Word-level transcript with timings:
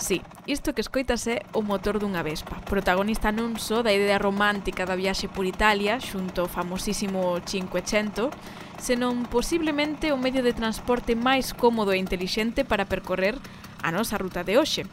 Sí, 0.00 0.22
isto 0.46 0.72
que 0.72 0.80
escoitas 0.80 1.28
é 1.28 1.44
o 1.52 1.60
motor 1.60 2.00
dunha 2.00 2.24
vespa, 2.24 2.56
protagonista 2.64 3.28
non 3.36 3.60
só 3.60 3.84
da 3.84 3.92
idea 3.92 4.16
romántica 4.16 4.88
da 4.88 4.96
viaxe 4.96 5.28
por 5.28 5.44
Italia 5.44 6.00
xunto 6.00 6.40
ao 6.40 6.48
famosísimo 6.48 7.36
Cinquecento, 7.44 8.32
senón 8.80 9.28
posiblemente 9.28 10.08
o 10.08 10.16
medio 10.16 10.40
de 10.40 10.56
transporte 10.56 11.12
máis 11.12 11.52
cómodo 11.52 11.92
e 11.92 12.00
intelixente 12.00 12.64
para 12.64 12.88
percorrer 12.88 13.36
a 13.84 13.92
nosa 13.92 14.16
ruta 14.16 14.40
de 14.40 14.56
hoxe. 14.56 14.88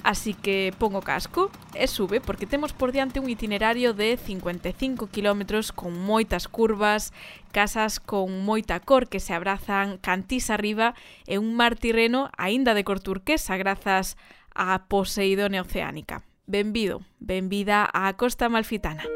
Así 0.00 0.32
que 0.32 0.72
pon 0.80 0.96
o 0.96 1.04
casco 1.04 1.52
e 1.76 1.84
sube 1.84 2.24
porque 2.24 2.48
temos 2.48 2.72
por 2.72 2.96
diante 2.96 3.20
un 3.20 3.28
itinerario 3.28 3.92
de 3.92 4.16
55 4.16 5.12
km 5.12 5.60
con 5.76 5.92
moitas 5.92 6.48
curvas, 6.48 7.12
casas 7.52 8.00
con 8.00 8.32
moita 8.48 8.80
cor 8.80 9.12
que 9.12 9.20
se 9.20 9.36
abrazan 9.36 10.00
cantís 10.00 10.48
arriba 10.48 10.96
e 11.28 11.36
un 11.36 11.52
mar 11.52 11.76
tirreno 11.76 12.32
aínda 12.40 12.72
de 12.72 12.86
cor 12.88 13.04
turquesa 13.04 13.60
grazas 13.60 14.16
a 14.16 14.37
a 14.58 14.90
Poseidone 14.90 15.60
Oceánica. 15.62 16.26
Benvido, 16.46 17.00
benvida 17.22 17.88
á 17.94 18.12
Costa 18.18 18.50
Malfitana. 18.50 19.06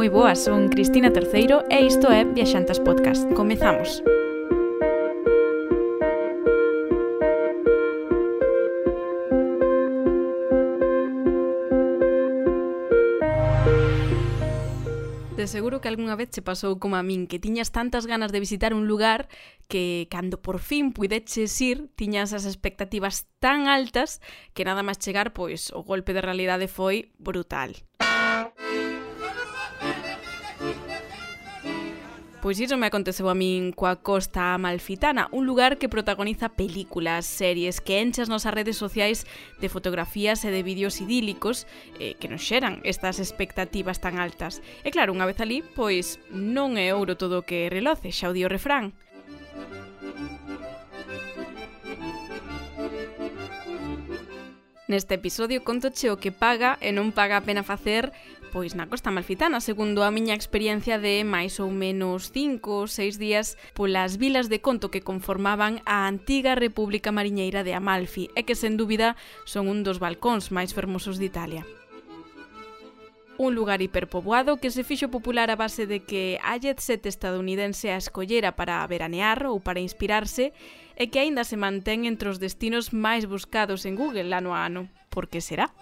Moi 0.00 0.08
boas, 0.08 0.40
son 0.40 0.72
Cristina 0.72 1.12
Terceiro 1.12 1.68
e 1.68 1.84
isto 1.84 2.08
é 2.08 2.24
Viaxantas 2.24 2.80
Podcast. 2.80 3.28
Comezamos. 3.36 4.00
Comezamos. 4.00 4.19
De 15.40 15.46
seguro 15.46 15.80
que 15.80 15.88
algunha 15.88 16.20
vez 16.20 16.28
che 16.28 16.44
pasou 16.44 16.76
como 16.76 17.00
a 17.00 17.02
min, 17.02 17.24
que 17.24 17.40
tiñas 17.40 17.72
tantas 17.72 18.04
ganas 18.04 18.28
de 18.28 18.44
visitar 18.44 18.76
un 18.76 18.84
lugar 18.84 19.32
que 19.72 20.04
cando 20.12 20.36
por 20.44 20.60
fin 20.60 20.92
puideches 20.92 21.56
ir, 21.64 21.88
tiñas 21.96 22.36
as 22.36 22.44
expectativas 22.44 23.24
tan 23.40 23.64
altas 23.64 24.20
que 24.52 24.68
nada 24.68 24.84
máis 24.84 25.00
chegar, 25.00 25.32
pois 25.32 25.72
o 25.72 25.80
golpe 25.80 26.12
de 26.12 26.20
realidade 26.20 26.68
foi 26.68 27.16
brutal. 27.16 27.72
Pois 32.40 32.58
iso 32.58 32.80
me 32.80 32.88
aconteceu 32.88 33.28
a 33.28 33.36
min 33.36 33.68
coa 33.76 34.00
Costa 34.00 34.56
Amalfitana, 34.56 35.28
un 35.28 35.44
lugar 35.44 35.76
que 35.76 35.92
protagoniza 35.92 36.48
películas, 36.48 37.28
series, 37.28 37.84
que 37.84 38.00
enche 38.00 38.24
as 38.24 38.32
nosas 38.32 38.56
redes 38.56 38.80
sociais 38.80 39.28
de 39.60 39.68
fotografías 39.68 40.40
e 40.48 40.48
de 40.48 40.64
vídeos 40.64 41.04
idílicos 41.04 41.68
eh, 42.00 42.16
que 42.16 42.32
nos 42.32 42.40
xeran 42.40 42.80
estas 42.80 43.20
expectativas 43.20 44.00
tan 44.00 44.16
altas. 44.16 44.64
E 44.80 44.88
claro, 44.88 45.12
unha 45.12 45.28
vez 45.28 45.36
ali, 45.44 45.60
pois 45.60 46.16
non 46.32 46.80
é 46.80 46.96
ouro 46.96 47.20
todo 47.20 47.44
o 47.44 47.44
que 47.44 47.68
reloce, 47.68 48.08
xa 48.08 48.32
o 48.32 48.36
dio 48.36 48.48
o 48.48 48.52
refrán. 48.56 48.96
Neste 54.88 55.14
episodio 55.14 55.60
contoche 55.60 56.08
o 56.08 56.16
que 56.16 56.32
paga 56.32 56.80
e 56.80 56.88
non 56.88 57.12
paga 57.12 57.36
a 57.36 57.44
pena 57.44 57.62
facer 57.62 58.16
Pois 58.52 58.74
na 58.74 58.90
Costa 58.90 59.14
Malfitana, 59.14 59.62
segundo 59.62 60.02
a 60.02 60.10
miña 60.10 60.34
experiencia 60.34 60.98
de 60.98 61.22
máis 61.22 61.62
ou 61.62 61.70
menos 61.70 62.34
5 62.34 62.82
ou 62.82 62.90
6 62.90 63.14
días 63.14 63.54
polas 63.78 64.18
vilas 64.18 64.50
de 64.50 64.58
conto 64.58 64.90
que 64.90 65.06
conformaban 65.06 65.78
a 65.86 66.10
antiga 66.10 66.58
República 66.58 67.14
Mariñeira 67.14 67.62
de 67.62 67.78
Amalfi 67.78 68.26
e 68.34 68.42
que 68.42 68.58
sen 68.58 68.74
dúbida 68.74 69.14
son 69.46 69.70
un 69.70 69.86
dos 69.86 70.02
balcóns 70.02 70.50
máis 70.50 70.74
fermosos 70.74 71.22
de 71.22 71.30
Italia 71.30 71.62
un 73.40 73.54
lugar 73.54 73.80
hiperpoboado 73.80 74.60
que 74.60 74.68
se 74.68 74.84
fixo 74.84 75.08
popular 75.08 75.48
a 75.48 75.56
base 75.56 75.88
de 75.88 76.04
que 76.04 76.36
a 76.44 76.60
jet 76.60 76.76
set 76.76 77.06
estadounidense 77.08 77.88
a 77.88 77.96
escollera 77.96 78.52
para 78.52 78.84
veranear 78.84 79.48
ou 79.48 79.64
para 79.64 79.80
inspirarse 79.80 80.52
e 80.98 81.08
que 81.08 81.24
aínda 81.24 81.48
se 81.48 81.56
mantén 81.56 82.04
entre 82.04 82.28
os 82.28 82.36
destinos 82.36 82.92
máis 82.92 83.24
buscados 83.24 83.88
en 83.88 83.96
Google 83.96 84.28
ano 84.36 84.52
a 84.52 84.68
ano. 84.68 84.92
Por 85.08 85.32
que 85.32 85.40
será? 85.40 85.72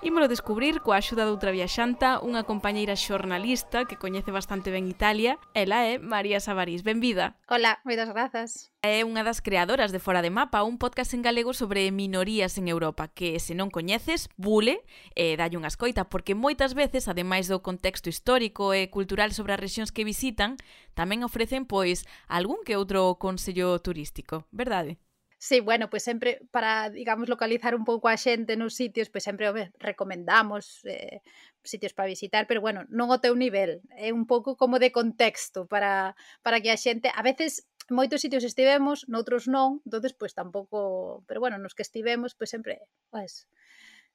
Ímolo 0.00 0.28
descubrir 0.28 0.78
coa 0.78 1.02
axuda 1.02 1.26
de 1.26 1.34
outra 1.34 1.50
viaxanta, 1.50 2.22
unha 2.22 2.46
compañeira 2.46 2.94
xornalista 2.94 3.82
que 3.82 3.98
coñece 3.98 4.30
bastante 4.30 4.70
ben 4.70 4.86
Italia. 4.86 5.42
Ela 5.58 5.90
é 5.90 5.98
María 5.98 6.38
Sabarís. 6.38 6.86
Benvida. 6.86 7.34
Hola, 7.50 7.82
moitas 7.82 8.06
grazas. 8.14 8.70
É 8.78 9.02
unha 9.02 9.26
das 9.26 9.42
creadoras 9.42 9.90
de 9.90 9.98
Fora 9.98 10.22
de 10.22 10.30
Mapa, 10.30 10.62
un 10.62 10.78
podcast 10.78 11.18
en 11.18 11.26
galego 11.26 11.50
sobre 11.50 11.90
minorías 11.90 12.54
en 12.62 12.70
Europa, 12.70 13.10
que 13.10 13.42
se 13.42 13.58
non 13.58 13.74
coñeces, 13.74 14.30
bule 14.38 14.86
e 15.18 15.34
dalle 15.34 15.58
unha 15.58 15.66
escoita, 15.66 16.06
porque 16.06 16.38
moitas 16.38 16.78
veces, 16.78 17.10
ademais 17.10 17.50
do 17.50 17.58
contexto 17.58 18.06
histórico 18.06 18.70
e 18.70 18.94
cultural 18.94 19.34
sobre 19.34 19.58
as 19.58 19.62
rexións 19.66 19.90
que 19.90 20.06
visitan, 20.06 20.62
tamén 20.94 21.26
ofrecen, 21.26 21.66
pois, 21.66 22.06
algún 22.30 22.62
que 22.62 22.78
outro 22.78 23.18
consello 23.18 23.74
turístico, 23.82 24.46
verdade? 24.54 25.02
Sí, 25.40 25.60
bueno, 25.60 25.84
pois 25.88 26.02
pues 26.02 26.02
sempre 26.02 26.40
para, 26.50 26.90
digamos, 26.90 27.28
localizar 27.28 27.74
un 27.76 27.84
pouco 27.84 28.08
a 28.08 28.16
xente 28.18 28.56
nos 28.58 28.74
sitios, 28.74 29.06
pois 29.06 29.22
pues 29.22 29.24
sempre 29.24 29.70
recomendamos 29.78 30.82
eh, 30.84 31.22
sitios 31.62 31.94
para 31.94 32.08
visitar, 32.08 32.46
pero 32.48 32.60
bueno, 32.60 32.80
non 32.90 33.06
o 33.14 33.22
teu 33.22 33.38
nivel, 33.38 33.78
é 33.94 34.10
un 34.10 34.26
pouco 34.26 34.58
como 34.58 34.82
de 34.82 34.90
contexto 34.90 35.70
para, 35.70 36.18
para 36.42 36.58
que 36.58 36.74
a 36.74 36.78
xente, 36.84 37.06
a 37.14 37.22
veces 37.22 37.70
moitos 37.86 38.18
sitios 38.24 38.42
estivemos, 38.42 39.06
noutros 39.06 39.46
non, 39.46 39.78
entonces 39.86 40.10
pois 40.10 40.34
pues, 40.34 40.38
tampouco, 40.38 41.22
pero 41.30 41.38
bueno, 41.38 41.56
nos 41.62 41.78
que 41.78 41.86
estivemos, 41.86 42.34
pois 42.34 42.50
sempre, 42.50 42.74
pois, 43.14 43.46
pues, 43.46 43.46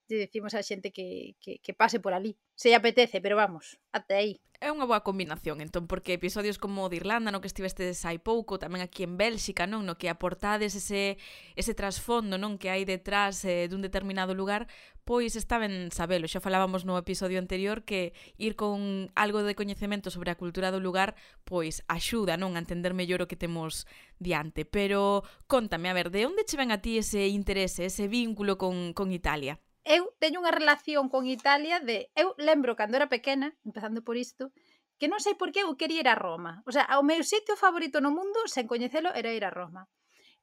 decimos 0.07 0.53
a 0.53 0.63
xente 0.63 0.91
que, 0.91 1.35
que, 1.39 1.59
que 1.59 1.73
pase 1.73 1.99
por 1.99 2.13
ali. 2.13 2.37
Se 2.55 2.69
lle 2.69 2.79
apetece, 2.79 3.21
pero 3.21 3.35
vamos, 3.35 3.79
até 3.91 4.15
aí. 4.15 4.33
É 4.63 4.71
unha 4.71 4.87
boa 4.87 5.03
combinación, 5.03 5.59
entón, 5.59 5.91
porque 5.91 6.15
episodios 6.15 6.55
como 6.55 6.87
o 6.87 6.89
de 6.91 6.95
Irlanda, 6.95 7.35
no 7.35 7.43
que 7.43 7.51
estivestes 7.51 7.99
hai 8.07 8.15
pouco, 8.15 8.55
tamén 8.55 8.79
aquí 8.79 9.03
en 9.03 9.19
Bélxica, 9.19 9.67
non, 9.67 9.83
no 9.83 9.99
que 9.99 10.07
aportades 10.07 10.71
ese, 10.71 11.19
ese 11.59 11.75
trasfondo 11.75 12.39
non 12.39 12.55
que 12.55 12.71
hai 12.71 12.87
detrás 12.87 13.43
eh, 13.43 13.67
dun 13.67 13.83
determinado 13.83 14.31
lugar, 14.31 14.71
pois 15.03 15.35
está 15.35 15.59
ben 15.59 15.91
sabelo. 15.91 16.31
Xa 16.31 16.39
falábamos 16.39 16.87
no 16.87 16.95
episodio 16.95 17.43
anterior 17.43 17.83
que 17.83 18.15
ir 18.39 18.55
con 18.55 19.11
algo 19.19 19.43
de 19.43 19.51
coñecemento 19.51 20.07
sobre 20.07 20.31
a 20.31 20.39
cultura 20.39 20.71
do 20.71 20.79
lugar, 20.79 21.19
pois 21.43 21.83
axuda 21.91 22.39
non 22.39 22.55
a 22.55 22.63
entender 22.63 22.95
mellor 22.95 23.19
o 23.19 23.27
que 23.27 23.35
temos 23.35 23.83
diante. 24.15 24.63
Pero 24.63 25.27
contame, 25.51 25.91
a 25.91 25.97
ver, 25.97 26.07
de 26.07 26.23
onde 26.23 26.47
che 26.47 26.55
ven 26.55 26.71
a 26.71 26.79
ti 26.79 27.03
ese 27.03 27.27
interese, 27.27 27.91
ese 27.91 28.07
vínculo 28.07 28.55
con, 28.55 28.95
con 28.95 29.11
Italia? 29.11 29.59
eu 29.83 30.15
teño 30.19 30.39
unha 30.39 30.55
relación 30.55 31.11
con 31.11 31.27
Italia 31.27 31.83
de... 31.83 32.07
Eu 32.15 32.31
lembro 32.39 32.79
cando 32.79 32.95
era 32.95 33.11
pequena, 33.11 33.51
empezando 33.67 33.99
por 33.99 34.15
isto, 34.15 34.55
que 34.99 35.11
non 35.11 35.19
sei 35.19 35.35
por 35.35 35.51
que 35.51 35.67
eu 35.67 35.75
quería 35.75 36.03
ir 36.03 36.09
a 36.09 36.15
Roma. 36.15 36.63
O 36.63 36.71
sea, 36.71 36.87
o 36.95 37.03
meu 37.03 37.19
sitio 37.27 37.59
favorito 37.59 37.99
no 37.99 38.15
mundo, 38.15 38.47
sen 38.47 38.69
coñecelo, 38.71 39.11
era 39.11 39.35
ir 39.35 39.43
a 39.43 39.51
Roma. 39.51 39.91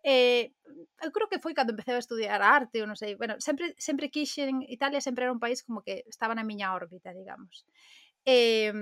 Eh, 0.05 0.53
eu 1.05 1.11
creo 1.13 1.29
que 1.29 1.41
foi 1.41 1.53
cando 1.53 1.73
empecé 1.73 1.93
a 1.93 2.05
estudiar 2.05 2.41
arte, 2.41 2.81
ou 2.81 2.89
non 2.89 2.97
sei, 2.97 3.17
bueno, 3.17 3.41
sempre 3.41 3.73
sempre 3.81 4.13
quixen, 4.13 4.65
Italia 4.69 5.01
sempre 5.01 5.25
era 5.25 5.33
un 5.33 5.41
país 5.41 5.65
como 5.65 5.81
que 5.85 6.05
estaba 6.09 6.37
na 6.37 6.45
miña 6.45 6.73
órbita, 6.77 7.13
digamos. 7.17 7.65
Eh, 8.25 8.73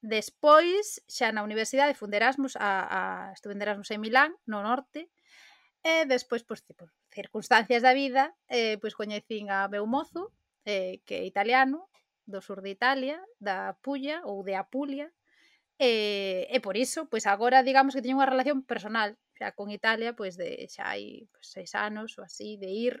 despois, 0.00 1.04
xa 1.08 1.32
na 1.32 1.44
universidade, 1.44 1.96
fun 1.96 2.08
de 2.12 2.20
Erasmus, 2.20 2.56
a, 2.56 2.72
a, 2.88 3.00
estuve 3.36 3.52
en 3.52 3.60
Erasmus 3.60 3.92
en 3.92 4.00
Milán, 4.00 4.32
no 4.48 4.64
norte, 4.64 5.12
e 5.84 6.04
despois, 6.08 6.44
pois, 6.44 6.64
tipo, 6.64 6.88
circunstancias 7.10 7.82
da 7.82 7.92
vida, 7.92 8.34
eh, 8.48 8.78
pois 8.78 8.94
coñecín 8.94 9.50
a 9.50 9.66
meu 9.68 9.84
mozo, 9.86 10.32
eh, 10.64 11.02
que 11.06 11.20
é 11.20 11.24
italiano, 11.26 11.90
do 12.30 12.40
sur 12.40 12.62
de 12.62 12.70
Italia, 12.70 13.18
da 13.42 13.74
Pulla 13.82 14.22
ou 14.24 14.46
de 14.46 14.54
Apulia, 14.54 15.10
e, 15.80 16.46
e 16.50 16.58
por 16.60 16.76
iso, 16.76 17.08
pois 17.10 17.26
agora 17.26 17.64
digamos 17.64 17.96
que 17.96 18.04
teño 18.04 18.20
unha 18.20 18.28
relación 18.28 18.62
personal 18.62 19.16
xa 19.34 19.56
con 19.56 19.72
Italia, 19.72 20.12
pois 20.12 20.36
de 20.36 20.68
xa 20.68 20.92
hai 20.92 21.26
pois, 21.32 21.46
seis 21.48 21.72
anos 21.74 22.14
ou 22.20 22.22
así, 22.28 22.60
de 22.60 22.68
ir 22.68 22.94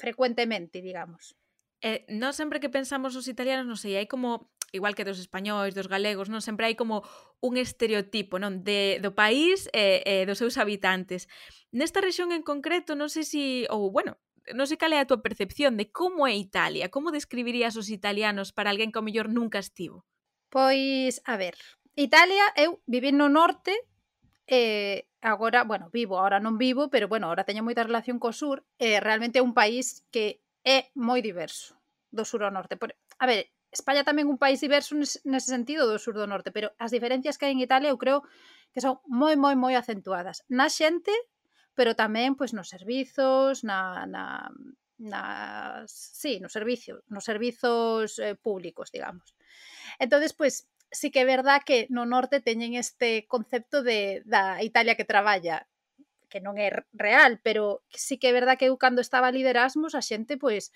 frecuentemente, 0.00 0.80
digamos. 0.80 1.36
Eh, 1.84 2.08
non 2.10 2.34
sempre 2.34 2.58
que 2.58 2.72
pensamos 2.72 3.14
os 3.14 3.28
italianos, 3.30 3.68
non 3.68 3.78
sei, 3.78 4.00
hai 4.00 4.08
como 4.08 4.50
igual 4.72 4.94
que 4.94 5.04
dos 5.04 5.18
españois, 5.18 5.74
dos 5.74 5.88
galegos, 5.88 6.28
non 6.28 6.44
sempre 6.44 6.68
hai 6.68 6.76
como 6.76 7.06
un 7.40 7.56
estereotipo, 7.56 8.36
non, 8.36 8.64
de 8.64 9.00
do 9.00 9.14
país 9.16 9.68
e, 9.72 10.04
e 10.04 10.14
dos 10.28 10.40
seus 10.40 10.60
habitantes. 10.60 11.26
Nesta 11.72 12.00
rexión 12.00 12.32
en 12.32 12.44
concreto, 12.44 12.92
non 12.96 13.08
sei 13.08 13.24
se 13.24 13.30
si, 13.30 13.44
ou 13.72 13.88
bueno, 13.88 14.16
non 14.54 14.68
sei 14.68 14.80
cal 14.80 14.92
é 14.92 15.00
a 15.00 15.08
túa 15.08 15.24
percepción 15.24 15.76
de 15.76 15.88
como 15.92 16.24
é 16.24 16.34
Italia, 16.36 16.88
como 16.88 17.12
describirías 17.12 17.76
os 17.76 17.92
italianos 17.92 18.52
para 18.52 18.70
alguén 18.72 18.92
que 18.92 18.98
ao 19.00 19.06
mellor 19.06 19.28
nunca 19.28 19.60
estivo? 19.60 20.04
Pois, 20.48 21.20
a 21.28 21.36
ver, 21.36 21.56
Italia, 21.96 22.44
eu 22.56 22.80
vivi 22.88 23.12
no 23.12 23.28
norte, 23.28 23.74
eh, 24.48 25.08
agora, 25.20 25.64
bueno, 25.64 25.90
vivo, 25.92 26.16
agora 26.16 26.40
non 26.40 26.56
vivo, 26.56 26.88
pero 26.88 27.08
bueno, 27.08 27.28
agora 27.28 27.44
teño 27.44 27.66
moita 27.66 27.84
relación 27.84 28.16
co 28.16 28.32
sur, 28.32 28.64
eh, 28.80 29.00
realmente 29.00 29.40
é 29.40 29.44
un 29.44 29.52
país 29.52 30.06
que 30.08 30.40
é 30.64 30.88
moi 30.96 31.20
diverso 31.20 31.76
do 32.08 32.24
sur 32.24 32.40
ao 32.44 32.54
norte. 32.54 32.80
Por, 32.80 32.96
a 33.20 33.26
ver, 33.28 33.52
España 33.70 34.02
tamén 34.04 34.32
un 34.32 34.40
país 34.40 34.60
diverso 34.64 34.96
nese 34.96 35.48
sentido 35.52 35.84
do 35.84 36.00
sur 36.00 36.16
do 36.16 36.24
norte, 36.24 36.50
pero 36.52 36.72
as 36.80 36.90
diferencias 36.92 37.36
que 37.36 37.46
hai 37.46 37.52
en 37.52 37.60
Italia 37.60 37.92
eu 37.92 38.00
creo 38.00 38.24
que 38.72 38.80
son 38.80 39.00
moi, 39.06 39.36
moi, 39.36 39.54
moi 39.56 39.74
acentuadas. 39.76 40.44
Na 40.48 40.72
xente, 40.72 41.12
pero 41.76 41.92
tamén 41.92 42.34
pois 42.34 42.56
nos 42.56 42.72
servizos, 42.72 43.62
na, 43.62 44.08
na, 44.08 44.48
na 44.98 45.22
sí, 45.86 46.40
nos 46.40 46.52
servizos, 46.56 47.04
nos 47.12 47.24
servizos 47.28 48.18
eh, 48.18 48.34
públicos, 48.34 48.90
digamos. 48.90 49.36
Entonces, 50.00 50.32
pois 50.32 50.66
sí 50.90 51.12
que 51.12 51.22
é 51.22 51.28
verdad 51.28 51.60
que 51.64 51.86
no 51.92 52.08
norte 52.08 52.40
teñen 52.40 52.74
este 52.74 53.28
concepto 53.28 53.84
de 53.84 54.24
da 54.24 54.64
Italia 54.64 54.96
que 54.96 55.04
traballa, 55.04 55.68
que 56.28 56.40
non 56.40 56.56
é 56.56 56.72
real, 56.92 57.40
pero 57.44 57.84
sí 57.92 58.16
que 58.20 58.32
é 58.32 58.36
verdad 58.36 58.56
que 58.56 58.68
eu 58.68 58.76
cando 58.80 59.00
estaba 59.00 59.32
liderasmos 59.32 59.92
a 59.94 60.02
xente 60.04 60.40
pois 60.40 60.72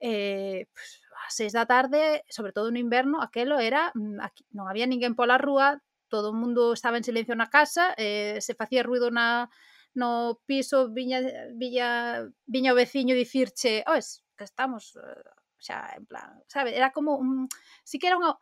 eh, 0.00 0.66
pois, 0.70 0.90
ás 1.28 1.36
seis 1.36 1.52
da 1.52 1.68
tarde, 1.68 2.24
sobre 2.32 2.56
todo 2.56 2.72
mm, 2.72 2.72
no 2.72 2.78
inverno, 2.80 3.16
aquelo 3.20 3.60
era, 3.60 3.92
aquí, 4.24 4.48
non 4.56 4.64
había 4.64 4.88
ninguén 4.88 5.12
pola 5.12 5.36
rúa, 5.36 5.76
todo 6.08 6.32
o 6.32 6.38
mundo 6.40 6.72
estaba 6.72 6.96
en 6.96 7.04
silencio 7.04 7.36
na 7.36 7.52
casa, 7.52 7.92
eh, 8.00 8.40
se 8.40 8.56
facía 8.56 8.80
ruido 8.80 9.12
na, 9.12 9.52
no 9.92 10.40
piso, 10.48 10.88
viña, 10.88 11.20
viña, 11.52 12.24
viña 12.48 12.72
o 12.72 12.78
veciño 12.80 13.12
dicirche, 13.12 13.84
oes, 13.84 14.24
que 14.36 14.48
estamos, 14.48 14.96
eh", 14.96 15.28
xa, 15.60 15.92
en 16.00 16.08
plan, 16.08 16.40
sabe, 16.48 16.72
era 16.72 16.96
como 16.96 17.20
un, 17.20 17.44
si 17.84 18.00
que 18.00 18.08
era 18.08 18.16
unha, 18.16 18.32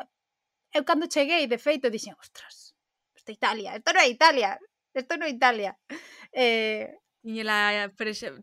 eu 0.70 0.86
cando 0.86 1.10
cheguei, 1.10 1.50
de 1.50 1.58
feito, 1.58 1.90
dixen, 1.90 2.14
ostras, 2.22 2.78
isto 3.18 3.30
é 3.32 3.34
Italia, 3.34 3.70
isto 3.74 3.90
non 3.90 4.02
é 4.06 4.08
Italia, 4.14 4.50
isto 4.94 5.12
non 5.18 5.26
é 5.26 5.34
Italia. 5.34 5.72
Eh, 6.30 6.86
Tiñela, 7.26 7.90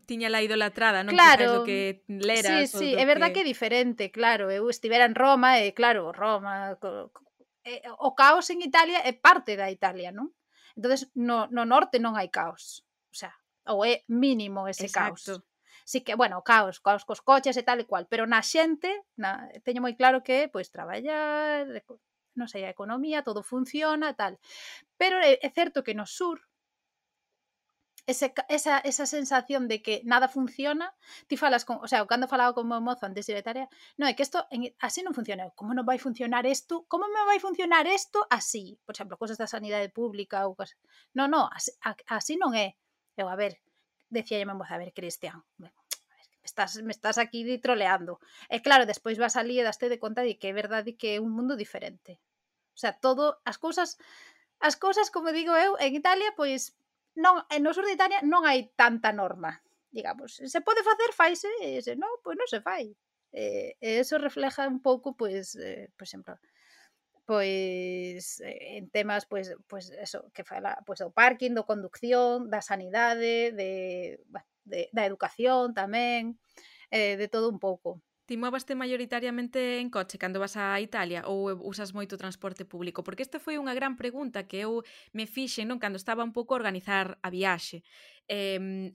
tiñela 0.04 0.44
idolatrada, 0.44 1.00
non 1.00 1.16
claro. 1.16 1.40
Quizás 1.40 1.56
o 1.56 1.64
que 1.64 2.04
leras. 2.04 2.68
Sí, 2.68 2.68
sí, 2.68 2.88
é 2.92 3.08
verdad 3.08 3.32
que... 3.32 3.40
que 3.40 3.44
é 3.48 3.52
diferente, 3.52 4.12
claro. 4.12 4.52
Eh, 4.52 4.60
Eu 4.60 4.68
estivera 4.68 5.08
en 5.08 5.16
Roma 5.16 5.56
e, 5.64 5.72
claro, 5.72 6.12
Roma... 6.12 6.76
Co, 6.76 7.08
co, 7.08 7.24
e, 7.64 7.80
o 7.88 8.12
caos 8.12 8.52
en 8.52 8.60
Italia 8.60 9.00
é 9.00 9.16
parte 9.16 9.56
da 9.56 9.72
Italia, 9.72 10.12
non? 10.12 10.36
entonces 10.76 11.08
no, 11.14 11.46
no 11.48 11.64
norte 11.64 11.96
non 11.96 12.18
hai 12.18 12.28
caos. 12.28 12.84
O 13.08 13.16
sea, 13.16 13.32
ou 13.72 13.88
é 13.88 14.04
mínimo 14.10 14.68
ese 14.68 14.84
Exacto. 14.90 15.40
caos. 15.40 15.48
Sí 15.84 16.00
que, 16.00 16.12
bueno, 16.12 16.44
caos, 16.44 16.80
caos 16.80 17.08
cos 17.08 17.24
coches 17.24 17.56
e 17.56 17.64
tal 17.64 17.80
e 17.80 17.88
cual, 17.88 18.04
pero 18.04 18.28
na 18.28 18.44
xente, 18.44 18.90
na, 19.16 19.48
teño 19.64 19.80
moi 19.80 19.96
claro 19.96 20.20
que, 20.20 20.52
pois, 20.52 20.68
traballar, 20.68 21.68
non 22.36 22.48
sei, 22.52 22.68
a 22.68 22.74
economía, 22.74 23.24
todo 23.24 23.40
funciona 23.40 24.12
e 24.12 24.16
tal. 24.16 24.36
Pero 25.00 25.20
é, 25.24 25.40
é 25.40 25.48
certo 25.52 25.80
que 25.80 25.96
no 25.96 26.04
sur, 26.04 26.44
ese, 28.06 28.34
esa, 28.48 28.78
esa 28.78 29.06
sensación 29.06 29.68
de 29.68 29.82
que 29.82 30.02
nada 30.04 30.28
funciona, 30.28 30.94
ti 31.26 31.36
falas 31.36 31.64
con, 31.64 31.78
o 31.82 31.88
sea, 31.88 32.04
cando 32.06 32.28
falaba 32.28 32.54
con 32.54 32.68
meu 32.68 32.80
mozo 32.80 33.06
antes 33.06 33.26
de 33.26 33.32
ir 33.32 33.38
a 33.40 33.46
tarea, 33.46 33.68
no, 33.96 34.04
é 34.06 34.12
que 34.12 34.22
isto 34.22 34.44
así 34.80 35.00
non 35.00 35.16
funciona, 35.16 35.48
como 35.56 35.72
non 35.72 35.88
vai 35.88 35.96
funcionar 35.96 36.44
isto, 36.44 36.84
como 36.92 37.08
me 37.08 37.22
vai 37.24 37.40
funcionar 37.40 37.88
isto 37.88 38.24
así, 38.28 38.76
por 38.84 38.92
exemplo, 38.92 39.16
cosas 39.16 39.40
da 39.40 39.48
sanidade 39.48 39.88
pública 39.88 40.44
ou 40.44 40.52
cosas, 40.52 40.76
no, 41.16 41.24
no, 41.28 41.48
así, 41.48 41.72
así 42.08 42.36
non 42.36 42.52
é, 42.52 42.76
eu, 43.16 43.26
a 43.28 43.36
ver, 43.36 43.60
decía 44.12 44.42
a 44.42 44.54
moza, 44.54 44.76
a 44.76 44.80
ver, 44.82 44.92
Cristian, 44.92 45.40
me 45.56 45.72
estás, 46.44 46.76
me 46.82 46.92
estás 46.92 47.16
aquí 47.18 47.58
troleando. 47.58 48.20
E 48.52 48.60
claro, 48.60 48.84
despois 48.86 49.16
vas 49.16 49.36
ali 49.40 49.58
e 49.58 49.66
daste 49.66 49.88
de 49.88 49.98
conta 49.98 50.22
de 50.22 50.36
que 50.36 50.52
é 50.52 50.54
verdade 50.54 50.96
que 51.00 51.16
é 51.16 51.20
un 51.20 51.32
mundo 51.32 51.56
diferente. 51.56 52.20
O 52.76 52.78
sea, 52.78 52.92
todo, 52.92 53.40
as 53.48 53.56
cousas, 53.56 53.96
as 54.60 54.76
cousas, 54.76 55.08
como 55.10 55.32
digo 55.32 55.56
eu, 55.56 55.78
en 55.80 55.96
Italia, 55.96 56.30
pois 56.36 56.76
non, 57.16 57.42
no 57.60 57.70
sur 57.74 57.84
de 57.86 57.96
Italia 57.96 58.20
non 58.22 58.46
hai 58.46 58.70
tanta 58.74 59.10
norma 59.12 59.54
digamos, 59.94 60.42
se 60.42 60.60
pode 60.60 60.82
facer, 60.82 61.14
faise 61.14 61.50
e 61.62 61.78
se 61.78 61.94
non, 61.94 62.10
pois 62.22 62.34
non 62.34 62.50
se 62.50 62.58
fai 62.58 62.90
e, 63.30 63.78
e 63.78 63.88
eso 64.02 64.18
refleja 64.18 64.66
un 64.66 64.82
pouco 64.82 65.14
pois, 65.14 65.54
eh, 65.54 65.90
por 65.94 66.04
exemplo 66.06 66.34
pois 67.24 68.40
eh, 68.40 68.76
en 68.78 68.90
temas 68.90 69.24
pois, 69.26 69.54
pois 69.70 69.90
eso 69.90 70.30
que 70.34 70.44
fala 70.44 70.82
pois 70.86 70.98
do 71.00 71.10
parking, 71.10 71.54
do 71.54 71.64
conducción, 71.64 72.50
da 72.50 72.60
sanidade, 72.60 73.52
de, 73.54 74.18
de 74.64 74.90
da 74.92 75.06
educación 75.08 75.72
tamén, 75.72 76.36
eh, 76.90 77.16
de 77.16 77.28
todo 77.28 77.48
un 77.48 77.58
pouco. 77.58 78.00
Ti 78.26 78.36
movaste 78.38 78.74
maioritariamente 78.74 79.80
en 79.80 79.90
coche 79.90 80.16
cando 80.16 80.40
vas 80.40 80.56
a 80.56 80.80
Italia 80.80 81.28
ou 81.28 81.52
usas 81.60 81.92
moito 81.92 82.16
transporte 82.16 82.64
público? 82.64 83.04
Porque 83.04 83.20
esta 83.20 83.36
foi 83.36 83.60
unha 83.60 83.76
gran 83.76 84.00
pregunta 84.00 84.48
que 84.48 84.64
eu 84.64 84.80
me 85.12 85.28
fixe 85.28 85.68
non 85.68 85.76
cando 85.76 86.00
estaba 86.00 86.24
un 86.24 86.32
pouco 86.32 86.56
a 86.56 86.60
organizar 86.60 87.20
a 87.20 87.28
viaxe. 87.28 87.84
E, 88.24 88.40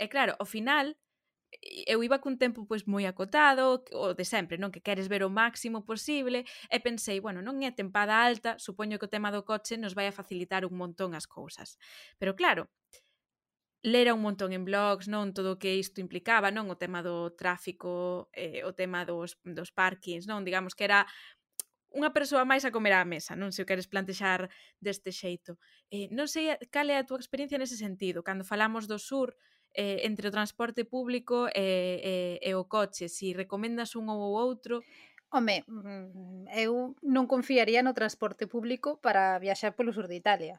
e 0.02 0.06
claro, 0.10 0.34
ao 0.42 0.50
final, 0.50 0.98
eu 1.86 2.02
iba 2.02 2.18
cun 2.24 2.42
tempo 2.42 2.66
pois 2.70 2.90
moi 2.90 3.06
acotado, 3.06 3.86
o 3.94 4.18
de 4.18 4.26
sempre, 4.26 4.58
non 4.58 4.74
que 4.74 4.82
queres 4.82 5.06
ver 5.14 5.22
o 5.22 5.30
máximo 5.30 5.86
posible, 5.86 6.46
e 6.74 6.78
pensei, 6.82 7.22
bueno, 7.22 7.46
non 7.46 7.62
é 7.62 7.70
tempada 7.70 8.26
alta, 8.26 8.58
supoño 8.58 8.98
que 8.98 9.06
o 9.10 9.14
tema 9.14 9.30
do 9.30 9.46
coche 9.46 9.78
nos 9.78 9.94
vai 9.98 10.10
a 10.10 10.18
facilitar 10.20 10.66
un 10.66 10.74
montón 10.74 11.14
as 11.14 11.30
cousas. 11.30 11.78
Pero 12.18 12.34
claro, 12.34 12.66
lera 13.82 14.14
un 14.14 14.22
montón 14.22 14.52
en 14.52 14.66
blogs, 14.68 15.08
non 15.08 15.32
todo 15.32 15.56
o 15.56 15.60
que 15.62 15.80
isto 15.80 16.04
implicaba, 16.04 16.52
non 16.52 16.68
o 16.68 16.76
tema 16.76 17.00
do 17.00 17.32
tráfico, 17.32 18.28
eh, 18.36 18.68
o 18.68 18.76
tema 18.76 19.08
dos, 19.08 19.40
dos 19.48 19.72
parkings, 19.72 20.28
non 20.28 20.44
digamos 20.44 20.76
que 20.76 20.84
era 20.84 21.08
unha 21.90 22.14
persoa 22.14 22.46
máis 22.46 22.68
a 22.68 22.74
comer 22.76 22.94
á 22.94 23.02
mesa, 23.08 23.34
non 23.34 23.50
se 23.56 23.64
o 23.64 23.68
queres 23.70 23.90
plantexar 23.90 24.52
deste 24.78 25.10
xeito. 25.16 25.58
Eh, 25.90 26.12
non 26.12 26.28
sei 26.28 26.60
cal 26.70 26.92
é 26.92 27.00
a 27.00 27.08
túa 27.08 27.18
experiencia 27.24 27.58
nese 27.58 27.80
sentido, 27.80 28.22
cando 28.22 28.44
falamos 28.44 28.86
do 28.86 29.00
sur, 29.00 29.34
eh, 29.74 30.04
entre 30.06 30.28
o 30.28 30.34
transporte 30.34 30.84
público 30.84 31.48
e, 31.56 32.02
e, 32.04 32.16
e 32.44 32.52
o 32.54 32.68
coche, 32.68 33.08
si 33.08 33.34
recomendas 33.34 33.96
un 33.96 34.12
ou 34.12 34.36
outro, 34.36 34.84
Home, 35.32 35.62
mm, 35.68 36.50
eu 36.58 36.98
non 37.06 37.30
confiaría 37.30 37.86
no 37.86 37.94
transporte 37.94 38.50
público 38.50 38.98
para 38.98 39.38
viaxar 39.38 39.78
polo 39.78 39.94
sur 39.94 40.10
de 40.10 40.18
Italia. 40.18 40.58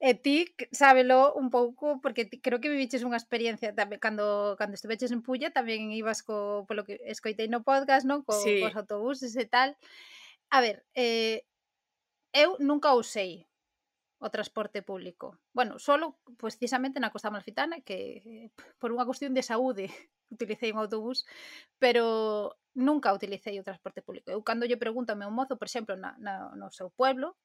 E 0.00 0.14
ti 0.14 0.50
sábelo 0.72 1.34
un 1.34 1.48
pouco 1.50 2.00
porque 2.00 2.24
ti, 2.24 2.40
creo 2.40 2.60
que 2.60 2.72
viviches 2.72 3.06
unha 3.06 3.18
experiencia 3.20 3.72
tamén 3.72 4.00
cando 4.00 4.56
cando 4.60 4.74
estiveches 4.76 5.12
en 5.12 5.24
Pulla 5.24 5.54
tamén 5.54 5.92
ibas 5.92 6.20
co 6.26 6.64
polo 6.68 6.84
que 6.84 7.00
escoitei 7.06 7.48
no 7.48 7.64
podcast, 7.64 8.04
non, 8.04 8.22
co 8.26 8.36
sí. 8.36 8.60
cos 8.62 8.76
autobuses 8.76 9.32
e 9.36 9.46
tal. 9.48 9.74
A 10.50 10.58
ver, 10.62 10.86
eh, 10.94 11.42
eu 12.32 12.56
nunca 12.60 12.94
usei 12.94 13.46
o 14.18 14.30
transporte 14.30 14.82
público. 14.82 15.38
Bueno, 15.52 15.78
solo 15.78 16.16
precisamente 16.36 17.00
na 17.00 17.12
Costa 17.12 17.30
Malfitana 17.30 17.80
que 17.84 18.50
por 18.80 18.88
unha 18.92 19.04
cuestión 19.04 19.36
de 19.36 19.44
saúde 19.44 19.92
utilicei 20.34 20.72
un 20.72 20.80
autobús, 20.80 21.28
pero 21.78 22.56
nunca 22.72 23.12
utilicei 23.12 23.56
o 23.60 23.66
transporte 23.66 24.00
público. 24.00 24.32
Eu 24.32 24.40
cando 24.40 24.64
lle 24.64 24.80
pregunto 24.80 25.12
a 25.12 25.20
meu 25.20 25.28
mozo, 25.28 25.60
por 25.60 25.68
exemplo, 25.68 25.96
na, 25.96 26.16
na, 26.18 26.52
no 26.56 26.72
seu 26.72 26.88
pueblo, 26.92 27.36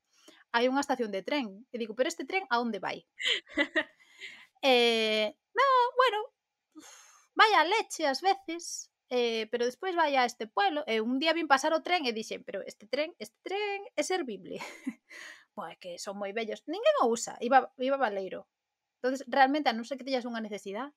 hai 0.51 0.67
unha 0.67 0.83
estación 0.83 1.11
de 1.11 1.23
tren. 1.23 1.65
E 1.71 1.75
digo, 1.79 1.95
pero 1.95 2.11
este 2.11 2.27
tren 2.27 2.43
a 2.51 2.59
onde 2.59 2.79
vai? 2.79 3.07
eh, 4.61 5.35
no, 5.55 5.67
bueno, 5.97 6.19
vai 7.35 7.51
a 7.55 7.63
leche 7.63 8.07
ás 8.07 8.21
veces, 8.21 8.91
eh, 9.11 9.47
pero 9.51 9.65
despois 9.65 9.95
vai 9.95 10.15
a 10.15 10.23
este 10.23 10.47
pueblo, 10.47 10.83
e 10.87 11.03
un 11.03 11.19
día 11.19 11.35
vin 11.35 11.47
pasar 11.47 11.75
o 11.75 11.83
tren 11.83 12.07
e 12.07 12.15
dixen, 12.15 12.43
pero 12.47 12.63
este 12.63 12.87
tren, 12.87 13.11
este 13.19 13.39
tren 13.43 13.83
é 13.95 14.03
servible. 14.03 14.59
pois 15.55 15.75
que 15.79 15.99
son 15.99 16.15
moi 16.15 16.31
bellos. 16.31 16.63
Ninguén 16.67 16.95
o 17.03 17.11
usa, 17.11 17.35
iba, 17.43 17.71
iba 17.79 17.97
valeiro. 17.99 18.47
entonces 19.01 19.25
realmente, 19.27 19.67
a 19.67 19.75
non 19.75 19.87
ser 19.87 19.97
que 19.97 20.07
teñas 20.07 20.29
unha 20.29 20.43
necesidade, 20.43 20.93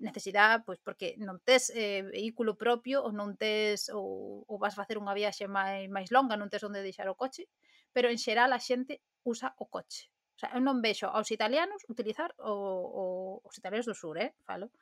necesidade, 0.00 0.64
pois 0.64 0.80
porque 0.80 1.14
non 1.20 1.38
tes 1.44 1.68
eh, 1.76 2.02
vehículo 2.08 2.56
propio 2.56 3.04
ou 3.04 3.12
non 3.12 3.36
tes 3.36 3.92
ou, 3.92 4.42
ou 4.48 4.56
vas 4.56 4.72
facer 4.72 4.96
unha 4.96 5.12
viaxe 5.12 5.44
máis, 5.44 5.86
máis 5.92 6.08
longa, 6.08 6.40
non 6.40 6.48
tes 6.48 6.64
onde 6.64 6.80
deixar 6.80 7.06
o 7.12 7.18
coche, 7.18 7.44
pero 7.92 8.08
en 8.08 8.18
xeral 8.18 8.50
a 8.52 8.60
xente 8.60 9.02
usa 9.22 9.54
o 9.58 9.66
coche. 9.66 10.10
O 10.34 10.38
sea, 10.40 10.56
eu 10.56 10.62
non 10.64 10.80
vexo 10.80 11.06
aos 11.12 11.28
italianos 11.28 11.84
utilizar 11.92 12.32
o, 12.40 12.52
o 12.52 13.04
os 13.44 13.54
italianos 13.60 13.86
do 13.88 13.96
sur, 13.96 14.16
eh, 14.16 14.32
falo, 14.48 14.72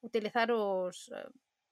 utilizar 0.00 0.48
os 0.54 1.10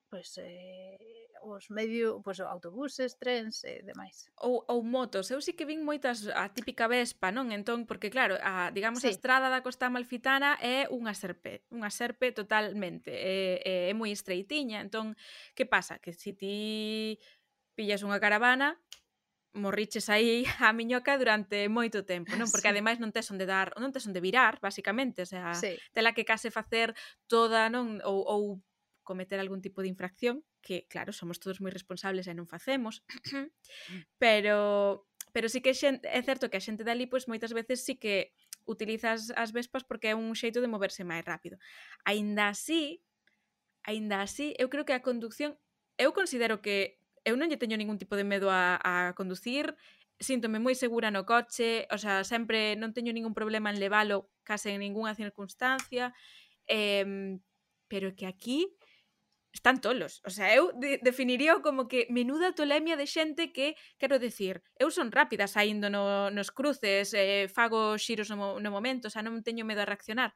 pois 0.09 0.41
eh, 0.41 1.29
os 1.43 1.71
medio, 1.71 2.21
pois 2.25 2.41
autobuses, 2.41 3.17
trens 3.17 3.63
e 3.65 3.83
demais. 3.83 4.27
Ou, 4.43 4.65
ou 4.67 4.83
motos, 4.83 5.31
eu 5.31 5.41
sí 5.41 5.53
que 5.55 5.69
vin 5.69 5.85
moitas 5.85 6.27
a 6.35 6.51
típica 6.51 6.89
Vespa, 6.91 7.31
non? 7.31 7.55
Entón, 7.55 7.87
porque 7.87 8.11
claro, 8.11 8.37
a, 8.43 8.75
digamos 8.75 9.05
sí. 9.05 9.09
a 9.09 9.15
estrada 9.15 9.47
da 9.53 9.63
Costa 9.63 9.87
Malfitana 9.93 10.59
é 10.59 10.91
unha 10.91 11.15
serpe, 11.15 11.63
unha 11.71 11.93
serpe 11.93 12.35
totalmente, 12.35 13.13
é, 13.13 13.63
é, 13.63 13.75
é 13.91 13.95
moi 13.95 14.11
estreitiña, 14.11 14.83
entón, 14.83 15.15
que 15.55 15.69
pasa? 15.69 16.01
Que 16.03 16.11
se 16.11 16.33
si 16.33 16.33
ti 16.35 16.57
pillas 17.79 18.03
unha 18.03 18.19
caravana, 18.19 18.75
morriches 19.59 20.09
aí 20.09 20.45
a 20.65 20.73
miñoca 20.73 21.19
durante 21.19 21.69
moito 21.69 22.07
tempo, 22.07 22.33
non? 22.39 22.49
Porque 22.49 22.71
sí. 22.71 22.73
ademais 22.73 23.03
non 23.03 23.11
tes 23.11 23.29
onde 23.29 23.45
dar, 23.45 23.75
non 23.77 23.91
tes 23.91 24.07
onde 24.07 24.23
virar, 24.23 24.63
basicamente, 24.63 25.23
o 25.23 25.29
sea, 25.29 25.53
sí. 25.53 25.77
tela 25.93 26.15
que 26.15 26.25
case 26.25 26.49
facer 26.55 26.95
toda, 27.27 27.69
non, 27.69 28.01
ou, 28.07 28.23
ou 28.25 28.43
cometer 29.03 29.41
algún 29.41 29.65
tipo 29.65 29.81
de 29.81 29.89
infracción, 29.89 30.45
que 30.61 30.87
claro, 30.87 31.17
somos 31.17 31.41
todos 31.41 31.61
moi 31.65 31.73
responsables 31.73 32.29
e 32.29 32.35
non 32.37 32.47
facemos. 32.47 33.03
Mm. 33.35 33.49
pero 34.23 35.09
pero 35.33 35.49
sí 35.49 35.61
que 35.61 35.77
xente, 35.77 36.09
é 36.09 36.21
certo 36.25 36.49
que 36.49 36.59
a 36.59 36.65
xente 36.65 36.85
dali 36.85 37.09
pois 37.09 37.29
moitas 37.29 37.53
veces 37.53 37.85
sí 37.85 37.97
que 37.97 38.33
utilizas 38.69 39.33
as 39.33 39.53
vespas 39.53 39.85
porque 39.85 40.13
é 40.13 40.15
un 40.15 40.37
xeito 40.37 40.61
de 40.61 40.69
moverse 40.69 41.05
máis 41.09 41.25
rápido. 41.25 41.57
Aínda 42.05 42.53
así, 42.53 43.01
aínda 43.85 44.21
así, 44.21 44.53
eu 44.61 44.69
creo 44.69 44.85
que 44.85 44.97
a 44.97 45.05
conducción 45.05 45.57
eu 45.99 46.15
considero 46.15 46.63
que 46.63 46.98
eu 47.29 47.37
non 47.37 47.53
lle 47.53 47.61
teño 47.61 47.77
ningún 47.77 48.01
tipo 48.01 48.17
de 48.17 48.25
medo 48.25 48.49
a, 48.49 48.81
a 48.81 49.13
conducir, 49.13 49.77
síntome 50.17 50.59
moi 50.59 50.75
segura 50.75 51.13
no 51.13 51.29
coche, 51.29 51.87
o 51.93 51.99
sea, 52.01 52.25
sempre 52.25 52.75
non 52.81 52.97
teño 52.97 53.13
ningún 53.13 53.37
problema 53.37 53.69
en 53.69 53.79
leválo 53.79 54.33
case 54.43 54.73
en 54.73 54.81
ningunha 54.81 55.13
circunstancia, 55.13 56.17
eh, 56.67 57.37
pero 57.87 58.17
que 58.17 58.27
aquí 58.27 58.67
están 59.53 59.81
tolos. 59.81 60.21
O 60.25 60.31
sea, 60.31 60.55
eu 60.55 60.73
de 60.75 60.99
definiría 61.03 61.61
como 61.63 61.89
que 61.89 62.07
menuda 62.11 62.55
tolemia 62.55 62.97
de 62.97 63.07
xente 63.07 63.53
que, 63.53 63.77
quero 63.99 64.19
decir, 64.19 64.63
eu 64.77 64.91
son 64.91 65.11
rápida 65.11 65.47
saindo 65.47 65.91
no, 65.91 66.31
nos 66.31 66.51
cruces, 66.51 67.15
eh, 67.15 67.49
fago 67.49 67.99
xiros 67.99 68.31
no, 68.31 68.61
no 68.61 68.71
momento, 68.71 69.09
o 69.09 69.13
sea, 69.13 69.23
non 69.23 69.43
teño 69.43 69.65
medo 69.65 69.83
a 69.83 69.91
reaccionar, 69.91 70.35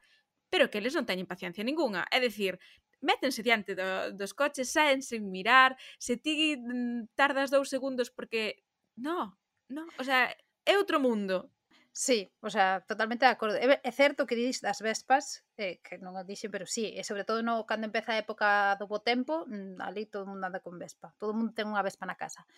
pero 0.49 0.69
que 0.69 0.79
eles 0.81 0.93
non 0.97 1.07
teñen 1.07 1.29
paciencia 1.29 1.63
ningunha. 1.63 2.05
É 2.09 2.19
dicir, 2.19 2.59
métense 3.03 3.43
diante 3.43 3.75
do, 3.75 4.15
dos 4.15 4.33
coches, 4.33 4.71
saen 4.71 5.03
sen 5.03 5.27
mirar, 5.29 5.75
se 5.99 6.17
ti 6.17 6.55
mm, 6.57 7.13
tardas 7.13 7.51
dous 7.51 7.69
segundos 7.69 8.09
porque... 8.09 8.63
No, 8.95 9.37
no, 9.69 9.85
o 9.99 10.03
sea, 10.03 10.31
é 10.65 10.73
outro 10.77 10.99
mundo. 10.99 11.51
Sí, 11.95 12.33
o 12.41 12.49
sea, 12.49 12.81
totalmente 12.87 13.25
de 13.25 13.31
acordo. 13.31 13.55
É, 13.55 13.79
é 13.83 13.91
certo 13.91 14.25
que 14.25 14.35
dis 14.35 14.61
das 14.65 14.81
vespas, 14.81 15.45
eh, 15.61 15.77
que 15.85 16.01
non 16.01 16.17
o 16.17 16.25
dixen, 16.25 16.49
pero 16.49 16.65
sí, 16.65 16.89
e 16.89 17.05
sobre 17.05 17.21
todo 17.21 17.45
no, 17.45 17.69
cando 17.69 17.85
empeza 17.85 18.17
a 18.17 18.21
época 18.21 18.73
do 18.81 18.89
bo 18.89 19.05
tempo, 19.05 19.45
mm, 19.45 19.77
ali 19.77 20.09
todo 20.09 20.25
mundo 20.25 20.49
anda 20.49 20.57
con 20.57 20.81
vespa, 20.81 21.13
todo 21.21 21.37
mundo 21.37 21.53
ten 21.53 21.69
unha 21.69 21.85
vespa 21.85 22.09
na 22.09 22.17
casa. 22.17 22.49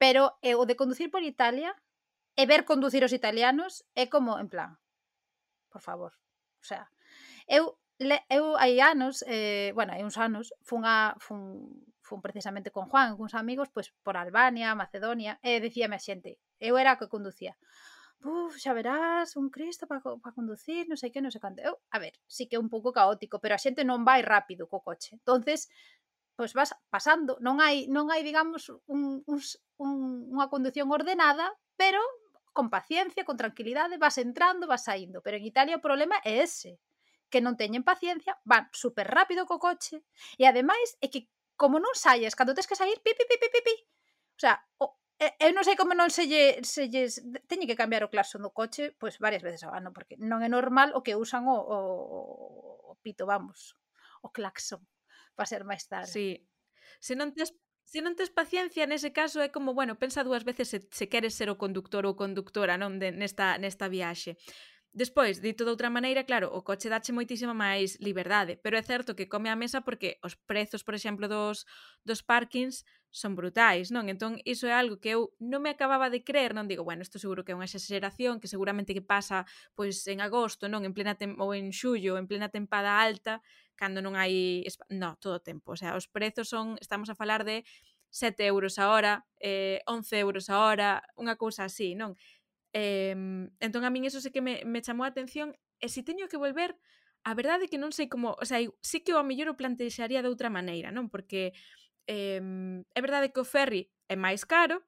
Pero 0.00 0.40
eh, 0.40 0.56
o 0.56 0.64
de 0.64 0.72
conducir 0.72 1.12
por 1.12 1.20
Italia 1.20 1.76
e 2.32 2.48
ver 2.48 2.64
conducir 2.64 3.04
os 3.04 3.12
italianos 3.12 3.84
é 3.92 4.08
como, 4.08 4.40
en 4.40 4.48
plan, 4.48 4.80
por 5.68 5.84
favor, 5.84 6.16
o 6.56 6.64
sea, 6.64 6.88
eu 7.44 7.76
le, 7.98 8.22
eu 8.30 8.56
hai 8.56 8.80
anos, 8.80 9.24
eh, 9.26 9.72
bueno, 9.74 9.92
hai 9.92 10.02
uns 10.06 10.16
anos, 10.18 10.54
fun, 10.62 10.86
a, 10.86 11.14
fun, 11.18 11.66
fun 12.00 12.22
precisamente 12.22 12.70
con 12.70 12.86
Juan, 12.86 13.16
cuns 13.18 13.34
amigos, 13.34 13.68
pois 13.74 13.90
por 14.02 14.16
Albania, 14.16 14.74
Macedonia, 14.78 15.38
e 15.42 15.58
dicíame 15.60 15.96
a 15.98 16.02
xente, 16.02 16.38
eu 16.62 16.78
era 16.78 16.94
a 16.94 16.98
que 16.98 17.10
conducía. 17.10 17.58
Uf, 18.22 18.58
xa 18.58 18.72
verás, 18.74 19.36
un 19.36 19.50
Cristo 19.50 19.86
para 19.86 20.02
pa 20.02 20.34
conducir, 20.34 20.86
non 20.90 20.98
sei 20.98 21.10
que, 21.14 21.22
non 21.22 21.30
sei 21.30 21.42
canto. 21.42 21.62
Eu, 21.62 21.74
a 21.94 21.98
ver, 22.02 22.14
sí 22.26 22.50
que 22.50 22.58
é 22.58 22.62
un 22.62 22.70
pouco 22.70 22.90
caótico, 22.90 23.38
pero 23.42 23.54
a 23.54 23.62
xente 23.62 23.86
non 23.86 24.02
vai 24.02 24.22
rápido 24.26 24.66
co 24.70 24.82
coche. 24.82 25.14
Entonces, 25.18 25.70
pois 26.38 26.54
vas 26.54 26.70
pasando, 26.90 27.38
non 27.42 27.58
hai, 27.62 27.86
non 27.90 28.10
hai 28.10 28.22
digamos, 28.22 28.70
un, 28.86 29.22
uns, 29.26 29.58
un, 29.78 30.26
unha 30.34 30.46
conducción 30.50 30.90
ordenada, 30.90 31.46
pero 31.78 32.02
con 32.54 32.70
paciencia, 32.70 33.22
con 33.22 33.38
tranquilidade, 33.38 34.02
vas 34.02 34.18
entrando, 34.18 34.66
vas 34.66 34.82
saindo. 34.82 35.22
Pero 35.22 35.38
en 35.38 35.46
Italia 35.46 35.78
o 35.78 35.84
problema 35.86 36.18
é 36.26 36.42
ese 36.42 36.78
que 37.28 37.40
non 37.44 37.56
teñen 37.56 37.84
paciencia, 37.84 38.36
van 38.44 38.68
super 38.72 39.06
rápido 39.08 39.44
co 39.44 39.60
coche 39.60 40.04
e 40.40 40.44
ademais 40.48 40.96
é 41.04 41.12
que 41.12 41.28
como 41.58 41.82
non 41.82 41.92
saias, 41.92 42.38
cando 42.38 42.54
tens 42.54 42.70
que 42.70 42.78
sair, 42.78 42.96
pi, 43.02 43.12
pi, 43.12 43.24
pi, 43.26 43.36
pi, 43.36 43.48
pi, 43.50 43.60
pi. 43.66 43.76
O 44.36 44.40
sea, 44.40 44.62
o, 44.78 44.94
eu 45.18 45.50
non 45.50 45.66
sei 45.66 45.74
como 45.74 45.92
non 45.98 46.08
se 46.14 46.30
lle, 46.30 46.62
se 46.62 46.86
lle 46.86 47.10
teñe 47.50 47.66
que 47.66 47.78
cambiar 47.78 48.06
o 48.06 48.12
claxon 48.12 48.40
do 48.40 48.54
coche 48.54 48.94
pois 48.96 49.18
varias 49.18 49.42
veces 49.42 49.66
ao 49.66 49.74
ano, 49.74 49.90
porque 49.90 50.14
non 50.16 50.40
é 50.46 50.48
normal 50.48 50.94
o 50.94 51.02
que 51.02 51.18
usan 51.18 51.50
o, 51.50 51.58
o, 51.58 51.78
o 52.90 52.92
pito, 53.02 53.26
vamos, 53.26 53.74
o 54.22 54.30
claxon 54.30 54.80
para 55.34 55.50
ser 55.50 55.66
máis 55.66 55.84
tarde. 55.90 56.14
Sí. 56.14 56.28
Se 57.02 57.18
non 57.18 57.34
tes 57.34 57.52
Se 57.88 58.04
non 58.04 58.12
tes 58.12 58.28
paciencia, 58.28 58.84
nese 58.84 59.16
caso 59.16 59.40
é 59.40 59.48
como, 59.48 59.72
bueno, 59.72 59.96
pensa 59.96 60.20
dúas 60.20 60.44
veces 60.44 60.68
se, 60.68 60.84
se 60.92 61.08
queres 61.08 61.32
ser 61.32 61.48
o 61.48 61.56
conductor 61.56 62.04
ou 62.04 62.20
conductora 62.20 62.76
non 62.76 63.00
de, 63.00 63.16
nesta, 63.16 63.56
nesta 63.56 63.88
viaxe. 63.88 64.36
Despois, 64.92 65.40
dito 65.40 65.64
de 65.64 65.70
outra 65.70 65.90
maneira, 65.90 66.24
claro, 66.24 66.48
o 66.48 66.64
coche 66.64 66.88
dache 66.88 67.12
moitísima 67.12 67.52
máis 67.52 68.00
liberdade, 68.00 68.56
pero 68.56 68.74
é 68.80 68.82
certo 68.82 69.14
que 69.14 69.28
come 69.28 69.52
a 69.52 69.56
mesa 69.56 69.84
porque 69.84 70.16
os 70.24 70.34
prezos, 70.48 70.82
por 70.82 70.96
exemplo, 70.96 71.28
dos, 71.28 71.68
dos 72.08 72.24
parkings 72.24 72.88
son 73.12 73.36
brutais, 73.36 73.92
non? 73.92 74.08
Entón, 74.08 74.40
iso 74.48 74.64
é 74.64 74.72
algo 74.72 74.96
que 74.96 75.12
eu 75.12 75.36
non 75.38 75.60
me 75.60 75.70
acababa 75.70 76.08
de 76.08 76.24
creer, 76.24 76.56
non 76.56 76.66
digo, 76.66 76.88
bueno, 76.88 77.04
isto 77.04 77.20
seguro 77.20 77.44
que 77.44 77.52
é 77.52 77.58
unha 77.58 77.68
exageración, 77.68 78.40
que 78.40 78.48
seguramente 78.48 78.96
que 78.96 79.04
pasa 79.04 79.44
pois 79.76 80.00
en 80.08 80.24
agosto, 80.24 80.72
non? 80.72 80.82
En 80.88 80.96
plena 80.96 81.14
tem 81.20 81.36
ou 81.36 81.52
en 81.52 81.68
xullo, 81.70 82.16
en 82.16 82.24
plena 82.24 82.48
tempada 82.48 82.98
alta, 82.98 83.44
cando 83.76 84.00
non 84.00 84.16
hai... 84.16 84.64
No, 84.88 85.20
todo 85.20 85.36
o 85.38 85.44
tempo, 85.44 85.76
o 85.76 85.78
sea, 85.78 85.94
os 86.00 86.08
prezos 86.08 86.48
son, 86.48 86.80
estamos 86.80 87.12
a 87.12 87.14
falar 87.14 87.44
de 87.44 87.62
7 88.10 88.48
euros 88.48 88.80
a 88.80 88.88
hora, 88.88 89.28
eh, 89.36 89.80
11 89.86 90.16
euros 90.18 90.48
a 90.48 90.64
hora, 90.64 91.04
unha 91.20 91.36
cousa 91.36 91.68
así, 91.68 91.92
non? 91.92 92.16
Eh, 92.72 93.16
entón 93.60 93.82
a 93.84 93.90
min 93.90 94.04
eso 94.04 94.20
sí 94.20 94.30
que 94.30 94.44
me, 94.44 94.62
me 94.68 94.84
chamou 94.84 95.08
a 95.08 95.12
atención 95.12 95.56
e 95.80 95.88
se 95.88 96.00
si 96.00 96.02
teño 96.02 96.28
que 96.28 96.36
volver 96.36 96.76
a 97.24 97.32
verdade 97.34 97.66
é 97.66 97.70
que 97.70 97.80
non 97.80 97.90
sei 97.92 98.06
como, 98.08 98.36
o 98.38 98.44
sea, 98.46 98.60
sí 98.80 99.02
que 99.02 99.12
o 99.12 99.18
a 99.20 99.26
mellor 99.26 99.50
o 99.50 99.58
plantexaría 99.58 100.22
de 100.22 100.30
outra 100.30 100.52
maneira, 100.52 100.94
non? 100.94 101.10
Porque 101.10 101.52
eh, 102.06 102.40
é 102.94 103.00
verdade 103.02 103.32
que 103.32 103.42
o 103.42 103.48
ferry 103.48 103.90
é 104.08 104.16
máis 104.16 104.44
caro, 104.44 104.84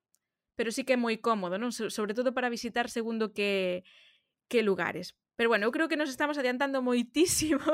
pero 0.57 0.71
sí 0.73 0.85
que 0.85 0.95
é 0.97 1.01
moi 1.01 1.19
cómodo, 1.21 1.59
non? 1.59 1.73
So, 1.75 1.91
sobre 1.91 2.15
todo 2.17 2.33
para 2.37 2.53
visitar 2.53 2.89
segundo 2.89 3.33
que 3.33 3.83
que 4.51 4.63
lugares. 4.63 5.15
Pero 5.37 5.49
bueno, 5.49 5.65
eu 5.65 5.73
creo 5.73 5.89
que 5.89 5.97
nos 5.97 6.11
estamos 6.11 6.37
adiantando 6.37 6.83
moitísimo. 6.83 7.65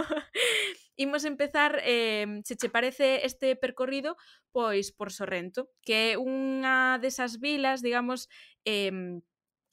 Imos 0.95 1.25
empezar, 1.33 1.83
eh, 1.83 2.43
se 2.45 2.55
che 2.55 2.69
parece 2.71 3.27
este 3.27 3.57
percorrido, 3.57 4.15
pois 4.55 4.93
por 4.93 5.11
Sorrento, 5.11 5.73
que 5.83 6.15
é 6.15 6.21
unha 6.21 7.03
desas 7.03 7.43
vilas, 7.43 7.83
digamos, 7.83 8.31
eh, 8.63 9.19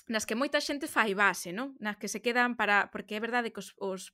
nas 0.08 0.28
que 0.28 0.36
moita 0.36 0.60
xente 0.60 0.92
fai 0.92 1.16
base, 1.16 1.56
non? 1.56 1.76
Nas 1.80 1.96
que 1.96 2.12
se 2.12 2.20
quedan 2.20 2.60
para... 2.60 2.92
Porque 2.92 3.16
é 3.16 3.22
verdade 3.24 3.52
que 3.54 3.64
os, 3.64 3.72
os 3.80 4.12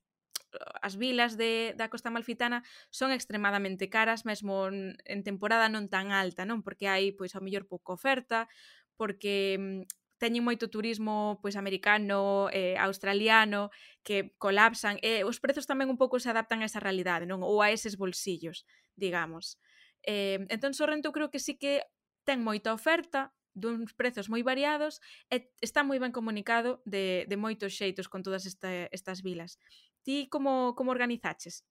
as 0.81 0.95
vilas 0.95 1.37
de, 1.37 1.73
da 1.77 1.89
Costa 1.89 2.09
Malfitana 2.09 2.63
son 2.89 3.11
extremadamente 3.11 3.89
caras, 3.89 4.25
mesmo 4.25 4.69
en 4.69 5.19
temporada 5.21 5.69
non 5.69 5.89
tan 5.89 6.09
alta, 6.09 6.45
non? 6.45 6.65
Porque 6.65 6.89
hai, 6.89 7.13
pois, 7.13 7.37
ao 7.37 7.43
mellor 7.45 7.69
pouca 7.69 7.93
oferta, 7.93 8.49
porque 8.97 9.57
mm, 9.57 9.81
teñen 10.19 10.43
moito 10.43 10.67
turismo 10.67 11.39
pois 11.41 11.55
americano, 11.55 12.49
eh, 12.51 12.75
australiano, 12.77 13.71
que 14.03 14.35
colapsan. 14.41 14.97
E 15.05 15.21
eh, 15.21 15.23
os 15.23 15.39
prezos 15.39 15.69
tamén 15.69 15.87
un 15.89 15.97
pouco 15.97 16.19
se 16.19 16.29
adaptan 16.29 16.61
a 16.61 16.67
esa 16.69 16.83
realidade, 16.83 17.29
non? 17.29 17.45
Ou 17.45 17.61
a 17.61 17.71
eses 17.71 17.95
bolsillos, 17.95 18.65
digamos. 18.97 19.61
Eh, 20.03 20.43
entón, 20.49 20.73
Sorrento 20.73 21.13
creo 21.15 21.31
que 21.31 21.39
sí 21.39 21.55
que 21.55 21.85
ten 22.27 22.43
moita 22.43 22.75
oferta, 22.75 23.31
duns 23.59 23.93
prezos 23.93 24.31
moi 24.31 24.41
variados 24.41 25.03
e 25.29 25.51
está 25.61 25.83
moi 25.83 25.99
ben 25.99 26.15
comunicado 26.15 26.81
de, 26.87 27.27
de 27.29 27.37
moitos 27.37 27.75
xeitos 27.75 28.07
con 28.07 28.23
todas 28.23 28.47
esta, 28.49 28.89
estas 28.89 29.21
vilas. 29.21 29.59
Ti 30.03 30.31
como, 30.31 30.73
como 30.75 30.91
organizaches? 30.91 31.67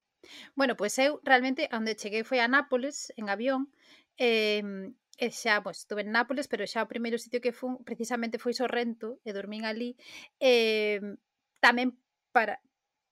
Bueno, 0.54 0.76
pois 0.76 0.95
pues 0.95 1.07
eu 1.07 1.21
realmente 1.25 1.68
onde 1.73 1.97
cheguei 1.97 2.23
foi 2.25 2.40
a 2.40 2.49
Nápoles 2.49 3.12
en 3.16 3.26
avión 3.33 3.73
e, 4.18 4.62
e 5.18 5.26
xa, 5.30 5.62
pois, 5.64 5.78
estuve 5.83 6.02
en 6.02 6.12
Nápoles, 6.14 6.47
pero 6.50 6.66
xa 6.66 6.85
o 6.85 6.90
primeiro 6.92 7.18
sitio 7.18 7.42
que 7.42 7.57
fun 7.57 7.83
precisamente 7.88 8.42
foi 8.42 8.52
Sorrento 8.54 9.18
e 9.26 9.30
dormín 9.33 9.64
ali 9.64 9.97
eh, 10.38 11.00
tamén 11.64 11.95
para, 12.35 12.62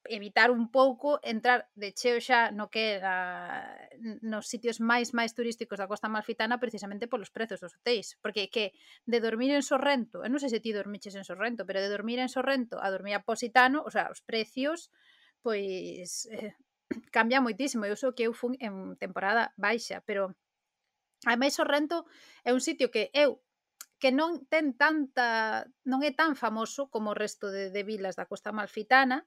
evitar 0.09 0.51
un 0.51 0.71
pouco 0.71 1.21
entrar 1.23 1.69
de 1.75 1.93
cheo 1.93 2.19
xa 2.21 2.51
no 2.51 2.71
que 2.71 2.99
era 2.99 3.77
nos 4.23 4.47
sitios 4.47 4.79
máis 4.81 5.13
máis 5.13 5.35
turísticos 5.35 5.79
da 5.79 5.91
Costa 5.91 6.09
Malfitana 6.09 6.63
precisamente 6.63 7.11
polos 7.11 7.35
prezos 7.35 7.61
dos 7.61 7.75
hotéis, 7.77 8.19
porque 8.23 8.49
que 8.49 8.73
de 9.05 9.19
dormir 9.21 9.51
en 9.55 9.63
Sorrento, 9.63 10.23
eu 10.23 10.31
non 10.31 10.43
sei 10.43 10.51
se 10.51 10.63
ti 10.63 10.71
dormiches 10.71 11.15
en 11.19 11.27
Sorrento, 11.27 11.67
pero 11.67 11.83
de 11.83 11.91
dormir 11.91 12.19
en 12.19 12.31
Sorrento 12.31 12.79
a 12.79 12.89
dormir 12.91 13.15
a 13.19 13.25
Positano, 13.27 13.83
o 13.83 13.91
sea, 13.91 14.09
os 14.11 14.23
precios 14.23 14.91
pois 15.47 16.27
eh, 16.33 16.55
cambia 17.15 17.45
moitísimo, 17.45 17.87
eu 17.87 17.95
sou 17.95 18.15
que 18.17 18.27
eu 18.27 18.33
fun 18.35 18.59
en 18.59 18.99
temporada 18.99 19.55
baixa, 19.55 20.03
pero 20.03 20.35
ademais 21.23 21.55
Sorrento 21.55 22.07
é 22.43 22.51
un 22.51 22.63
sitio 22.63 22.91
que 22.91 23.11
eu 23.15 23.43
que 23.99 24.13
non 24.13 24.45
ten 24.53 24.77
tanta 24.77 25.65
non 25.89 26.05
é 26.05 26.13
tan 26.13 26.37
famoso 26.37 26.93
como 26.93 27.15
o 27.15 27.19
resto 27.19 27.49
de, 27.49 27.73
de 27.73 27.83
vilas 27.87 28.19
da 28.19 28.29
Costa 28.29 28.53
Malfitana, 28.53 29.25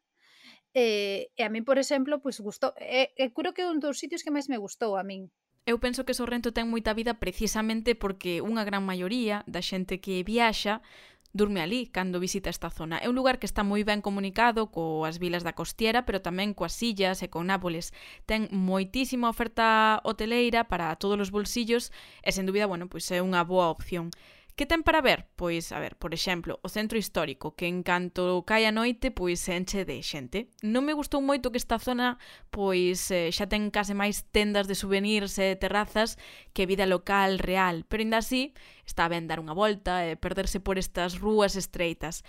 E, 0.73 1.33
e 1.33 1.41
a 1.41 1.49
min, 1.49 1.65
por 1.65 1.81
exemplo, 1.81 2.21
pois 2.21 2.37
gustou, 2.39 2.73
e, 2.77 3.09
e 3.17 3.23
creo 3.33 3.53
que 3.53 3.65
é 3.65 3.69
un 3.69 3.81
dos 3.81 3.97
sitios 3.97 4.21
que 4.21 4.33
máis 4.33 4.47
me 4.47 4.61
gustou 4.61 4.97
a 4.97 5.03
min. 5.03 5.33
Eu 5.65 5.77
penso 5.77 6.05
que 6.05 6.17
Sorrento 6.17 6.53
ten 6.53 6.69
moita 6.69 6.97
vida 6.97 7.17
precisamente 7.17 7.93
porque 7.93 8.41
unha 8.41 8.65
gran 8.65 8.85
maioría 8.85 9.45
da 9.45 9.61
xente 9.61 10.01
que 10.01 10.25
viaxa 10.25 10.81
durme 11.31 11.61
ali 11.61 11.85
cando 11.87 12.19
visita 12.19 12.49
esta 12.49 12.69
zona. 12.69 12.97
É 12.97 13.09
un 13.09 13.13
lugar 13.13 13.37
que 13.37 13.45
está 13.45 13.61
moi 13.61 13.85
ben 13.85 14.01
comunicado 14.01 14.73
coas 14.73 15.21
vilas 15.21 15.45
da 15.45 15.53
costiera, 15.53 16.05
pero 16.05 16.25
tamén 16.25 16.57
coas 16.57 16.73
sillas 16.73 17.21
e 17.21 17.29
con 17.29 17.45
Nápoles. 17.49 17.93
Ten 18.25 18.49
moitísima 18.49 19.29
oferta 19.29 20.01
hoteleira 20.01 20.65
para 20.65 20.97
todos 20.97 21.21
os 21.21 21.29
bolsillos 21.29 21.93
e, 22.25 22.33
sen 22.33 22.49
dúbida, 22.49 22.65
bueno, 22.65 22.89
pois 22.89 23.05
é 23.13 23.21
unha 23.21 23.45
boa 23.45 23.69
opción. 23.69 24.09
Que 24.59 24.65
ten 24.65 24.83
para 24.83 24.99
ver? 24.99 25.31
Pois, 25.37 25.71
a 25.71 25.79
ver, 25.79 25.95
por 25.95 26.13
exemplo, 26.13 26.59
o 26.61 26.67
centro 26.67 26.99
histórico, 26.99 27.55
que 27.55 27.63
en 27.63 27.79
canto 27.79 28.43
cae 28.43 28.67
a 28.67 28.75
noite, 28.75 29.07
pois 29.07 29.39
se 29.39 29.55
enche 29.55 29.87
de 29.87 30.03
xente. 30.03 30.51
Non 30.59 30.83
me 30.83 30.91
gustou 30.91 31.23
moito 31.23 31.47
que 31.47 31.55
esta 31.55 31.79
zona, 31.79 32.19
pois 32.51 33.07
eh, 33.07 33.31
xa 33.31 33.47
ten 33.47 33.71
case 33.71 33.95
máis 33.95 34.27
tendas 34.35 34.67
de 34.67 34.75
souvenirs 34.75 35.39
e 35.39 35.55
terrazas 35.55 36.19
que 36.51 36.67
vida 36.67 36.83
local 36.83 37.39
real, 37.39 37.87
pero 37.87 38.03
ainda 38.03 38.19
así 38.19 38.51
está 38.83 39.07
ben 39.07 39.31
dar 39.31 39.39
unha 39.39 39.55
volta 39.55 40.03
e 40.03 40.19
perderse 40.19 40.59
por 40.59 40.75
estas 40.75 41.23
rúas 41.23 41.55
estreitas. 41.55 42.27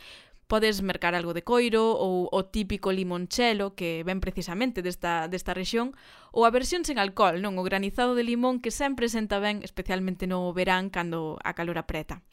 Podes 0.50 0.83
mercar 0.83 1.14
algo 1.14 1.30
de 1.30 1.47
coiro 1.47 1.95
ou 1.95 2.26
o 2.26 2.40
típico 2.50 2.90
limonchelo 2.90 3.78
que 3.78 4.02
ven 4.02 4.19
precisamente 4.19 4.83
desta, 4.83 5.30
desta 5.30 5.54
rexión 5.54 5.95
ou 6.35 6.42
a 6.42 6.50
versión 6.50 6.83
sen 6.83 6.99
alcohol, 6.99 7.38
non 7.38 7.54
o 7.54 7.62
granizado 7.62 8.19
de 8.19 8.26
limón 8.26 8.59
que 8.59 8.75
sempre 8.75 9.07
senta 9.07 9.38
ben, 9.38 9.62
especialmente 9.62 10.26
no 10.26 10.50
verán 10.50 10.90
cando 10.90 11.38
a 11.47 11.54
calor 11.54 11.78
apreta. 11.78 12.26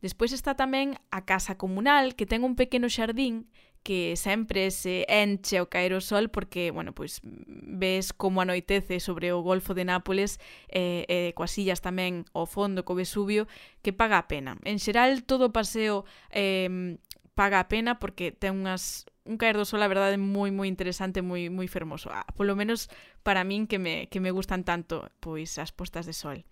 Despois 0.00 0.32
está 0.32 0.56
tamén 0.56 0.96
a 1.12 1.28
casa 1.28 1.60
comunal 1.60 2.16
que 2.16 2.24
ten 2.24 2.40
un 2.40 2.56
pequeno 2.56 2.88
xardín 2.88 3.52
que 3.82 4.16
sempre 4.16 4.70
se 4.70 5.06
enche 5.08 5.56
ao 5.58 5.70
caer 5.72 5.96
o 5.96 6.00
sol 6.04 6.28
porque, 6.28 6.70
bueno, 6.70 6.92
pois 6.92 7.20
ves 7.24 8.12
como 8.12 8.44
anoitece 8.44 9.00
sobre 9.00 9.32
o 9.32 9.40
Golfo 9.40 9.72
de 9.72 9.84
Nápoles 9.84 10.36
e, 10.68 11.04
eh, 11.04 11.04
e 11.08 11.18
eh, 11.28 11.32
coas 11.32 11.56
illas 11.56 11.80
tamén 11.80 12.28
ao 12.36 12.44
fondo 12.44 12.84
co 12.84 12.92
Vesubio 12.92 13.48
que 13.80 13.96
paga 13.96 14.20
a 14.20 14.28
pena. 14.28 14.60
En 14.68 14.76
xeral, 14.76 15.24
todo 15.24 15.48
o 15.48 15.54
paseo 15.54 16.04
eh, 16.28 17.00
paga 17.38 17.62
a 17.62 17.70
pena 17.70 18.02
porque 18.02 18.34
ten 18.34 18.58
unhas 18.58 19.06
un 19.22 19.38
caer 19.38 19.54
do 19.54 19.62
sol, 19.62 19.78
a 19.86 19.86
verdade, 19.86 20.18
moi 20.18 20.50
moi 20.50 20.66
interesante, 20.66 21.22
moi 21.22 21.46
moi 21.54 21.70
fermoso. 21.70 22.10
Ah, 22.10 22.26
polo 22.34 22.58
menos 22.58 22.90
para 23.22 23.46
min 23.46 23.70
que 23.70 23.78
me 23.78 24.10
que 24.10 24.18
me 24.18 24.34
gustan 24.34 24.66
tanto 24.66 25.06
pois 25.22 25.54
as 25.62 25.70
postas 25.70 26.02
de 26.02 26.18
sol. 26.18 26.42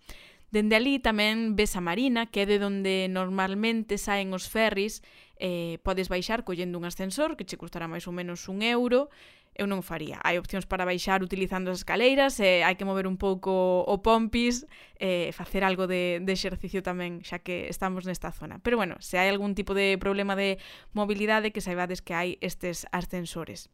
Dende 0.47 0.79
ali 0.79 1.03
tamén 1.03 1.59
ves 1.59 1.75
a 1.75 1.83
marina, 1.83 2.31
que 2.31 2.39
é 2.39 2.47
de 2.47 2.63
onde 2.63 3.11
normalmente 3.11 3.99
saen 3.99 4.31
os 4.31 4.47
ferries, 4.47 5.03
eh, 5.43 5.75
podes 5.83 6.07
baixar 6.07 6.47
collendo 6.47 6.79
un 6.79 6.87
ascensor 6.87 7.35
que 7.35 7.43
che 7.43 7.59
custará 7.59 7.91
máis 7.91 8.07
ou 8.07 8.15
menos 8.15 8.47
un 8.47 8.63
euro, 8.63 9.11
eu 9.57 9.65
non 9.65 9.81
faría. 9.81 10.21
Hai 10.21 10.37
opcións 10.37 10.69
para 10.69 10.85
baixar 10.85 11.25
utilizando 11.25 11.73
as 11.73 11.81
escaleiras, 11.81 12.37
eh, 12.39 12.61
hai 12.61 12.77
que 12.77 12.85
mover 12.85 13.09
un 13.09 13.17
pouco 13.17 13.83
o 13.83 13.95
pompis, 14.05 14.69
eh, 15.01 15.33
facer 15.33 15.65
algo 15.65 15.89
de, 15.89 16.21
de 16.21 16.31
exercicio 16.31 16.85
tamén, 16.85 17.25
xa 17.25 17.41
que 17.41 17.67
estamos 17.67 18.05
nesta 18.05 18.29
zona. 18.29 18.61
Pero 18.61 18.77
bueno, 18.77 18.95
se 19.01 19.17
hai 19.17 19.27
algún 19.27 19.57
tipo 19.57 19.73
de 19.73 19.97
problema 19.97 20.37
de 20.37 20.61
mobilidade, 20.93 21.49
que 21.49 21.65
saibades 21.65 22.05
que 22.05 22.13
hai 22.13 22.29
estes 22.39 22.85
ascensores. 22.93 23.73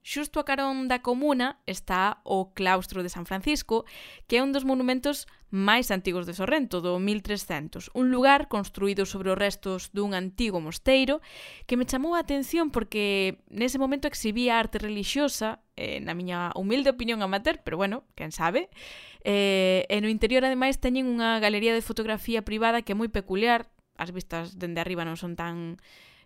Xusto 0.00 0.40
a 0.40 0.48
carón 0.48 0.88
da 0.88 1.04
comuna 1.04 1.60
está 1.68 2.24
o 2.24 2.56
claustro 2.56 3.04
de 3.04 3.12
San 3.12 3.28
Francisco, 3.28 3.84
que 4.24 4.40
é 4.40 4.42
un 4.42 4.48
dos 4.56 4.64
monumentos 4.64 5.28
máis 5.52 5.92
antigos 5.92 6.24
de 6.24 6.32
Sorrento, 6.32 6.80
do 6.80 6.96
1300, 6.96 7.92
un 7.92 8.08
lugar 8.08 8.48
construído 8.48 9.04
sobre 9.04 9.28
os 9.28 9.36
restos 9.36 9.92
dun 9.92 10.16
antigo 10.16 10.56
mosteiro 10.56 11.20
que 11.68 11.76
me 11.76 11.84
chamou 11.84 12.16
a 12.16 12.24
atención 12.24 12.72
porque 12.72 13.44
nese 13.52 13.76
momento 13.76 14.08
exhibía 14.08 14.56
arte 14.56 14.80
religiosa, 14.80 15.60
eh, 15.76 16.00
na 16.00 16.16
miña 16.16 16.48
humilde 16.56 16.88
opinión 16.88 17.20
amateur, 17.20 17.60
pero 17.60 17.76
bueno, 17.76 18.08
quen 18.16 18.32
sabe, 18.32 18.72
eh, 19.20 19.84
e 19.90 20.00
no 20.00 20.08
interior 20.08 20.48
ademais 20.48 20.80
teñen 20.80 21.12
unha 21.12 21.36
galería 21.44 21.76
de 21.76 21.84
fotografía 21.84 22.40
privada 22.40 22.80
que 22.80 22.96
é 22.96 22.98
moi 22.98 23.12
peculiar, 23.12 23.68
as 24.00 24.16
vistas 24.16 24.56
dende 24.56 24.80
arriba 24.80 25.04
non 25.04 25.20
son 25.20 25.36
tan 25.36 25.76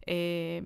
eh, 0.07 0.63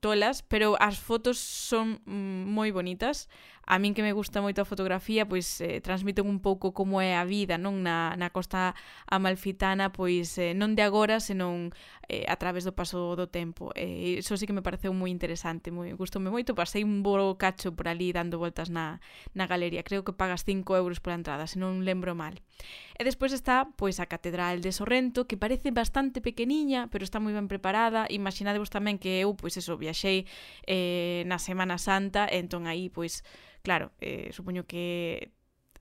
tolas, 0.00 0.42
pero 0.42 0.76
as 0.80 0.98
fotos 0.98 1.38
son 1.38 2.00
mm, 2.06 2.44
moi 2.48 2.70
bonitas. 2.72 3.28
a 3.66 3.82
min 3.82 3.98
que 3.98 4.06
me 4.06 4.14
gusta 4.14 4.38
moito 4.38 4.62
a 4.62 4.68
fotografía, 4.68 5.26
pois 5.26 5.58
eh, 5.58 5.82
transmiten 5.82 6.30
un 6.30 6.38
pouco 6.38 6.70
como 6.70 7.02
é 7.02 7.18
a 7.18 7.26
vida, 7.26 7.58
non 7.58 7.82
na, 7.82 8.14
na 8.14 8.30
costa 8.30 8.78
amalfitana, 9.10 9.90
pois 9.90 10.38
eh, 10.38 10.54
non 10.54 10.78
de 10.78 10.86
agora, 10.86 11.18
senón 11.18 11.74
eh, 12.06 12.22
a 12.30 12.38
través 12.38 12.62
do 12.62 12.70
paso 12.70 13.18
do 13.18 13.26
tempo. 13.26 13.74
E 13.74 14.18
eh, 14.18 14.22
iso 14.22 14.38
sí 14.38 14.46
que 14.46 14.54
me 14.54 14.62
pareceu 14.62 14.94
moi 14.94 15.10
interesante, 15.10 15.74
moi 15.74 15.90
gustoume 15.98 16.30
moito, 16.30 16.54
pasei 16.54 16.86
un 16.86 17.02
bo 17.02 17.18
cacho 17.34 17.74
por 17.74 17.90
ali 17.90 18.14
dando 18.14 18.38
voltas 18.38 18.70
na, 18.70 19.02
na 19.34 19.50
galería. 19.50 19.82
Creo 19.82 20.06
que 20.06 20.14
pagas 20.14 20.46
5 20.46 20.78
euros 20.78 21.02
por 21.02 21.10
entrada, 21.10 21.50
se 21.50 21.58
non 21.58 21.82
lembro 21.82 22.14
mal. 22.14 22.38
E 22.94 23.02
despois 23.02 23.34
está 23.34 23.66
pois 23.74 23.98
a 23.98 24.06
Catedral 24.06 24.62
de 24.62 24.70
Sorrento, 24.70 25.26
que 25.26 25.34
parece 25.36 25.74
bastante 25.74 26.22
pequeniña, 26.22 26.86
pero 26.94 27.02
está 27.02 27.18
moi 27.18 27.34
ben 27.34 27.50
preparada. 27.50 28.06
Imaginadevos 28.14 28.70
tamén 28.70 29.02
que 29.02 29.26
eu, 29.26 29.34
pois 29.34 29.58
eso, 29.58 29.74
viaxei 29.74 30.24
eh, 30.70 31.26
na 31.26 31.42
Semana 31.42 31.82
Santa, 31.82 32.30
entón 32.30 32.70
aí, 32.70 32.88
pois, 32.88 33.26
Claro, 33.66 33.90
eh, 33.98 34.30
supoño 34.30 34.62
que 34.62 35.34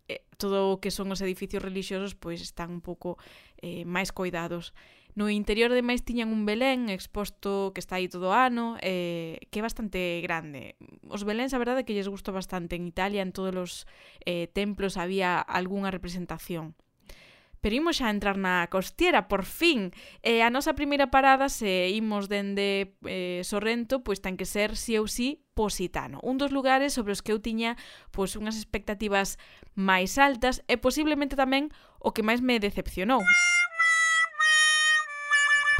eh, 0.10 0.25
todo 0.42 0.74
o 0.74 0.82
que 0.82 0.89
son 0.89 1.13
os 1.13 1.22
edificios 1.22 1.62
religiosos 1.62 2.18
pois 2.18 2.42
están 2.42 2.74
un 2.74 2.82
pouco 2.82 3.22
eh, 3.62 3.86
máis 3.86 4.10
coidados. 4.10 4.74
No 5.13 5.30
interior 5.30 5.70
de 5.70 5.86
máis 5.86 6.01
tiñan 6.01 6.34
un 6.34 6.50
Belén 6.50 6.89
exposto 6.89 7.77
que 7.77 7.82
está 7.86 8.01
aí 8.01 8.10
todo 8.10 8.34
o 8.34 8.36
ano, 8.36 8.82
eh, 8.82 9.38
que 9.54 9.62
é 9.62 9.68
bastante 9.70 10.01
grande. 10.25 10.82
Os 11.06 11.22
Beléns, 11.30 11.54
a 11.54 11.62
verdade, 11.62 11.86
que 11.86 11.94
lles 11.94 12.10
gustou 12.10 12.34
bastante. 12.34 12.74
En 12.74 12.89
Italia, 12.89 13.22
en 13.22 13.30
todos 13.30 13.54
os 13.54 13.74
eh, 14.25 14.50
templos, 14.50 14.98
había 14.98 15.38
algunha 15.38 15.94
representación. 15.94 16.74
Pero 17.66 17.82
imos 17.82 17.98
a 17.98 18.14
entrar 18.14 18.38
na 18.38 18.70
costiera, 18.70 19.26
por 19.26 19.42
fin. 19.42 19.90
E 20.22 20.46
a 20.46 20.54
nosa 20.54 20.78
primeira 20.78 21.10
parada, 21.10 21.50
se 21.50 21.90
imos 21.90 22.30
dende 22.30 22.94
eh, 23.10 23.42
Sorrento, 23.42 24.06
pois 24.06 24.22
ten 24.22 24.38
que 24.38 24.46
ser 24.46 24.78
si 24.78 25.01
ou 25.01 25.10
si 25.10 25.42
Positano, 25.58 26.22
un 26.22 26.38
dos 26.38 26.54
lugares 26.54 26.94
sobre 26.94 27.10
os 27.10 27.25
que 27.25 27.34
eu 27.34 27.42
tiña 27.42 27.74
pois 28.14 28.38
unhas 28.38 28.54
expectativas 28.54 29.42
máis 29.74 30.22
altas 30.22 30.62
e 30.70 30.78
posiblemente 30.78 31.34
tamén 31.34 31.74
o 31.98 32.14
que 32.14 32.22
máis 32.22 32.38
me 32.46 32.62
decepcionou. 32.62 33.25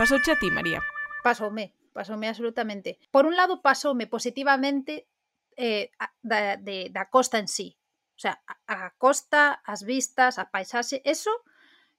Pasouche 0.02 0.34
a 0.34 0.42
ti, 0.42 0.50
María? 0.50 0.82
Pasoume, 1.22 1.78
pasoume 1.94 2.26
absolutamente. 2.26 2.98
Por 3.14 3.30
un 3.30 3.38
lado, 3.38 3.62
pasoume 3.62 4.10
positivamente 4.10 5.06
eh, 5.54 5.94
da, 6.26 6.58
de, 6.58 6.90
da 6.90 7.14
costa 7.14 7.38
en 7.38 7.46
sí. 7.46 7.78
O 8.18 8.26
sea, 8.26 8.42
a, 8.50 8.90
a 8.90 8.98
costa, 8.98 9.62
as 9.62 9.86
vistas, 9.86 10.42
a 10.42 10.50
paisaxe, 10.50 11.06
eso 11.06 11.30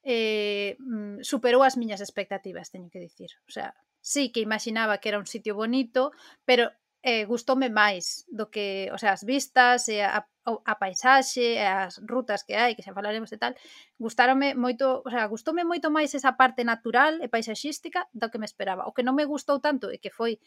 eh, 0.06 0.78
mm, 0.78 1.26
superou 1.26 1.66
as 1.66 1.74
miñas 1.74 2.00
expectativas, 2.00 2.70
teño 2.70 2.88
que 2.94 3.02
dicir. 3.02 3.30
O 3.48 3.50
sea, 3.50 3.74
sí 4.00 4.30
que 4.30 4.40
imaginaba 4.40 4.98
que 5.02 5.10
era 5.10 5.18
un 5.18 5.26
sitio 5.26 5.58
bonito, 5.58 6.12
pero 6.46 6.70
eh, 7.02 7.24
gustoume 7.26 7.70
máis 7.70 8.26
do 8.30 8.50
que, 8.50 8.90
o 8.94 8.98
sea, 8.98 9.12
as 9.18 9.22
vistas, 9.26 9.90
e 9.90 10.02
a, 10.02 10.22
a 10.46 10.74
paisaxe, 10.78 11.58
e 11.58 11.62
as 11.62 11.98
rutas 12.02 12.46
que 12.46 12.54
hai, 12.54 12.74
que 12.78 12.82
xa 12.86 12.94
falaremos 12.94 13.30
e 13.34 13.38
tal, 13.38 13.54
gustarome 13.98 14.54
moito, 14.54 15.02
o 15.02 15.10
sea, 15.10 15.26
gustoume 15.26 15.66
moito 15.66 15.90
máis 15.90 16.14
esa 16.14 16.38
parte 16.38 16.62
natural 16.62 17.18
e 17.22 17.26
paisaxística 17.30 18.06
do 18.14 18.30
que 18.30 18.38
me 18.38 18.46
esperaba. 18.46 18.86
O 18.86 18.94
que 18.94 19.06
non 19.06 19.18
me 19.18 19.26
gustou 19.26 19.58
tanto 19.58 19.90
e 19.90 19.98
que 19.98 20.14
foi 20.14 20.38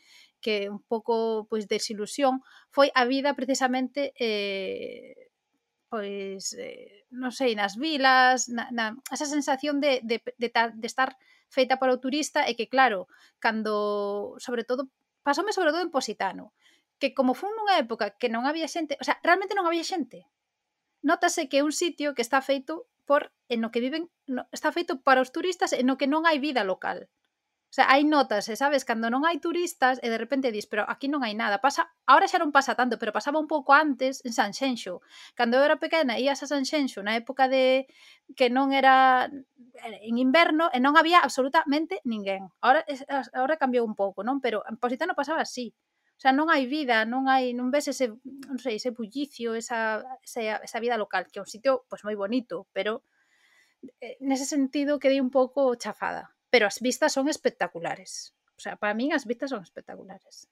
que 0.44 0.72
un 0.72 0.80
pouco 0.84 1.48
pois 1.52 1.68
desilusión 1.68 2.44
foi 2.72 2.92
a 2.96 3.04
vida 3.04 3.36
precisamente 3.36 4.16
eh, 4.16 5.29
pois, 5.90 6.54
eh, 6.54 7.10
non 7.10 7.34
sei, 7.34 7.58
nas 7.58 7.74
vilas, 7.76 8.48
na, 8.48 8.70
na, 8.70 8.96
esa 9.10 9.26
sensación 9.26 9.82
de, 9.82 10.00
de, 10.06 10.22
de, 10.22 10.50
ta, 10.54 10.70
de 10.70 10.88
estar 10.88 11.18
feita 11.50 11.82
para 11.82 11.94
o 11.94 12.02
turista 12.02 12.46
e 12.46 12.54
que, 12.54 12.70
claro, 12.70 13.10
cando, 13.42 14.38
sobre 14.38 14.64
todo, 14.64 14.88
pasoume 15.26 15.52
sobre 15.52 15.74
todo 15.74 15.82
en 15.82 15.90
Positano, 15.90 16.54
que 17.02 17.18
como 17.18 17.34
foi 17.34 17.50
nunha 17.58 17.82
época 17.82 18.14
que 18.22 18.30
non 18.30 18.46
había 18.46 18.70
xente, 18.70 19.02
o 19.02 19.06
sea, 19.06 19.18
realmente 19.26 19.58
non 19.58 19.66
había 19.66 19.84
xente, 19.84 20.30
notase 21.02 21.50
que 21.50 21.60
é 21.60 21.66
un 21.66 21.74
sitio 21.74 22.14
que 22.14 22.22
está 22.22 22.40
feito 22.46 22.86
por 23.10 23.34
en 23.50 23.66
no 23.66 23.74
que 23.74 23.82
viven, 23.82 24.14
no, 24.30 24.46
está 24.54 24.70
feito 24.70 25.02
para 25.02 25.26
os 25.26 25.34
turistas 25.34 25.74
en 25.74 25.90
no 25.90 25.98
que 25.98 26.06
non 26.06 26.30
hai 26.30 26.38
vida 26.38 26.62
local. 26.62 27.10
O 27.70 27.74
sea, 27.78 27.86
hai 27.94 28.02
notas, 28.02 28.50
e 28.50 28.58
sabes, 28.58 28.82
cando 28.82 29.14
non 29.14 29.30
hai 29.30 29.38
turistas 29.38 30.02
e 30.02 30.10
de 30.10 30.18
repente 30.18 30.50
dis, 30.50 30.66
pero 30.66 30.90
aquí 30.90 31.06
non 31.06 31.22
hai 31.22 31.38
nada. 31.38 31.62
Pasa, 31.62 31.86
ahora 32.10 32.26
xa 32.26 32.42
non 32.42 32.50
pasa 32.50 32.74
tanto, 32.74 32.98
pero 32.98 33.14
pasaba 33.14 33.38
un 33.38 33.46
pouco 33.46 33.78
antes 33.78 34.26
en 34.26 34.34
Sanxenxo. 34.34 35.06
Cando 35.38 35.62
eu 35.62 35.64
era 35.70 35.78
pequena, 35.78 36.18
ías 36.18 36.42
a 36.42 36.50
Sanxenxo 36.50 37.06
na 37.06 37.14
época 37.14 37.46
de 37.46 37.86
que 38.34 38.50
non 38.50 38.74
era 38.74 39.30
eh, 39.30 40.10
en 40.10 40.18
inverno 40.18 40.74
e 40.74 40.82
non 40.82 40.98
había 40.98 41.22
absolutamente 41.22 42.02
ninguén. 42.10 42.50
Ahora 42.66 42.82
ahora 43.38 43.62
cambiou 43.62 43.86
un 43.86 43.94
pouco, 43.94 44.26
non? 44.26 44.42
Pero 44.42 44.66
en 44.66 44.82
Positano 44.82 45.14
pasaba 45.14 45.46
así. 45.46 45.70
O 46.18 46.22
sea, 46.26 46.34
non 46.34 46.50
hai 46.50 46.66
vida, 46.66 47.06
non 47.06 47.30
hai, 47.30 47.54
non 47.54 47.70
ves 47.70 47.86
ese, 47.94 48.18
non 48.50 48.58
sei, 48.58 48.82
ese 48.82 48.92
bullicio, 48.98 49.54
esa, 49.54 50.02
esa, 50.26 50.58
esa 50.58 50.80
vida 50.82 50.98
local, 50.98 51.30
que 51.30 51.38
é 51.38 51.46
un 51.46 51.48
sitio 51.48 51.86
pois 51.86 52.02
moi 52.02 52.18
bonito, 52.18 52.66
pero 52.74 53.06
eh, 54.02 54.18
nese 54.26 54.50
sentido 54.50 54.98
quedei 54.98 55.22
un 55.22 55.30
pouco 55.30 55.78
chafada 55.78 56.34
pero 56.50 56.66
as 56.68 56.82
vistas 56.82 57.14
son 57.14 57.30
espectaculares. 57.30 58.34
O 58.58 58.62
sea, 58.62 58.76
para 58.76 58.94
min 58.94 59.16
as 59.16 59.24
vistas 59.24 59.56
son 59.56 59.64
espectaculares. 59.64 60.52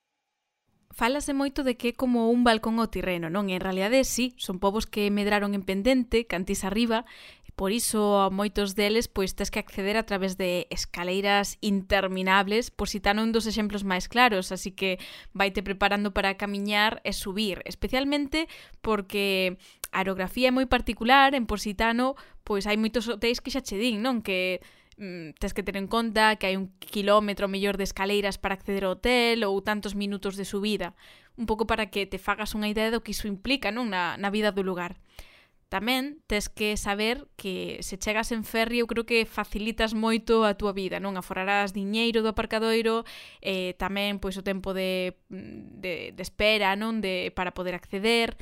Falase 0.98 1.36
moito 1.36 1.62
de 1.62 1.78
que 1.78 1.94
é 1.94 1.94
como 1.94 2.32
un 2.34 2.42
balcón 2.42 2.82
ao 2.82 2.90
tirreno, 2.90 3.30
non? 3.30 3.54
En 3.54 3.62
realidade, 3.62 4.02
sí, 4.02 4.34
son 4.42 4.58
povos 4.58 4.90
que 4.90 5.14
medraron 5.14 5.54
en 5.54 5.62
pendente, 5.62 6.26
cantís 6.26 6.66
arriba, 6.66 7.06
e 7.46 7.54
por 7.54 7.70
iso 7.70 8.18
a 8.18 8.34
moitos 8.34 8.74
deles 8.74 9.06
pois 9.06 9.38
tes 9.38 9.54
que 9.54 9.62
acceder 9.62 9.94
a 9.94 10.10
través 10.10 10.42
de 10.42 10.66
escaleiras 10.74 11.62
interminables, 11.62 12.74
por 12.74 12.90
un 12.90 13.30
dos 13.30 13.46
exemplos 13.46 13.86
máis 13.86 14.10
claros, 14.10 14.50
así 14.50 14.74
que 14.74 14.98
vaite 15.38 15.62
preparando 15.62 16.18
para 16.18 16.34
camiñar 16.34 17.04
e 17.06 17.14
subir, 17.14 17.62
especialmente 17.70 18.50
porque 18.82 19.62
a 19.94 20.02
aerografía 20.02 20.50
é 20.50 20.56
moi 20.56 20.66
particular, 20.66 21.38
en 21.38 21.46
Positano, 21.46 22.18
pois 22.42 22.66
hai 22.66 22.80
moitos 22.80 23.06
hotéis 23.06 23.38
que 23.38 23.54
xa 23.54 23.62
che 23.62 23.78
din, 23.78 24.02
non? 24.02 24.26
Que 24.26 24.66
mm, 24.98 25.38
tes 25.40 25.54
que 25.54 25.64
ter 25.64 25.78
en 25.78 25.88
conta 25.88 26.36
que 26.36 26.50
hai 26.50 26.58
un 26.58 26.74
quilómetro 26.78 27.48
mellor 27.48 27.78
de 27.78 27.86
escaleiras 27.86 28.42
para 28.42 28.58
acceder 28.58 28.84
ao 28.84 28.98
hotel 28.98 29.46
ou 29.46 29.62
tantos 29.62 29.94
minutos 29.94 30.36
de 30.36 30.46
subida, 30.46 30.98
un 31.38 31.46
pouco 31.46 31.70
para 31.70 31.88
que 31.94 32.10
te 32.10 32.18
fagas 32.18 32.58
unha 32.58 32.70
idea 32.70 32.90
do 32.90 33.06
que 33.06 33.14
iso 33.14 33.30
implica 33.30 33.70
non 33.70 33.94
na, 33.94 34.18
na 34.18 34.34
vida 34.34 34.50
do 34.52 34.66
lugar. 34.66 34.98
Tamén 35.68 36.24
tes 36.32 36.48
que 36.48 36.80
saber 36.80 37.28
que 37.36 37.84
se 37.84 38.00
chegas 38.00 38.32
en 38.32 38.48
ferry 38.48 38.80
eu 38.80 38.88
creo 38.88 39.04
que 39.04 39.28
facilitas 39.28 39.92
moito 39.92 40.48
a 40.48 40.56
túa 40.56 40.72
vida, 40.72 41.04
non? 41.04 41.20
Aforarás 41.20 41.76
diñeiro 41.76 42.24
do 42.24 42.32
aparcadoiro, 42.32 43.04
eh, 43.44 43.76
tamén 43.76 44.16
pois 44.24 44.40
o 44.40 44.48
tempo 44.48 44.72
de, 44.72 45.20
mm, 45.28 45.84
de, 45.84 45.94
de 46.16 46.24
espera, 46.24 46.72
non? 46.80 47.04
De, 47.04 47.36
para 47.36 47.52
poder 47.52 47.76
acceder, 47.76 48.40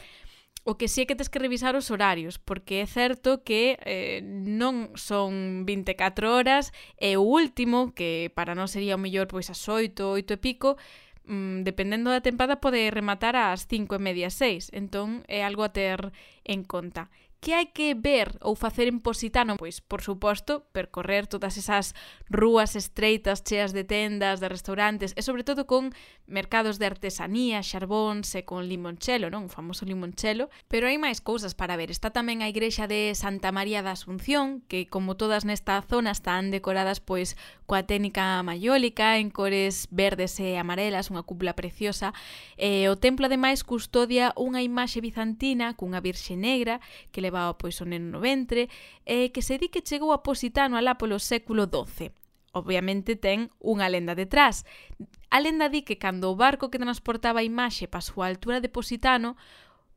O 0.68 0.74
que 0.80 0.88
sí 0.90 1.06
é 1.06 1.06
que 1.06 1.14
tes 1.14 1.30
que 1.30 1.38
revisar 1.38 1.78
os 1.78 1.94
horarios, 1.94 2.42
porque 2.42 2.82
é 2.82 2.88
certo 2.90 3.46
que 3.46 3.78
eh, 3.86 4.26
non 4.26 4.90
son 4.98 5.62
24 5.62 6.34
horas, 6.34 6.74
e 6.98 7.14
o 7.22 7.22
último, 7.22 7.94
que 7.94 8.34
para 8.34 8.58
non 8.58 8.66
sería 8.66 8.98
o 8.98 9.04
mellor 9.06 9.30
pois 9.30 9.54
as 9.54 9.62
8, 9.70 10.02
8 10.10 10.34
e 10.34 10.42
pico, 10.42 10.74
mm, 11.30 11.62
dependendo 11.70 12.10
da 12.10 12.26
tempada 12.26 12.58
pode 12.58 12.82
rematar 12.90 13.38
ás 13.38 13.70
5 13.70 13.94
e 13.94 14.02
media, 14.02 14.34
6, 14.34 14.74
entón 14.74 15.22
é 15.30 15.46
algo 15.46 15.62
a 15.62 15.70
ter 15.70 16.10
en 16.42 16.66
conta 16.66 17.14
que 17.46 17.54
hai 17.54 17.70
que 17.70 17.94
ver 17.94 18.42
ou 18.42 18.58
facer 18.58 18.90
en 18.90 18.98
Positano? 18.98 19.54
Pois, 19.62 19.78
por 19.78 20.02
suposto, 20.02 20.66
percorrer 20.74 21.30
todas 21.30 21.62
esas 21.62 21.94
rúas 22.26 22.74
estreitas 22.74 23.46
cheas 23.46 23.70
de 23.70 23.86
tendas, 23.86 24.42
de 24.42 24.50
restaurantes 24.50 25.14
e 25.14 25.22
sobre 25.22 25.46
todo 25.46 25.70
con 25.70 25.94
mercados 26.26 26.82
de 26.82 26.90
artesanía, 26.90 27.62
xarbóns 27.62 28.34
e 28.34 28.50
con 28.50 28.66
limonchelo, 28.66 29.30
non? 29.30 29.46
O 29.46 29.54
famoso 29.54 29.86
limonchelo. 29.86 30.50
Pero 30.66 30.90
hai 30.90 30.98
máis 30.98 31.22
cousas 31.22 31.54
para 31.54 31.78
ver. 31.78 31.94
Está 31.94 32.10
tamén 32.10 32.42
a 32.42 32.50
igrexa 32.50 32.90
de 32.90 33.14
Santa 33.14 33.54
María 33.54 33.86
da 33.86 33.94
Asunción, 33.94 34.66
que 34.66 34.90
como 34.90 35.14
todas 35.14 35.46
nesta 35.46 35.78
zona 35.86 36.18
están 36.18 36.50
decoradas 36.50 36.98
pois 36.98 37.38
coa 37.70 37.86
técnica 37.86 38.42
maiólica 38.42 39.22
en 39.22 39.30
cores 39.30 39.86
verdes 39.94 40.42
e 40.42 40.58
amarelas, 40.58 41.14
unha 41.14 41.22
cúpula 41.22 41.54
preciosa. 41.54 42.10
E 42.58 42.90
o 42.90 42.98
templo 42.98 43.30
ademais 43.30 43.62
custodia 43.62 44.34
unha 44.34 44.66
imaxe 44.66 44.98
bizantina 44.98 45.78
cunha 45.78 46.02
virxe 46.02 46.34
negra 46.34 46.82
que 47.14 47.22
leva 47.22 47.35
levaba 47.36 47.60
pois 47.60 47.76
o 47.84 47.86
neno 47.86 48.16
no 48.16 48.20
ventre, 48.24 48.72
e 49.04 49.36
que 49.36 49.44
se 49.44 49.60
di 49.60 49.68
que 49.68 49.84
chegou 49.84 50.16
a 50.16 50.24
Positano 50.24 50.80
alá 50.80 50.96
polo 50.96 51.20
século 51.20 51.68
XII. 51.68 52.16
Obviamente 52.56 53.20
ten 53.20 53.52
unha 53.60 53.92
lenda 53.92 54.16
detrás. 54.16 54.64
A 55.28 55.44
lenda 55.44 55.68
di 55.68 55.84
que 55.84 56.00
cando 56.00 56.32
o 56.32 56.40
barco 56.40 56.72
que 56.72 56.80
transportaba 56.80 57.44
a 57.44 57.48
imaxe 57.48 57.92
pasou 57.92 58.24
a 58.24 58.32
altura 58.32 58.64
de 58.64 58.72
Positano, 58.72 59.36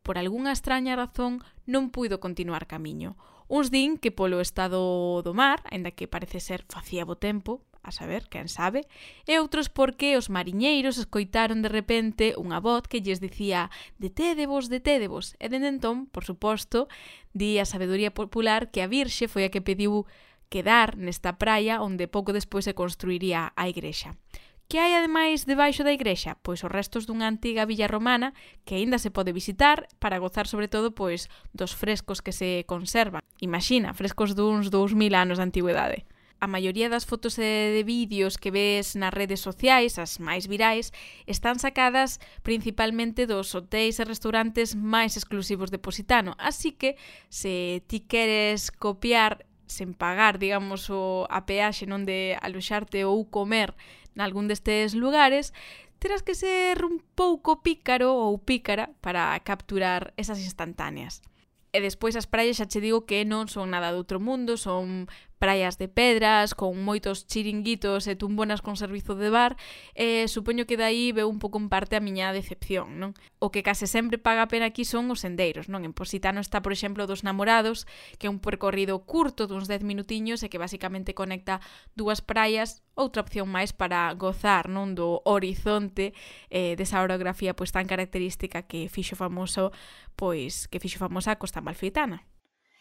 por 0.03 0.19
algunha 0.19 0.51
extraña 0.51 0.99
razón 0.99 1.39
non 1.71 1.95
puido 1.95 2.19
continuar 2.19 2.67
camiño. 2.67 3.15
Uns 3.47 3.71
din 3.71 3.95
que 4.03 4.11
polo 4.11 4.43
estado 4.43 5.23
do 5.23 5.33
mar, 5.33 5.63
aínda 5.71 5.95
que 5.95 6.11
parece 6.11 6.43
ser 6.43 6.67
facía 6.67 7.07
bo 7.07 7.15
tempo, 7.15 7.63
a 7.83 7.91
saber, 7.91 8.29
quen 8.29 8.49
sabe, 8.49 8.85
e 9.25 9.39
outros 9.39 9.69
porque 9.69 10.19
os 10.19 10.29
mariñeiros 10.29 10.99
escoitaron 10.99 11.63
de 11.65 11.71
repente 11.71 12.35
unha 12.37 12.59
voz 12.61 12.87
que 12.91 13.01
lles 13.01 13.23
dicía 13.23 13.71
detédevos, 13.97 14.69
detédevos, 14.69 15.39
e 15.39 15.47
dende 15.49 15.71
entón, 15.71 16.07
por 16.11 16.25
suposto, 16.27 16.91
di 17.33 17.57
a 17.63 17.67
sabedoría 17.67 18.13
popular 18.13 18.69
que 18.73 18.83
a 18.83 18.91
Virxe 18.91 19.31
foi 19.31 19.47
a 19.47 19.53
que 19.53 19.65
pediu 19.65 20.05
quedar 20.49 20.97
nesta 20.97 21.37
praia 21.37 21.81
onde 21.85 22.09
pouco 22.09 22.33
despois 22.33 22.65
se 22.65 22.75
construiría 22.75 23.53
a 23.55 23.69
igrexa. 23.69 24.17
Que 24.69 24.77
hai 24.77 24.93
ademais 24.93 25.49
debaixo 25.49 25.81
da 25.81 25.97
igrexa? 25.97 26.37
Pois 26.45 26.61
os 26.61 26.69
restos 26.69 27.09
dunha 27.09 27.25
antiga 27.25 27.65
villa 27.65 27.89
romana 27.89 28.37
que 28.69 28.77
aínda 28.77 29.01
se 29.01 29.09
pode 29.09 29.33
visitar 29.33 29.89
para 29.97 30.21
gozar 30.21 30.45
sobre 30.45 30.69
todo 30.69 30.93
pois 30.93 31.33
dos 31.57 31.73
frescos 31.73 32.21
que 32.21 32.37
se 32.37 32.69
conservan. 32.69 33.25
Imagina, 33.41 33.97
frescos 33.97 34.37
duns 34.37 34.69
2000 34.69 35.17
anos 35.17 35.41
de 35.41 35.47
antigüedade 35.49 36.05
a 36.41 36.47
maioría 36.47 36.89
das 36.89 37.05
fotos 37.05 37.39
e 37.39 37.75
de 37.75 37.83
vídeos 37.83 38.39
que 38.39 38.55
ves 38.55 38.95
nas 38.95 39.11
redes 39.11 39.43
sociais, 39.43 39.99
as 39.99 40.23
máis 40.23 40.47
virais, 40.47 40.95
están 41.27 41.59
sacadas 41.59 42.23
principalmente 42.47 43.27
dos 43.27 43.55
hotéis 43.55 43.99
e 43.99 44.07
restaurantes 44.07 44.79
máis 44.79 45.19
exclusivos 45.19 45.75
de 45.75 45.83
Positano. 45.83 46.39
Así 46.39 46.73
que, 46.73 46.95
se 47.27 47.83
ti 47.91 48.07
queres 48.07 48.71
copiar 48.71 49.49
sen 49.69 49.93
pagar, 49.93 50.39
digamos, 50.39 50.89
o 50.89 51.29
a 51.29 51.45
peaxe 51.45 51.85
non 51.85 52.09
de 52.09 52.35
aluxarte 52.41 53.05
ou 53.05 53.29
comer 53.29 53.77
nalgún 54.17 54.49
destes 54.49 54.97
lugares, 54.97 55.53
terás 55.99 56.23
que 56.23 56.35
ser 56.35 56.83
un 56.87 57.03
pouco 57.15 57.61
pícaro 57.61 58.15
ou 58.15 58.39
pícara 58.39 58.91
para 59.03 59.35
capturar 59.45 60.15
esas 60.17 60.41
instantáneas. 60.41 61.21
E 61.69 61.85
despois 61.85 62.17
as 62.17 62.25
praias 62.25 62.57
xa 62.57 62.65
che 62.65 62.81
digo 62.81 63.05
que 63.05 63.29
non 63.29 63.45
son 63.45 63.69
nada 63.69 63.93
do 63.93 64.01
outro 64.01 64.17
mundo, 64.17 64.57
son 64.57 65.05
praias 65.39 65.79
de 65.79 65.89
pedras, 65.89 66.53
con 66.53 66.75
moitos 66.83 67.25
chiringuitos 67.31 68.11
e 68.11 68.19
tumbonas 68.19 68.61
con 68.61 68.75
servizo 68.75 69.15
de 69.15 69.31
bar, 69.31 69.55
e 69.95 70.27
supoño 70.27 70.67
que 70.67 70.77
dai 70.77 71.15
veu 71.15 71.31
un 71.31 71.39
pouco 71.39 71.57
en 71.63 71.71
parte 71.71 71.95
a 71.95 72.05
miña 72.05 72.35
decepción, 72.35 72.99
non? 72.99 73.15
O 73.39 73.55
que 73.55 73.63
case 73.63 73.87
sempre 73.87 74.19
paga 74.19 74.45
a 74.45 74.51
pena 74.51 74.69
aquí 74.69 74.83
son 74.83 75.07
os 75.15 75.23
sendeiros, 75.23 75.71
non? 75.71 75.87
En 75.87 75.95
Positano 75.95 76.43
está, 76.43 76.61
por 76.61 76.75
exemplo, 76.75 77.07
dos 77.07 77.23
namorados, 77.23 77.87
que 78.19 78.27
é 78.27 78.33
un 78.33 78.43
percorrido 78.43 78.99
curto 79.07 79.47
duns 79.47 79.71
10 79.71 79.87
minutiños 79.87 80.43
e 80.43 80.51
que 80.51 80.59
basicamente 80.59 81.15
conecta 81.15 81.63
dúas 81.95 82.21
praias, 82.21 82.83
outra 82.99 83.23
opción 83.23 83.47
máis 83.47 83.71
para 83.71 84.11
gozar, 84.19 84.67
non? 84.67 84.99
Do 84.99 85.23
horizonte 85.23 86.13
eh, 86.51 86.75
desa 86.75 87.01
orografía 87.01 87.55
pois 87.55 87.71
tan 87.71 87.87
característica 87.87 88.67
que 88.67 88.91
fixo 88.91 89.15
famoso, 89.15 89.71
pois 90.19 90.67
que 90.67 90.83
fixo 90.83 90.99
famosa 90.99 91.33
a 91.35 91.41
Costa 91.41 91.63
Malfitana 91.63 92.27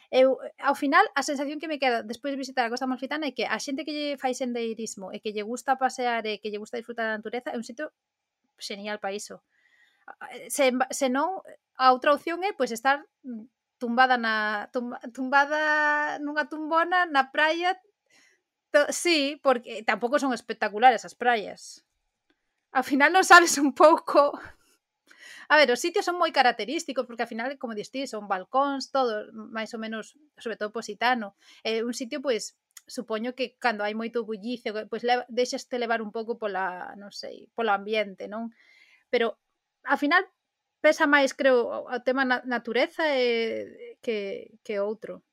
eu, 0.09 0.39
ao 0.59 0.75
final, 0.75 1.03
a 1.15 1.21
sensación 1.23 1.59
que 1.59 1.67
me 1.67 1.79
queda 1.79 1.99
despois 2.03 2.31
de 2.31 2.39
visitar 2.39 2.63
a 2.65 2.71
Costa 2.71 2.87
Amalfitana 2.87 3.27
é 3.27 3.35
que 3.35 3.43
a 3.43 3.59
xente 3.59 3.83
que 3.83 3.91
lle 3.91 4.07
fai 4.15 4.31
sendeirismo 4.31 5.11
e 5.11 5.19
que 5.19 5.35
lle 5.35 5.43
gusta 5.43 5.75
pasear 5.75 6.23
e 6.23 6.39
que 6.39 6.47
lle 6.47 6.61
gusta 6.63 6.79
disfrutar 6.79 7.11
da 7.11 7.19
natureza 7.19 7.51
é 7.51 7.59
un 7.59 7.67
sitio 7.67 7.91
xenial 8.55 8.99
para 9.03 9.11
iso. 9.11 9.43
Se, 10.47 10.71
se 10.71 11.07
non, 11.11 11.43
a 11.75 11.91
outra 11.91 12.15
opción 12.15 12.39
é 12.47 12.55
pois 12.55 12.71
estar 12.71 13.03
mm, 13.27 13.43
tumbada 13.75 14.15
na 14.15 14.67
tumba, 14.71 14.97
tumbada 15.11 15.59
nunha 16.23 16.47
tumbona 16.47 17.03
na 17.05 17.27
praia 17.27 17.75
to, 18.71 18.87
sí, 18.89 19.35
porque 19.43 19.83
tampouco 19.83 20.23
son 20.23 20.31
espectaculares 20.31 21.03
as 21.03 21.19
praias. 21.19 21.83
Ao 22.71 22.83
final 22.83 23.11
non 23.11 23.27
sabes 23.27 23.59
un 23.59 23.75
pouco 23.75 24.39
A 25.49 25.55
ver, 25.59 25.71
os 25.71 25.79
sitios 25.79 26.03
son 26.07 26.19
moi 26.19 26.31
característicos 26.35 27.07
porque 27.07 27.23
ao 27.23 27.31
final, 27.31 27.49
como 27.61 27.77
distís, 27.77 28.11
son 28.11 28.27
balcóns, 28.27 28.91
todo, 28.91 29.31
máis 29.31 29.71
ou 29.75 29.79
menos, 29.79 30.05
sobre 30.43 30.59
todo 30.59 30.75
positano. 30.75 31.39
Eh, 31.63 31.81
un 31.87 31.95
sitio, 31.95 32.19
pois, 32.19 32.43
supoño 32.87 33.35
que 33.37 33.55
cando 33.63 33.83
hai 33.83 33.95
moito 33.95 34.27
bullicio, 34.27 34.71
pois 34.91 35.03
le, 35.07 35.23
deixaste 35.31 35.79
levar 35.79 35.99
un 36.03 36.11
pouco 36.11 36.35
pola, 36.41 36.95
non 36.99 37.11
sei, 37.15 37.47
polo 37.55 37.71
ambiente, 37.71 38.27
non? 38.27 38.51
Pero 39.11 39.39
ao 39.87 39.99
final 39.99 40.23
pesa 40.83 41.07
máis, 41.07 41.31
creo, 41.31 41.87
o 41.87 41.97
tema 42.03 42.23
na 42.27 42.43
natureza 42.43 43.03
e, 43.15 43.97
que, 44.03 44.51
que 44.63 44.79
outro. 44.83 45.26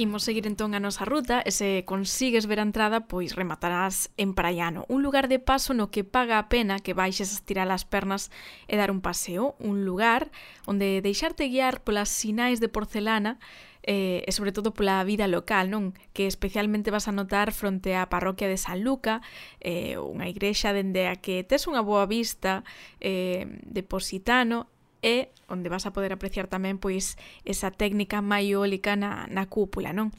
Imos 0.00 0.24
seguir 0.24 0.48
entón 0.48 0.72
a 0.72 0.80
nosa 0.80 1.04
ruta 1.04 1.44
e 1.44 1.52
se 1.52 1.84
consigues 1.84 2.48
ver 2.48 2.56
a 2.56 2.64
entrada, 2.64 3.04
pois 3.04 3.36
rematarás 3.36 4.08
en 4.16 4.32
Praiano, 4.32 4.88
un 4.88 5.04
lugar 5.04 5.28
de 5.28 5.36
paso 5.36 5.76
no 5.76 5.92
que 5.92 6.08
paga 6.08 6.40
a 6.40 6.48
pena 6.48 6.80
que 6.80 6.96
baixes 6.96 7.28
a 7.28 7.36
estirar 7.36 7.68
as 7.68 7.84
pernas 7.84 8.32
e 8.64 8.80
dar 8.80 8.88
un 8.88 9.04
paseo, 9.04 9.60
un 9.60 9.84
lugar 9.84 10.32
onde 10.64 11.04
deixarte 11.04 11.52
guiar 11.52 11.84
polas 11.84 12.08
sinais 12.08 12.64
de 12.64 12.72
porcelana 12.72 13.36
eh, 13.84 14.24
e 14.24 14.32
sobre 14.32 14.56
todo 14.56 14.72
pola 14.72 15.04
vida 15.04 15.28
local, 15.28 15.68
non? 15.68 15.92
Que 16.16 16.24
especialmente 16.24 16.88
vas 16.88 17.04
a 17.04 17.12
notar 17.12 17.52
fronte 17.52 17.92
á 17.92 18.08
parroquia 18.08 18.48
de 18.48 18.56
San 18.56 18.80
Luca, 18.80 19.20
eh, 19.60 20.00
unha 20.00 20.32
igrexa 20.32 20.72
dende 20.72 21.12
a 21.12 21.20
que 21.20 21.44
tes 21.44 21.68
unha 21.68 21.84
boa 21.84 22.08
vista 22.08 22.64
eh, 23.04 23.44
de 23.68 23.84
Positano 23.84 24.72
e 25.00 25.32
onde 25.48 25.68
vas 25.72 25.84
a 25.88 25.92
poder 25.92 26.12
apreciar 26.12 26.46
tamén 26.46 26.76
pois 26.76 27.16
esa 27.48 27.72
técnica 27.72 28.20
maiólica 28.20 28.94
na, 28.94 29.26
na 29.28 29.48
cúpula, 29.48 29.92
non? 29.92 30.12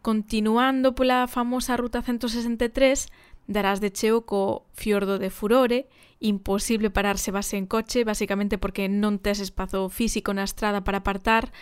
Continuando 0.00 0.96
pola 0.96 1.28
famosa 1.28 1.76
Ruta 1.76 2.00
163, 2.00 3.12
darás 3.50 3.84
de 3.84 3.90
cheo 3.92 4.24
co 4.24 4.64
fiordo 4.72 5.18
de 5.20 5.28
Furore, 5.28 5.90
imposible 6.20 6.88
pararse 6.88 7.32
base 7.32 7.56
en 7.56 7.66
coche, 7.66 8.04
basicamente 8.04 8.56
porque 8.56 8.88
non 8.88 9.18
tes 9.18 9.40
espazo 9.40 9.88
físico 9.92 10.32
na 10.32 10.46
estrada 10.46 10.84
para 10.84 11.02
apartar, 11.02 11.52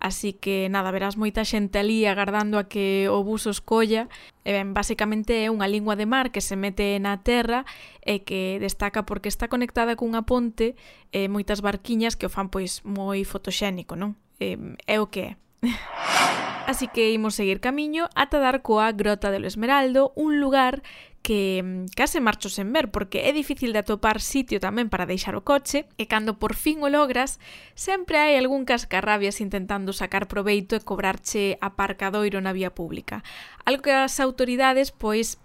Así 0.00 0.32
que 0.32 0.70
nada, 0.70 0.94
verás 0.94 1.18
moita 1.18 1.42
xente 1.42 1.82
ali 1.82 2.06
agardando 2.06 2.58
a 2.58 2.70
que 2.70 3.10
o 3.10 3.26
bus 3.26 3.50
os 3.50 3.58
colla. 3.58 4.06
E 4.46 4.54
ben, 4.54 4.72
basicamente 4.72 5.34
é 5.34 5.50
unha 5.50 5.66
lingua 5.66 5.98
de 5.98 6.06
mar 6.06 6.30
que 6.30 6.38
se 6.38 6.54
mete 6.54 6.94
na 7.02 7.18
terra 7.20 7.66
e 8.06 8.22
que 8.22 8.62
destaca 8.62 9.02
porque 9.02 9.26
está 9.26 9.50
conectada 9.50 9.98
cunha 9.98 10.22
ponte 10.22 10.78
e 11.10 11.26
moitas 11.26 11.58
barquiñas 11.58 12.14
que 12.14 12.26
o 12.26 12.32
fan 12.32 12.46
pois 12.46 12.86
moi 12.86 13.26
fotoxénico, 13.26 13.98
non? 13.98 14.14
E, 14.38 14.54
é 14.86 15.02
o 15.02 15.10
que 15.10 15.34
é. 15.34 15.36
Así 16.70 16.86
que 16.86 17.10
imos 17.10 17.34
seguir 17.34 17.58
camiño 17.58 18.06
ata 18.14 18.38
dar 18.38 18.62
coa 18.62 18.92
Grota 18.92 19.32
del 19.32 19.48
Esmeraldo, 19.48 20.12
un 20.14 20.38
lugar 20.38 20.84
que 21.28 21.60
mm, 21.60 21.92
case 21.92 22.24
marcho 22.24 22.48
sen 22.48 22.72
ver 22.72 22.88
porque 22.88 23.28
é 23.28 23.36
difícil 23.36 23.76
de 23.76 23.84
atopar 23.84 24.24
sitio 24.24 24.64
tamén 24.64 24.88
para 24.88 25.04
deixar 25.04 25.36
o 25.36 25.44
coche 25.44 25.84
e 26.00 26.08
cando 26.08 26.40
por 26.40 26.56
fin 26.56 26.80
o 26.80 26.88
logras 26.88 27.36
sempre 27.76 28.16
hai 28.16 28.40
algún 28.40 28.64
cascarrabias 28.64 29.44
intentando 29.44 29.92
sacar 29.92 30.24
proveito 30.24 30.72
e 30.72 30.80
cobrarche 30.80 31.60
aparcadoiro 31.60 32.40
na 32.40 32.56
vía 32.56 32.72
pública. 32.72 33.20
Algo 33.68 33.84
que 33.84 33.92
as 33.92 34.16
autoridades 34.24 34.88
pois 34.88 35.36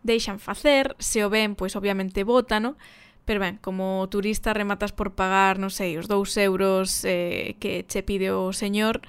deixan 0.00 0.40
facer, 0.40 0.96
se 0.96 1.20
o 1.20 1.28
ven 1.28 1.52
pois 1.52 1.76
obviamente 1.76 2.24
bótano, 2.24 2.80
Pero 3.24 3.40
ben, 3.40 3.56
como 3.56 4.04
turista 4.12 4.52
rematas 4.52 4.92
por 4.92 5.16
pagar, 5.16 5.56
non 5.56 5.72
sei, 5.72 5.96
os 5.96 6.12
dous 6.12 6.36
euros 6.36 7.08
eh, 7.08 7.56
que 7.56 7.88
che 7.88 8.04
pide 8.04 8.28
o 8.28 8.52
señor, 8.52 9.00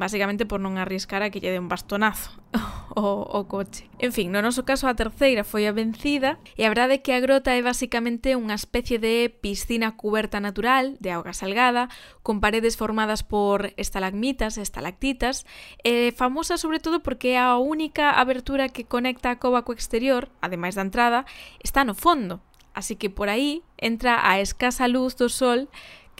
basicamente 0.00 0.48
por 0.48 0.64
non 0.64 0.80
arriscar 0.80 1.20
a 1.20 1.28
que 1.28 1.44
lle 1.44 1.52
dé 1.52 1.60
un 1.60 1.68
bastonazo 1.68 2.32
o, 2.96 3.20
o 3.20 3.44
coche. 3.44 3.84
En 4.00 4.16
fin, 4.16 4.32
no 4.32 4.40
noso 4.40 4.64
caso 4.64 4.88
a 4.88 4.96
terceira 4.96 5.44
foi 5.44 5.68
a 5.68 5.76
vencida 5.76 6.40
e 6.56 6.64
a 6.64 6.72
verdade 6.72 6.96
é 6.98 7.02
que 7.04 7.12
a 7.12 7.20
grota 7.20 7.52
é 7.52 7.60
basicamente 7.60 8.32
unha 8.32 8.56
especie 8.56 8.96
de 8.96 9.28
piscina 9.28 9.92
cuberta 10.00 10.40
natural 10.40 10.96
de 10.98 11.12
auga 11.12 11.36
salgada 11.36 11.92
con 12.24 12.40
paredes 12.40 12.80
formadas 12.80 13.20
por 13.20 13.76
estalagmitas 13.76 14.56
e 14.56 14.64
estalactitas 14.64 15.44
eh, 15.84 16.16
famosa 16.16 16.56
sobre 16.56 16.80
todo 16.80 17.04
porque 17.04 17.36
é 17.36 17.38
a 17.38 17.60
única 17.60 18.16
abertura 18.16 18.72
que 18.72 18.88
conecta 18.88 19.28
a 19.28 19.38
cova 19.38 19.68
co 19.68 19.76
exterior, 19.76 20.32
ademais 20.40 20.80
da 20.80 20.82
entrada, 20.82 21.28
está 21.60 21.84
no 21.84 21.92
fondo, 21.92 22.40
así 22.72 22.96
que 22.96 23.12
por 23.12 23.28
aí 23.28 23.60
entra 23.76 24.24
a 24.24 24.40
escasa 24.40 24.88
luz 24.88 25.12
do 25.12 25.28
sol 25.28 25.68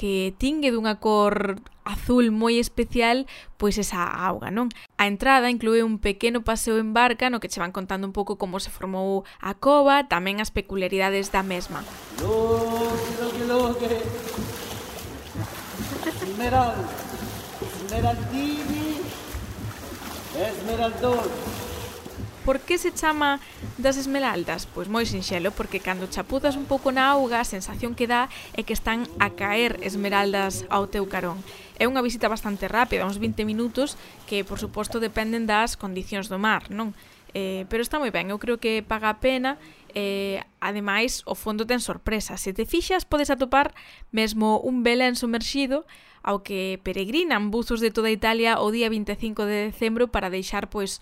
que 0.00 0.32
tingue 0.40 0.72
dunha 0.72 0.96
cor 0.96 1.60
azul 1.84 2.32
moi 2.32 2.56
especial 2.56 3.28
pois 3.60 3.76
esa 3.76 4.00
auga, 4.00 4.48
non? 4.48 4.72
A 4.96 5.04
entrada 5.04 5.52
inclúe 5.52 5.84
un 5.84 6.00
pequeno 6.00 6.40
paseo 6.40 6.80
en 6.80 6.96
barca 6.96 7.28
no 7.28 7.36
que 7.36 7.52
che 7.52 7.60
van 7.60 7.68
contando 7.68 8.08
un 8.08 8.16
pouco 8.16 8.40
como 8.40 8.64
se 8.64 8.72
formou 8.72 9.28
a 9.44 9.52
cova, 9.52 10.08
tamén 10.08 10.40
as 10.40 10.48
peculiaridades 10.48 11.28
da 11.28 11.44
mesma. 11.44 11.84
Loque, 12.16 13.12
loque, 13.20 13.44
loque. 13.44 13.92
Esmeral. 16.08 16.80
Esmeraldini, 17.60 19.04
Esmeraldón. 20.32 21.28
Por 22.50 22.58
que 22.58 22.78
se 22.78 22.90
chama 22.90 23.38
das 23.78 23.94
esmeraldas? 23.94 24.66
Pois 24.66 24.90
moi 24.90 25.06
sinxelo, 25.06 25.54
porque 25.54 25.78
cando 25.78 26.10
chapudas 26.10 26.58
un 26.58 26.66
pouco 26.66 26.90
na 26.90 27.14
auga, 27.14 27.38
a 27.38 27.46
sensación 27.46 27.94
que 27.94 28.10
dá 28.10 28.26
é 28.58 28.66
que 28.66 28.74
están 28.74 29.06
a 29.22 29.30
caer 29.38 29.78
esmeraldas 29.86 30.66
ao 30.66 30.90
teu 30.90 31.06
carón. 31.06 31.38
É 31.78 31.86
unha 31.86 32.02
visita 32.02 32.26
bastante 32.26 32.66
rápida, 32.66 33.06
uns 33.06 33.22
20 33.22 33.46
minutos, 33.46 33.94
que 34.26 34.42
por 34.42 34.58
suposto 34.58 34.98
dependen 34.98 35.46
das 35.46 35.78
condicións 35.78 36.26
do 36.26 36.42
mar, 36.42 36.66
non? 36.74 36.90
Eh, 37.38 37.70
pero 37.70 37.86
está 37.86 38.02
moi 38.02 38.10
ben, 38.10 38.34
eu 38.34 38.42
creo 38.42 38.58
que 38.58 38.82
paga 38.82 39.14
a 39.14 39.22
pena 39.22 39.54
eh, 39.94 40.42
ademais 40.58 41.22
o 41.30 41.38
fondo 41.38 41.70
ten 41.70 41.78
sorpresa. 41.78 42.34
Se 42.34 42.50
te 42.50 42.66
fixas 42.66 43.06
podes 43.06 43.30
atopar 43.30 43.78
mesmo 44.10 44.58
un 44.58 44.82
Belén 44.82 45.14
sumerxido 45.14 45.86
ao 46.26 46.42
que 46.42 46.82
peregrinan 46.82 47.54
buzos 47.54 47.78
de 47.78 47.94
toda 47.94 48.10
Italia 48.10 48.58
o 48.58 48.74
día 48.74 48.90
25 48.90 49.46
de 49.46 49.70
decembro 49.70 50.10
para 50.10 50.34
deixar 50.34 50.66
pois 50.66 50.98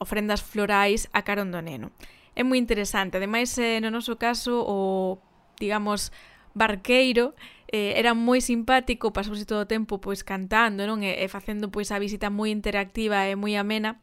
ofrendas 0.00 0.40
florais 0.40 1.06
a 1.12 1.22
carón 1.22 1.52
do 1.52 1.60
neno. 1.60 1.92
É 2.34 2.42
moi 2.42 2.56
interesante, 2.56 3.20
ademais 3.20 3.52
eh, 3.60 3.78
no 3.84 3.92
noso 3.92 4.16
caso 4.16 4.64
o, 4.64 5.20
digamos, 5.60 6.08
barqueiro 6.56 7.36
eh, 7.70 7.94
era 7.94 8.16
moi 8.16 8.42
simpático, 8.42 9.14
pasouse 9.14 9.46
todo 9.46 9.62
o 9.62 9.70
tempo 9.70 10.02
pois 10.02 10.26
cantando, 10.26 10.82
non? 10.88 11.04
E, 11.06 11.20
e 11.20 11.26
facendo 11.30 11.70
pois 11.70 11.94
a 11.94 12.02
visita 12.02 12.32
moi 12.32 12.50
interactiva 12.50 13.28
e 13.30 13.38
moi 13.38 13.54
amena 13.54 14.02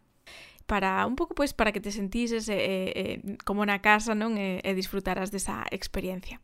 para 0.68 1.04
un 1.08 1.16
pouco 1.16 1.34
pois 1.36 1.52
para 1.52 1.72
que 1.72 1.84
te 1.84 1.92
sentises 1.92 2.48
eh, 2.48 2.56
eh, 2.56 2.92
eh, 2.96 3.18
como 3.44 3.66
na 3.68 3.80
casa, 3.84 4.16
non? 4.16 4.40
E, 4.40 4.64
e 4.64 4.72
disfrutaras 4.78 5.32
desa 5.32 5.68
experiencia. 5.72 6.40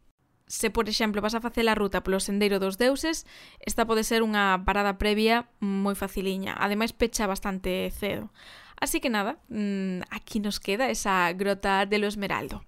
Se, 0.48 0.68
por 0.70 0.92
exemplo, 0.92 1.24
vas 1.24 1.36
a 1.36 1.42
facer 1.42 1.64
a 1.72 1.76
ruta 1.76 2.04
polo 2.04 2.20
Sendeiro 2.20 2.60
dos 2.60 2.76
Deuses, 2.76 3.24
esta 3.64 3.88
pode 3.88 4.04
ser 4.04 4.20
unha 4.20 4.60
parada 4.68 5.00
previa 5.00 5.48
moi 5.64 5.96
faciliña. 5.96 6.60
Ademais, 6.60 6.92
pecha 6.92 7.24
bastante 7.28 7.88
cedo. 7.96 8.32
Así 8.84 9.00
que 9.00 9.10
nada, 9.10 9.38
mm, 9.48 10.02
aquí 10.12 10.42
nos 10.42 10.60
queda 10.60 10.90
esa 10.90 11.32
grota 11.32 11.86
de 11.86 12.00
lo 12.00 12.08
esmeraldo. 12.08 12.66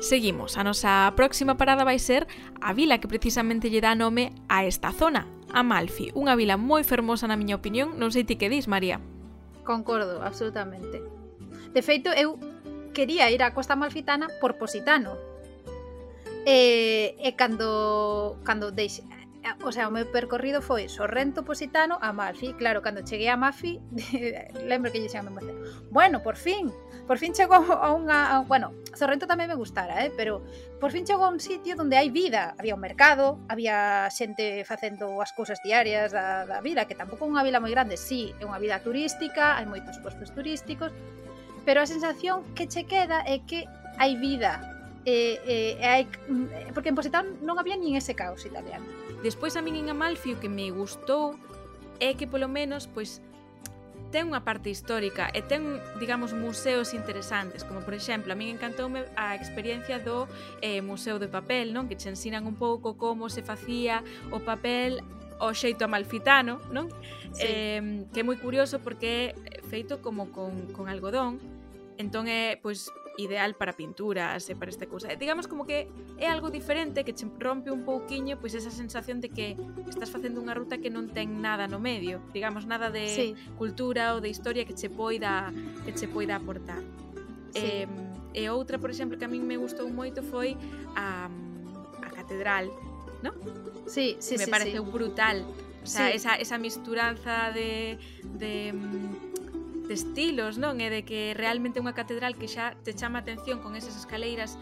Seguimos, 0.00 0.58
a 0.58 0.64
nosa 0.66 1.12
próxima 1.14 1.54
parada 1.54 1.86
vai 1.86 2.02
ser 2.02 2.26
a 2.60 2.74
vila 2.74 2.98
que 2.98 3.06
precisamente 3.06 3.70
lle 3.70 3.78
dá 3.78 3.94
nome 3.94 4.34
a 4.50 4.66
esta 4.66 4.90
zona, 4.90 5.30
Amalfi, 5.54 6.10
unha 6.18 6.34
vila 6.34 6.58
moi 6.58 6.82
fermosa 6.82 7.30
na 7.30 7.38
miña 7.38 7.54
opinión, 7.54 7.94
non 7.94 8.10
sei 8.10 8.26
ti 8.26 8.34
que 8.34 8.50
dis, 8.50 8.66
María. 8.66 8.98
Concordo, 9.62 10.18
absolutamente. 10.26 10.98
De 11.70 11.82
feito, 11.86 12.10
eu 12.10 12.42
quería 12.90 13.30
ir 13.30 13.46
á 13.46 13.54
Costa 13.54 13.78
Amalfitana 13.78 14.26
por 14.42 14.58
Positano. 14.58 15.14
E, 16.42 17.14
e 17.22 17.30
cando, 17.38 18.34
cando 18.42 18.74
deixe, 18.74 19.06
Eh, 19.46 19.64
o 19.64 19.70
sea, 19.70 19.86
o 19.86 19.94
meu 19.94 20.10
percorrido 20.10 20.58
foi 20.58 20.90
Sorrento, 20.90 21.46
Positano, 21.46 21.98
a 22.02 22.10
Amalfi. 22.10 22.54
Claro, 22.58 22.82
cando 22.82 23.06
cheguei 23.06 23.28
a 23.30 23.38
Amalfi, 23.38 23.78
lembro 24.70 24.90
que 24.90 24.98
lle 24.98 25.08
xa 25.08 25.22
me 25.22 25.30
mostré. 25.30 25.54
Bueno, 25.90 26.22
por 26.22 26.34
fin, 26.34 26.74
por 27.06 27.18
fin 27.18 27.30
chegou 27.30 27.62
a 27.62 27.94
unha... 27.94 28.18
A, 28.34 28.42
bueno, 28.42 28.74
Sorrento 28.98 29.30
tamén 29.30 29.46
me 29.46 29.54
gustara, 29.54 30.02
eh? 30.02 30.10
pero 30.10 30.42
por 30.82 30.90
fin 30.90 31.06
chegou 31.06 31.22
a 31.22 31.30
un 31.30 31.38
sitio 31.38 31.78
onde 31.78 31.94
hai 31.94 32.10
vida. 32.10 32.58
Había 32.58 32.74
un 32.74 32.82
mercado, 32.82 33.38
había 33.46 34.10
xente 34.10 34.66
facendo 34.66 35.22
as 35.22 35.30
cousas 35.30 35.62
diarias 35.62 36.10
da, 36.10 36.42
da 36.42 36.58
vila, 36.58 36.90
que 36.90 36.98
tampouco 36.98 37.22
é 37.22 37.30
unha 37.30 37.46
vila 37.46 37.62
moi 37.62 37.70
grande, 37.70 37.94
sí, 37.94 38.34
é 38.42 38.44
unha 38.44 38.58
vila 38.58 38.82
turística, 38.82 39.54
hai 39.54 39.66
moitos 39.70 40.02
postos 40.02 40.34
turísticos, 40.34 40.90
pero 41.62 41.78
a 41.78 41.86
sensación 41.86 42.42
que 42.58 42.66
che 42.66 42.82
queda 42.82 43.22
é 43.22 43.46
que 43.46 43.70
hai 44.02 44.18
vida, 44.18 44.75
e, 45.06 45.38
e, 45.46 45.56
e 45.78 45.84
hai, 45.86 46.04
mm, 46.04 46.46
eh, 46.50 46.70
porque 46.74 46.90
en 46.90 46.98
Positano 46.98 47.30
non 47.46 47.62
había 47.62 47.78
nin 47.78 47.94
ese 47.94 48.18
caos 48.18 48.42
italiano. 48.42 48.84
Despois 49.22 49.54
a 49.54 49.62
min 49.62 49.78
en 49.78 49.94
Amalfi 49.94 50.34
o 50.34 50.40
que 50.42 50.50
me 50.50 50.66
gustou 50.74 51.38
é 52.02 52.18
que 52.18 52.26
polo 52.26 52.50
menos 52.50 52.90
pois 52.90 53.22
ten 54.10 54.26
unha 54.30 54.42
parte 54.42 54.70
histórica 54.70 55.30
e 55.30 55.42
ten, 55.46 55.78
digamos, 56.02 56.34
museos 56.34 56.94
interesantes, 56.94 57.62
como 57.62 57.86
por 57.86 57.94
exemplo, 57.94 58.34
a 58.34 58.36
min 58.38 58.50
encantoume 58.50 59.06
a 59.14 59.38
experiencia 59.38 60.02
do 60.02 60.26
eh, 60.62 60.82
Museo 60.82 61.22
de 61.22 61.30
Papel, 61.30 61.70
non? 61.70 61.86
Que 61.86 61.94
che 61.94 62.10
ensinan 62.10 62.42
un 62.46 62.58
pouco 62.58 62.98
como 62.98 63.30
se 63.30 63.46
facía 63.46 64.02
o 64.34 64.42
papel 64.42 65.06
o 65.38 65.52
xeito 65.52 65.86
amalfitano, 65.86 66.58
non? 66.74 66.90
Sí. 67.30 67.46
Eh, 67.46 68.08
que 68.10 68.22
é 68.22 68.24
moi 68.26 68.38
curioso 68.40 68.82
porque 68.82 69.38
é 69.38 69.62
feito 69.70 70.02
como 70.02 70.34
con, 70.34 70.70
con 70.74 70.90
algodón, 70.90 71.38
entón 71.98 72.26
é, 72.30 72.56
pois, 72.56 72.88
ideal 73.16 73.54
para 73.54 73.72
pinturas 73.72 74.48
e 74.48 74.54
para 74.54 74.70
esta 74.70 74.86
cousa. 74.86 75.08
E 75.08 75.14
eh, 75.14 75.16
digamos 75.16 75.48
como 75.48 75.64
que 75.64 75.88
é 76.18 76.28
algo 76.28 76.50
diferente 76.50 77.04
que 77.04 77.12
che 77.12 77.26
rompe 77.38 77.70
un 77.72 77.84
pouquiño 77.84 78.38
pois 78.38 78.54
esa 78.54 78.70
sensación 78.70 79.20
de 79.20 79.28
que 79.32 79.56
estás 79.88 80.10
facendo 80.12 80.40
unha 80.40 80.52
ruta 80.52 80.78
que 80.78 80.92
non 80.92 81.08
ten 81.12 81.40
nada 81.40 81.66
no 81.66 81.80
medio, 81.80 82.20
digamos 82.32 82.68
nada 82.68 82.92
de 82.92 83.06
sí. 83.08 83.26
cultura 83.56 84.14
ou 84.14 84.20
de 84.20 84.28
historia 84.28 84.68
que 84.68 84.76
che 84.76 84.92
poida 84.92 85.52
que 85.84 85.92
che 85.96 86.06
poida 86.08 86.36
aportar. 86.36 86.80
Sí. 87.56 87.86
Eh, 87.86 87.88
e 88.36 88.52
outra, 88.52 88.76
por 88.76 88.92
exemplo, 88.92 89.16
que 89.16 89.24
a 89.24 89.30
min 89.32 89.48
me 89.48 89.56
gustou 89.56 89.88
moito 89.88 90.20
foi 90.20 90.56
a 90.92 91.32
a 92.04 92.08
catedral, 92.12 92.68
¿no? 93.24 93.32
Sí, 93.86 94.16
sí, 94.20 94.36
me 94.36 94.44
sí, 94.44 94.50
pareceu 94.50 94.84
sí. 94.84 94.90
brutal. 94.90 95.44
O 95.82 95.88
sea, 95.88 96.10
sí. 96.10 96.16
esa, 96.16 96.34
esa 96.34 96.58
misturanza 96.58 97.52
de, 97.52 97.98
de 98.34 98.72
mm, 98.72 99.45
de 99.86 99.94
estilos, 99.94 100.58
non? 100.58 100.78
E 100.82 100.90
de 100.90 101.02
que 101.06 101.32
realmente 101.34 101.78
é 101.78 101.82
unha 101.82 101.94
catedral 101.94 102.34
que 102.34 102.50
xa 102.50 102.74
te 102.82 102.92
chama 102.92 103.22
atención 103.22 103.62
con 103.62 103.78
esas 103.78 103.94
escaleiras 103.94 104.58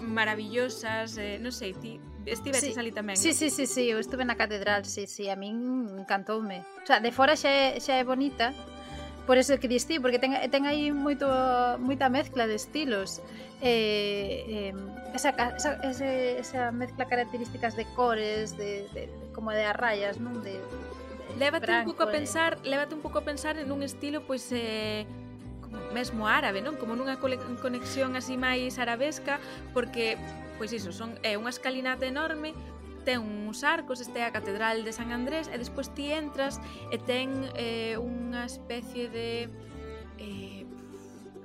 maravillosas, 0.00 1.16
eh, 1.20 1.36
non 1.40 1.52
sei, 1.52 1.76
ti 1.76 2.00
estiveses 2.24 2.76
sí, 2.76 2.80
ali 2.80 2.92
tamén. 2.92 3.16
Sí, 3.16 3.32
non? 3.32 3.38
sí, 3.40 3.48
sí, 3.48 3.64
sí, 3.64 3.84
eu 3.88 4.00
estuve 4.00 4.24
na 4.24 4.36
catedral, 4.36 4.84
sí, 4.84 5.08
sí, 5.08 5.28
a 5.28 5.36
min 5.36 5.88
encantoume. 5.96 6.64
O 6.82 6.86
sea, 6.86 7.00
de 7.00 7.12
fora 7.12 7.36
xa 7.36 7.48
é, 7.48 7.80
xa 7.80 8.00
é 8.00 8.04
bonita, 8.04 8.52
por 9.26 9.38
eso 9.38 9.56
que 9.60 9.68
distí, 9.68 10.00
porque 10.00 10.18
ten, 10.18 10.34
ten 10.50 10.64
aí 10.66 10.90
moito 10.90 11.28
moita 11.78 12.08
mezcla 12.08 12.48
de 12.50 12.56
estilos. 12.56 13.20
Eh, 13.60 14.72
eh, 14.72 14.74
esa, 15.14 15.30
esa, 15.56 15.78
ese, 15.84 16.40
esa 16.40 16.72
mezcla 16.72 17.04
características 17.04 17.76
de 17.76 17.84
cores, 17.94 18.56
de, 18.56 18.88
de 18.96 19.08
como 19.34 19.52
de 19.52 19.64
arrayas, 19.64 20.18
non? 20.18 20.40
De, 20.42 20.58
lévate 21.38 21.66
Branco, 21.66 21.90
un 21.90 21.96
pouco 21.96 22.02
a 22.08 22.10
eh. 22.10 22.16
pensar, 22.18 22.58
eh. 22.62 22.68
lévate 22.70 22.94
un 22.94 23.02
pouco 23.02 23.18
a 23.18 23.24
pensar 23.24 23.58
en 23.58 23.70
un 23.70 23.82
estilo 23.82 24.22
pois 24.22 24.48
eh 24.52 25.06
mesmo 25.94 26.26
árabe, 26.26 26.62
non? 26.62 26.74
Como 26.78 26.98
nunha 26.98 27.18
conexión 27.18 28.18
así 28.18 28.34
máis 28.34 28.78
arabesca, 28.78 29.38
porque 29.70 30.18
pois 30.58 30.74
iso, 30.74 30.90
son 30.90 31.14
é 31.22 31.38
unha 31.38 31.50
escalinata 31.50 32.06
enorme, 32.06 32.54
ten 33.06 33.22
uns 33.22 33.64
arcos, 33.64 34.02
este 34.02 34.20
é 34.20 34.24
a 34.26 34.32
Catedral 34.34 34.84
de 34.84 34.92
San 34.92 35.10
Andrés 35.14 35.48
e 35.48 35.56
despois 35.56 35.88
ti 35.94 36.12
entras 36.12 36.60
e 36.90 36.98
ten 36.98 37.48
eh, 37.56 37.96
unha 37.96 38.44
especie 38.44 39.08
de 39.08 39.48
eh, 40.20 40.66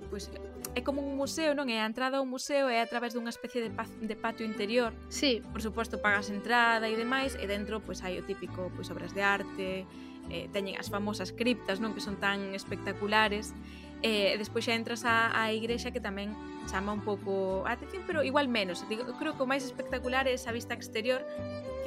pois 0.10 0.30
é 0.76 0.84
como 0.84 1.00
un 1.00 1.16
museo, 1.16 1.56
non 1.56 1.72
é? 1.72 1.80
A 1.80 1.88
entrada 1.88 2.20
ao 2.20 2.28
museo 2.28 2.68
é 2.68 2.84
a 2.84 2.88
través 2.88 3.16
dunha 3.16 3.32
especie 3.32 3.64
de, 3.64 3.72
de 3.72 4.16
patio 4.20 4.44
interior. 4.44 4.92
Sí. 5.08 5.40
Por 5.56 5.64
suposto, 5.64 6.04
pagas 6.04 6.28
entrada 6.28 6.92
e 6.92 7.00
demais, 7.00 7.40
e 7.40 7.48
dentro 7.48 7.80
pois 7.80 8.04
hai 8.04 8.20
o 8.20 8.24
típico 8.28 8.68
pois 8.76 8.92
obras 8.92 9.16
de 9.16 9.24
arte, 9.24 9.88
eh, 10.28 10.52
teñen 10.52 10.76
as 10.76 10.92
famosas 10.92 11.32
criptas, 11.32 11.80
non? 11.80 11.96
Que 11.96 12.04
son 12.04 12.20
tan 12.20 12.52
espectaculares. 12.52 13.56
Eh, 14.04 14.36
e 14.36 14.38
despois 14.38 14.68
xa 14.68 14.76
entras 14.76 15.08
á, 15.08 15.32
á 15.32 15.56
igrexa 15.56 15.96
que 15.96 16.04
tamén 16.04 16.36
chama 16.68 16.92
un 16.92 17.08
pouco 17.08 17.64
a 17.64 17.80
atención, 17.80 18.04
pero 18.04 18.20
igual 18.28 18.52
menos. 18.52 18.84
Digo, 18.92 19.08
creo 19.16 19.40
que 19.40 19.42
o 19.42 19.50
máis 19.50 19.64
espectacular 19.64 20.28
é 20.28 20.36
esa 20.36 20.52
vista 20.52 20.76
exterior 20.76 21.24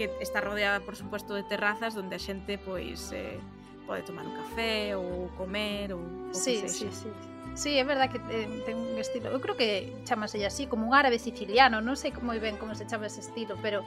que 0.01 0.09
está 0.25 0.41
rodeada, 0.41 0.81
por 0.81 0.97
suposto, 0.97 1.37
de 1.37 1.45
terrazas 1.45 1.93
onde 2.01 2.17
a 2.17 2.23
xente 2.23 2.57
pois 2.57 3.13
eh, 3.13 3.37
pode 3.85 4.01
tomar 4.09 4.25
un 4.25 4.33
café 4.33 4.97
ou 4.97 5.29
comer 5.37 5.93
ou 5.93 6.01
o 6.01 6.33
sí, 6.33 6.65
que 6.65 6.73
sexa. 6.73 6.89
Sí, 6.89 7.05
sí, 7.05 7.13
sí. 7.13 7.38
Sí, 7.59 7.77
é 7.77 7.83
verdad 7.83 8.09
que 8.09 8.19
eh, 8.31 8.63
ten 8.65 8.79
un 8.79 8.95
estilo. 9.03 9.35
Eu 9.35 9.43
creo 9.43 9.59
que 9.59 9.91
chamase 10.07 10.39
así, 10.47 10.71
como 10.71 10.87
un 10.87 10.95
árabe 10.95 11.19
siciliano, 11.19 11.83
non 11.83 11.99
sei 11.99 12.15
moi 12.23 12.39
ben 12.39 12.55
como 12.55 12.79
se 12.79 12.87
chama 12.87 13.11
ese 13.11 13.19
estilo, 13.19 13.59
pero 13.59 13.83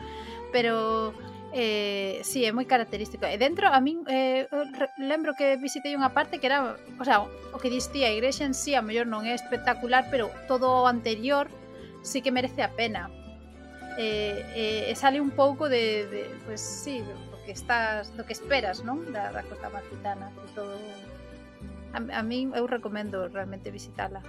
pero 0.52 1.16
eh, 1.56 2.20
sí, 2.28 2.44
é 2.44 2.52
moi 2.52 2.68
característico. 2.68 3.24
E 3.24 3.40
dentro 3.40 3.72
a 3.72 3.80
min 3.80 4.04
eh, 4.12 4.52
lembro 5.00 5.40
que 5.40 5.56
visitei 5.56 5.96
unha 5.96 6.12
parte 6.12 6.44
que 6.44 6.52
era, 6.52 6.76
o 7.00 7.06
sea, 7.08 7.24
o 7.24 7.58
que 7.64 7.72
diste 7.72 8.04
a 8.04 8.12
igrexa 8.12 8.44
en 8.44 8.52
sí, 8.52 8.76
a 8.76 8.84
mellor 8.84 9.08
non 9.08 9.24
é 9.24 9.32
espectacular, 9.32 10.12
pero 10.12 10.28
todo 10.52 10.84
o 10.84 10.92
anterior 10.92 11.48
sí 12.04 12.20
que 12.20 12.36
merece 12.36 12.68
a 12.68 12.76
pena. 12.76 13.08
Eh, 13.96 14.92
eh, 14.92 14.96
sale 15.00 15.24
un 15.24 15.32
pouco 15.32 15.72
de, 15.72 16.12
de 16.12 16.22
pues 16.44 16.60
sí, 16.60 17.00
do 17.08 17.40
que 17.48 17.56
estás, 17.56 18.12
do 18.20 18.28
que 18.28 18.36
esperas, 18.36 18.84
non? 18.84 19.00
Da, 19.16 19.32
da 19.32 19.48
Costa 19.48 19.72
Malfitana, 19.72 20.28
de 20.28 20.48
todo 20.60 20.76
a, 21.94 22.00
a 22.20 22.22
min 22.24 22.52
eu 22.56 22.66
recomendo 22.68 23.28
realmente 23.28 23.72
visitala 23.72 24.22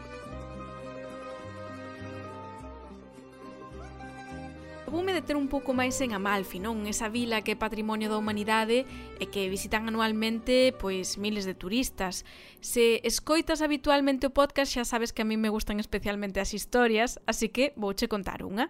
Voume 4.93 5.15
deter 5.15 5.41
un 5.41 5.49
pouco 5.49 5.73
máis 5.73 5.97
en 6.05 6.13
Amalfi, 6.13 6.61
non? 6.61 6.85
Esa 6.85 7.09
vila 7.09 7.41
que 7.41 7.57
é 7.57 7.57
patrimonio 7.57 8.13
da 8.13 8.21
humanidade 8.21 8.85
e 9.17 9.25
que 9.33 9.49
visitan 9.49 9.89
anualmente 9.89 10.77
pois 10.77 11.17
miles 11.17 11.49
de 11.49 11.57
turistas. 11.57 12.29
Se 12.61 13.01
escoitas 13.01 13.65
habitualmente 13.65 14.29
o 14.29 14.37
podcast 14.37 14.69
xa 14.69 14.85
sabes 14.85 15.17
que 15.17 15.25
a 15.25 15.29
mí 15.29 15.41
me 15.41 15.49
gustan 15.49 15.81
especialmente 15.81 16.45
as 16.45 16.53
historias, 16.53 17.25
así 17.25 17.49
que 17.49 17.73
vouche 17.73 18.05
contar 18.05 18.45
unha. 18.45 18.69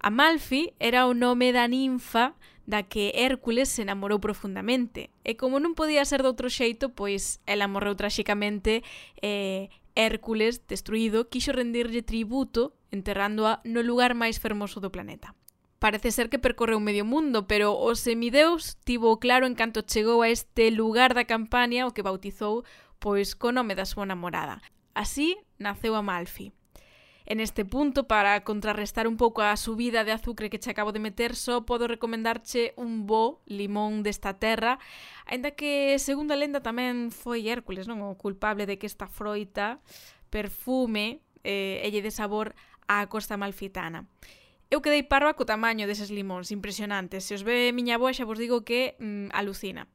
Amalfi 0.00 0.72
era 0.80 1.06
o 1.06 1.14
nome 1.14 1.52
da 1.52 1.68
ninfa 1.68 2.34
da 2.64 2.82
que 2.84 3.12
Hércules 3.14 3.68
se 3.68 3.82
enamorou 3.82 4.20
profundamente. 4.20 5.10
E 5.24 5.36
como 5.36 5.60
non 5.60 5.76
podía 5.76 6.06
ser 6.08 6.24
doutro 6.24 6.48
xeito, 6.48 6.96
pois 6.96 7.44
ela 7.44 7.68
morreu 7.68 7.92
traxicamente 7.98 8.80
e 9.20 9.68
Hércules, 9.92 10.64
destruído, 10.64 11.28
quixo 11.28 11.52
rendirlle 11.52 12.00
tributo 12.00 12.78
enterrándoa 12.88 13.60
no 13.68 13.82
lugar 13.82 14.16
máis 14.16 14.40
fermoso 14.40 14.80
do 14.80 14.88
planeta. 14.94 15.36
Parece 15.80 16.12
ser 16.12 16.28
que 16.28 16.40
percorreu 16.40 16.80
medio 16.80 17.04
mundo, 17.04 17.48
pero 17.48 17.72
o 17.76 17.92
semideus 17.96 18.76
tivo 18.84 19.18
claro 19.18 19.44
en 19.44 19.56
canto 19.56 19.84
chegou 19.84 20.22
a 20.22 20.28
este 20.28 20.70
lugar 20.70 21.12
da 21.12 21.28
campaña 21.28 21.88
o 21.88 21.92
que 21.92 22.06
bautizou 22.06 22.64
pois 23.00 23.32
co 23.34 23.50
nome 23.50 23.74
da 23.74 23.88
súa 23.88 24.04
namorada. 24.04 24.60
Así 24.94 25.40
naceu 25.58 25.96
Amalfi 25.96 26.52
en 27.30 27.38
este 27.38 27.64
punto 27.64 28.08
para 28.08 28.42
contrarrestar 28.42 29.06
un 29.06 29.16
pouco 29.16 29.42
a 29.42 29.54
subida 29.56 30.02
de 30.02 30.10
azucre 30.10 30.50
que 30.50 30.58
che 30.58 30.74
acabo 30.74 30.90
de 30.90 30.98
meter, 30.98 31.38
só 31.38 31.62
podo 31.62 31.86
recomendarche 31.86 32.74
un 32.74 33.06
bo 33.06 33.38
limón 33.46 34.02
desta 34.02 34.42
terra, 34.42 34.82
aínda 35.30 35.54
que 35.54 35.94
segundo 36.02 36.34
a 36.34 36.40
lenda 36.42 36.58
tamén 36.58 37.14
foi 37.14 37.46
Hércules, 37.46 37.86
non 37.86 38.02
o 38.02 38.18
culpable 38.18 38.66
de 38.66 38.82
que 38.82 38.90
esta 38.90 39.06
froita 39.06 39.78
perfume 40.26 41.22
eh, 41.46 41.78
e 41.78 41.86
lle 41.94 42.02
de 42.02 42.10
sabor 42.10 42.58
á 42.90 43.06
costa 43.06 43.38
malfitana. 43.38 44.10
Eu 44.66 44.82
quedei 44.82 45.06
parva 45.06 45.38
co 45.38 45.46
tamaño 45.46 45.86
deses 45.86 46.10
limóns, 46.10 46.50
impresionantes. 46.50 47.30
Se 47.30 47.38
os 47.38 47.46
ve 47.46 47.70
miña 47.70 47.94
boa 47.94 48.10
xa 48.10 48.26
vos 48.26 48.42
digo 48.42 48.66
que 48.66 48.98
mm, 48.98 49.30
alucina. 49.30 49.86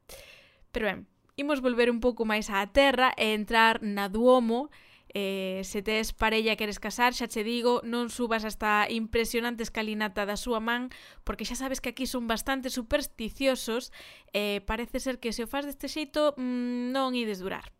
Pero 0.72 0.88
ben, 0.88 1.04
imos 1.36 1.60
volver 1.60 1.92
un 1.92 2.00
pouco 2.00 2.24
máis 2.24 2.48
á 2.48 2.64
terra 2.72 3.12
e 3.20 3.36
entrar 3.36 3.84
na 3.84 4.08
Duomo, 4.08 4.72
Eh, 5.18 5.62
se 5.64 5.80
tes 5.80 6.12
parella 6.12 6.52
e 6.52 6.60
queres 6.60 6.76
casar, 6.76 7.16
xa 7.16 7.24
che 7.24 7.40
digo, 7.40 7.80
non 7.88 8.12
subas 8.12 8.44
hasta 8.44 8.84
impresionante 8.92 9.64
escalinata 9.64 10.28
da 10.28 10.36
súa 10.36 10.60
man, 10.60 10.92
porque 11.24 11.48
xa 11.48 11.56
sabes 11.56 11.80
que 11.80 11.88
aquí 11.88 12.04
son 12.04 12.28
bastante 12.28 12.68
supersticiosos, 12.68 13.96
e 14.36 14.60
eh, 14.60 14.68
parece 14.68 15.00
ser 15.00 15.16
que 15.16 15.32
se 15.32 15.40
o 15.40 15.48
faz 15.48 15.64
deste 15.64 15.88
xeito 15.88 16.36
mmm, 16.36 16.92
non 16.92 17.16
ides 17.16 17.40
durar. 17.40 17.72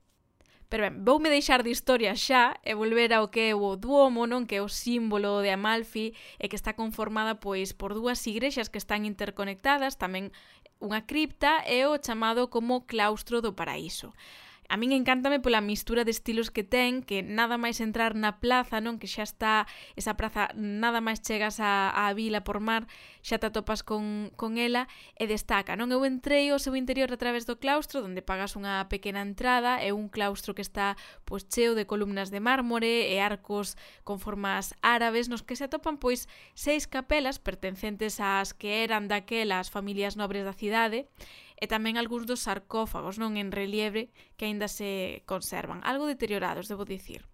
Pero 0.73 0.89
ben, 0.89 1.05
voume 1.05 1.29
deixar 1.29 1.61
de 1.61 1.77
historia 1.77 2.17
xa 2.17 2.57
e 2.65 2.73
volver 2.73 3.13
ao 3.13 3.29
que 3.29 3.53
é 3.53 3.55
o 3.55 3.77
Duomo, 3.77 4.25
non 4.25 4.49
que 4.49 4.57
é 4.57 4.63
o 4.65 4.73
símbolo 4.73 5.45
de 5.45 5.53
Amalfi 5.53 6.17
e 6.41 6.49
que 6.49 6.57
está 6.57 6.73
conformada 6.73 7.37
pois 7.37 7.77
por 7.77 7.93
dúas 7.93 8.25
igrexas 8.25 8.73
que 8.73 8.81
están 8.81 9.05
interconectadas, 9.05 10.01
tamén 10.01 10.33
unha 10.81 11.05
cripta 11.05 11.61
e 11.69 11.85
o 11.85 12.01
chamado 12.01 12.49
como 12.49 12.89
claustro 12.89 13.45
do 13.45 13.53
paraíso. 13.53 14.17
A 14.69 14.77
min 14.77 14.91
encántame 14.91 15.39
pola 15.39 15.63
mistura 15.63 16.03
de 16.03 16.11
estilos 16.11 16.51
que 16.51 16.67
ten, 16.67 17.07
que 17.07 17.23
nada 17.23 17.55
máis 17.55 17.79
entrar 17.79 18.19
na 18.19 18.43
plaza, 18.43 18.83
non? 18.83 18.99
Que 18.99 19.07
xa 19.07 19.23
está 19.23 19.71
esa 19.95 20.19
praza, 20.19 20.51
nada 20.59 20.99
máis 20.99 21.23
chegas 21.23 21.63
a, 21.63 21.95
a 21.95 22.11
vila 22.19 22.43
por 22.43 22.59
mar, 22.59 22.91
xa 23.23 23.39
te 23.39 23.47
atopas 23.47 23.87
con, 23.87 24.35
con 24.35 24.59
ela 24.59 24.91
e 25.15 25.31
destaca, 25.31 25.79
non? 25.79 25.95
Eu 25.95 26.03
entrei 26.03 26.51
ao 26.51 26.59
seu 26.59 26.75
interior 26.75 27.11
a 27.15 27.21
través 27.21 27.47
do 27.47 27.63
claustro, 27.63 28.03
onde 28.03 28.27
pagas 28.27 28.59
unha 28.59 28.91
pequena 28.91 29.23
entrada, 29.23 29.79
é 29.79 29.95
un 29.95 30.11
claustro 30.11 30.51
que 30.57 30.67
está 30.67 30.99
pois 31.23 31.47
cheo 31.47 31.79
de 31.79 31.87
columnas 31.87 32.35
de 32.35 32.43
mármore 32.43 33.07
e 33.13 33.23
arcos 33.23 33.79
con 34.03 34.19
formas 34.19 34.75
árabes 34.83 35.31
nos 35.31 35.47
que 35.47 35.55
se 35.55 35.71
atopan 35.71 35.97
pois 36.03 36.27
seis 36.59 36.91
capelas 36.91 37.39
pertencentes 37.39 38.19
ás 38.19 38.51
que 38.51 38.83
eran 38.83 39.07
daquelas 39.07 39.71
familias 39.71 40.19
nobres 40.19 40.43
da 40.43 40.55
cidade 40.55 41.07
e 41.57 41.65
tamén 41.67 41.97
algúns 41.97 42.29
dos 42.29 42.45
sarcófagos 42.45 43.17
non 43.17 43.41
en 43.41 43.49
relieve 43.51 44.13
que 44.37 44.45
aínda 44.45 44.69
se 44.69 45.25
conservan, 45.25 45.81
algo 45.83 46.05
deteriorados, 46.05 46.69
debo 46.69 46.85
dicir. 46.85 47.25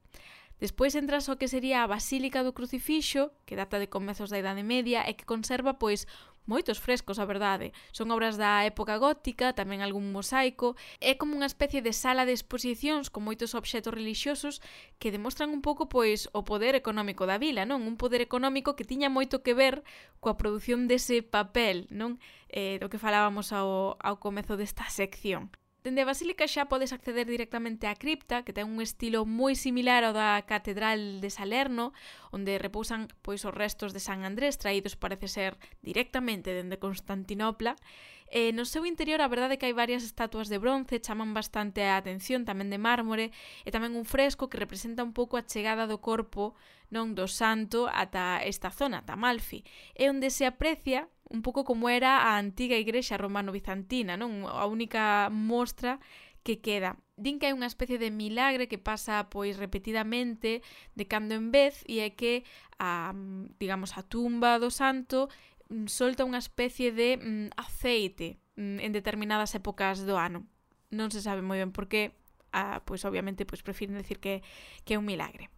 Despois 0.63 0.95
entras 0.95 1.27
ao 1.27 1.43
que 1.43 1.51
sería 1.51 1.83
a 1.83 1.91
Basílica 1.91 2.47
do 2.47 2.55
Crucifixo, 2.55 3.35
que 3.51 3.59
data 3.59 3.83
de 3.83 3.91
comezos 3.91 4.31
da 4.31 4.39
Idade 4.39 4.63
Media 4.63 5.03
e 5.11 5.19
que 5.19 5.27
conserva 5.27 5.75
pois 5.75 6.07
moitos 6.47 6.83
frescos, 6.83 7.19
a 7.23 7.25
verdade. 7.25 7.73
Son 7.95 8.11
obras 8.11 8.35
da 8.37 8.67
época 8.67 8.99
gótica, 8.99 9.55
tamén 9.55 9.81
algún 9.81 10.11
mosaico, 10.11 10.75
é 10.99 11.15
como 11.15 11.39
unha 11.39 11.47
especie 11.47 11.81
de 11.81 11.95
sala 11.95 12.27
de 12.27 12.35
exposicións 12.35 13.09
con 13.09 13.23
moitos 13.23 13.55
obxetos 13.55 13.95
relixiosos 13.95 14.59
que 14.99 15.15
demostran 15.15 15.55
un 15.55 15.63
pouco 15.63 15.87
pois 15.87 16.27
o 16.35 16.43
poder 16.43 16.75
económico 16.75 17.25
da 17.25 17.39
vila, 17.39 17.63
non? 17.63 17.87
Un 17.87 17.95
poder 17.95 18.21
económico 18.21 18.75
que 18.75 18.89
tiña 18.89 19.07
moito 19.07 19.47
que 19.47 19.55
ver 19.55 19.87
coa 20.19 20.35
produción 20.35 20.91
dese 20.91 21.23
papel, 21.23 21.87
non? 21.95 22.19
Eh, 22.51 22.83
do 22.83 22.91
que 22.91 23.01
falábamos 23.01 23.55
ao, 23.55 23.95
ao 24.03 24.17
comezo 24.19 24.59
desta 24.59 24.91
sección. 24.91 25.55
Dende 25.83 26.03
a 26.03 26.07
Basílica 26.07 26.47
xa 26.47 26.71
podes 26.71 26.95
acceder 26.95 27.27
directamente 27.27 27.91
á 27.91 27.99
cripta, 27.99 28.47
que 28.47 28.55
ten 28.55 28.71
un 28.71 28.79
estilo 28.79 29.27
moi 29.27 29.59
similar 29.59 30.07
ao 30.07 30.15
da 30.15 30.39
Catedral 30.47 31.19
de 31.19 31.27
Salerno, 31.27 31.91
onde 32.31 32.55
repousan 32.55 33.11
pois 33.27 33.43
os 33.43 33.51
restos 33.51 33.91
de 33.91 33.99
San 33.99 34.23
Andrés 34.23 34.63
traídos 34.63 34.95
parece 34.95 35.27
ser 35.27 35.59
directamente 35.83 36.55
dende 36.55 36.79
Constantinopla. 36.79 37.75
E 38.31 38.55
no 38.55 38.63
seu 38.63 38.87
interior 38.87 39.19
a 39.19 39.27
verdade 39.27 39.55
é 39.55 39.59
que 39.59 39.67
hai 39.67 39.75
varias 39.75 40.07
estatuas 40.07 40.47
de 40.47 40.63
bronce, 40.63 41.03
chaman 41.03 41.35
bastante 41.35 41.83
a 41.83 41.99
atención 41.99 42.47
tamén 42.47 42.71
de 42.71 42.79
mármore, 42.79 43.35
e 43.67 43.75
tamén 43.75 43.99
un 43.99 44.07
fresco 44.07 44.47
que 44.47 44.63
representa 44.63 45.03
un 45.03 45.11
pouco 45.11 45.35
a 45.35 45.43
chegada 45.51 45.91
do 45.91 45.99
corpo 45.99 46.55
non 46.95 47.19
do 47.19 47.27
santo 47.27 47.91
ata 47.91 48.39
esta 48.39 48.71
zona, 48.71 49.03
ata 49.03 49.19
Malfi, 49.19 49.67
e 49.99 50.07
onde 50.07 50.31
se 50.31 50.47
aprecia 50.47 51.11
un 51.33 51.41
pouco 51.41 51.65
como 51.65 51.89
era 51.89 52.29
a 52.29 52.37
antiga 52.37 52.77
igrexa 52.77 53.17
romano-bizantina, 53.17 54.21
non? 54.21 54.45
A 54.45 54.69
única 54.69 55.33
mostra 55.33 55.97
que 56.45 56.61
queda. 56.61 57.01
Din 57.17 57.41
que 57.41 57.49
hai 57.49 57.57
unha 57.57 57.71
especie 57.71 57.97
de 57.97 58.13
milagre 58.13 58.69
que 58.69 58.77
pasa 58.77 59.33
pois 59.33 59.57
repetidamente 59.57 60.61
de 60.93 61.05
cando 61.09 61.33
en 61.33 61.49
vez 61.55 61.81
e 61.89 62.05
é 62.05 62.13
que 62.13 62.45
a, 62.77 63.17
digamos, 63.57 63.97
a 63.97 64.05
tumba 64.05 64.61
do 64.61 64.69
santo 64.69 65.33
mm, 65.73 65.89
solta 65.89 66.27
unha 66.29 66.43
especie 66.43 66.93
de 66.93 67.17
mm, 67.17 67.49
aceite 67.57 68.43
mm, 68.59 68.83
en 68.85 68.91
determinadas 68.93 69.57
épocas 69.57 70.05
do 70.05 70.21
ano. 70.21 70.45
Non 70.93 71.09
se 71.09 71.25
sabe 71.25 71.41
moi 71.41 71.57
ben 71.57 71.73
por 71.73 71.89
que, 71.89 72.13
ah, 72.53 72.85
pois 72.85 73.07
obviamente 73.09 73.49
pois 73.49 73.65
prefiren 73.65 73.97
decir 73.97 74.21
que, 74.21 74.45
que 74.85 74.95
é 74.95 75.01
un 75.01 75.09
milagre. 75.09 75.49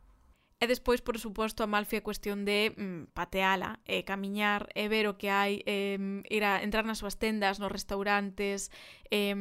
E 0.62 0.66
despois, 0.70 1.02
por 1.02 1.18
suposto, 1.18 1.60
a 1.62 1.68
Malfi 1.68 1.98
é 1.98 2.06
cuestión 2.06 2.46
de 2.46 2.72
mm, 2.72 3.12
pateala, 3.12 3.82
e 3.84 4.06
camiñar, 4.06 4.70
e 4.72 4.86
ver 4.88 5.10
o 5.10 5.18
que 5.18 5.28
hai, 5.28 5.60
e, 5.66 5.98
ir 6.30 6.44
a 6.46 6.62
entrar 6.62 6.86
nas 6.86 7.02
súas 7.02 7.18
tendas, 7.18 7.58
nos 7.58 7.72
restaurantes, 7.72 8.70
e, 9.10 9.34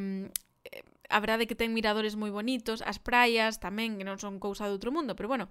a 1.13 1.19
verdade 1.21 1.45
que 1.45 1.55
ten 1.55 1.71
miradores 1.71 2.17
moi 2.17 2.33
bonitos, 2.33 2.81
as 2.81 2.97
praias 2.97 3.61
tamén, 3.61 4.01
que 4.01 4.07
non 4.07 4.17
son 4.17 4.41
cousa 4.41 4.65
de 4.65 4.73
outro 4.73 4.89
mundo, 4.89 5.13
pero 5.13 5.29
bueno, 5.29 5.47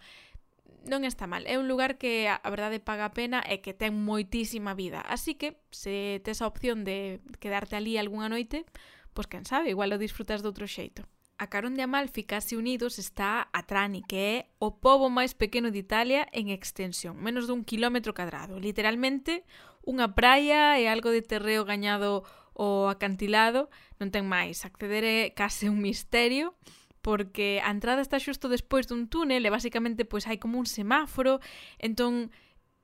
non 0.82 1.06
está 1.06 1.30
mal. 1.30 1.46
É 1.46 1.54
un 1.62 1.70
lugar 1.70 1.94
que 1.94 2.26
a 2.26 2.48
verdade 2.50 2.82
paga 2.82 3.06
a 3.06 3.14
pena 3.14 3.38
e 3.46 3.62
que 3.62 3.70
ten 3.70 3.94
moitísima 3.94 4.74
vida. 4.74 4.98
Así 5.06 5.38
que 5.38 5.62
se 5.70 6.18
tes 6.26 6.42
a 6.42 6.50
opción 6.50 6.82
de 6.82 7.22
quedarte 7.38 7.78
ali 7.78 7.94
algunha 7.96 8.26
noite, 8.26 8.66
pois 9.14 9.30
quen 9.30 9.46
sabe, 9.46 9.70
igual 9.70 9.94
o 9.94 10.02
disfrutas 10.02 10.42
de 10.42 10.50
outro 10.50 10.66
xeito. 10.66 11.06
A 11.38 11.50
Carón 11.50 11.74
de 11.74 11.82
Amalfi 11.82 12.22
case 12.22 12.56
unidos 12.56 12.98
está 12.98 13.48
a 13.52 13.66
Trani, 13.66 14.02
que 14.06 14.16
eh? 14.16 14.38
é 14.38 14.46
o 14.62 14.78
pobo 14.78 15.10
máis 15.10 15.34
pequeno 15.34 15.74
de 15.74 15.82
Italia 15.82 16.28
en 16.30 16.52
extensión, 16.54 17.18
menos 17.18 17.50
dun 17.50 17.66
kilómetro 17.66 18.14
cadrado. 18.14 18.62
Literalmente, 18.62 19.42
unha 19.82 20.14
praia 20.14 20.78
e 20.78 20.86
algo 20.86 21.10
de 21.10 21.26
terreo 21.26 21.66
gañado 21.66 22.22
o 22.54 22.86
acantilado, 22.86 23.72
non 23.98 24.14
ten 24.14 24.28
máis. 24.28 24.62
Acceder 24.62 25.02
é 25.02 25.18
case 25.34 25.66
un 25.66 25.82
misterio, 25.82 26.54
porque 27.02 27.58
a 27.58 27.74
entrada 27.74 28.00
está 28.00 28.22
xusto 28.22 28.46
despois 28.46 28.86
dun 28.86 29.10
túnel 29.10 29.42
e 29.42 29.50
basicamente 29.50 30.06
pois 30.06 30.30
hai 30.30 30.38
como 30.38 30.62
un 30.62 30.68
semáforo, 30.70 31.42
entón 31.82 32.30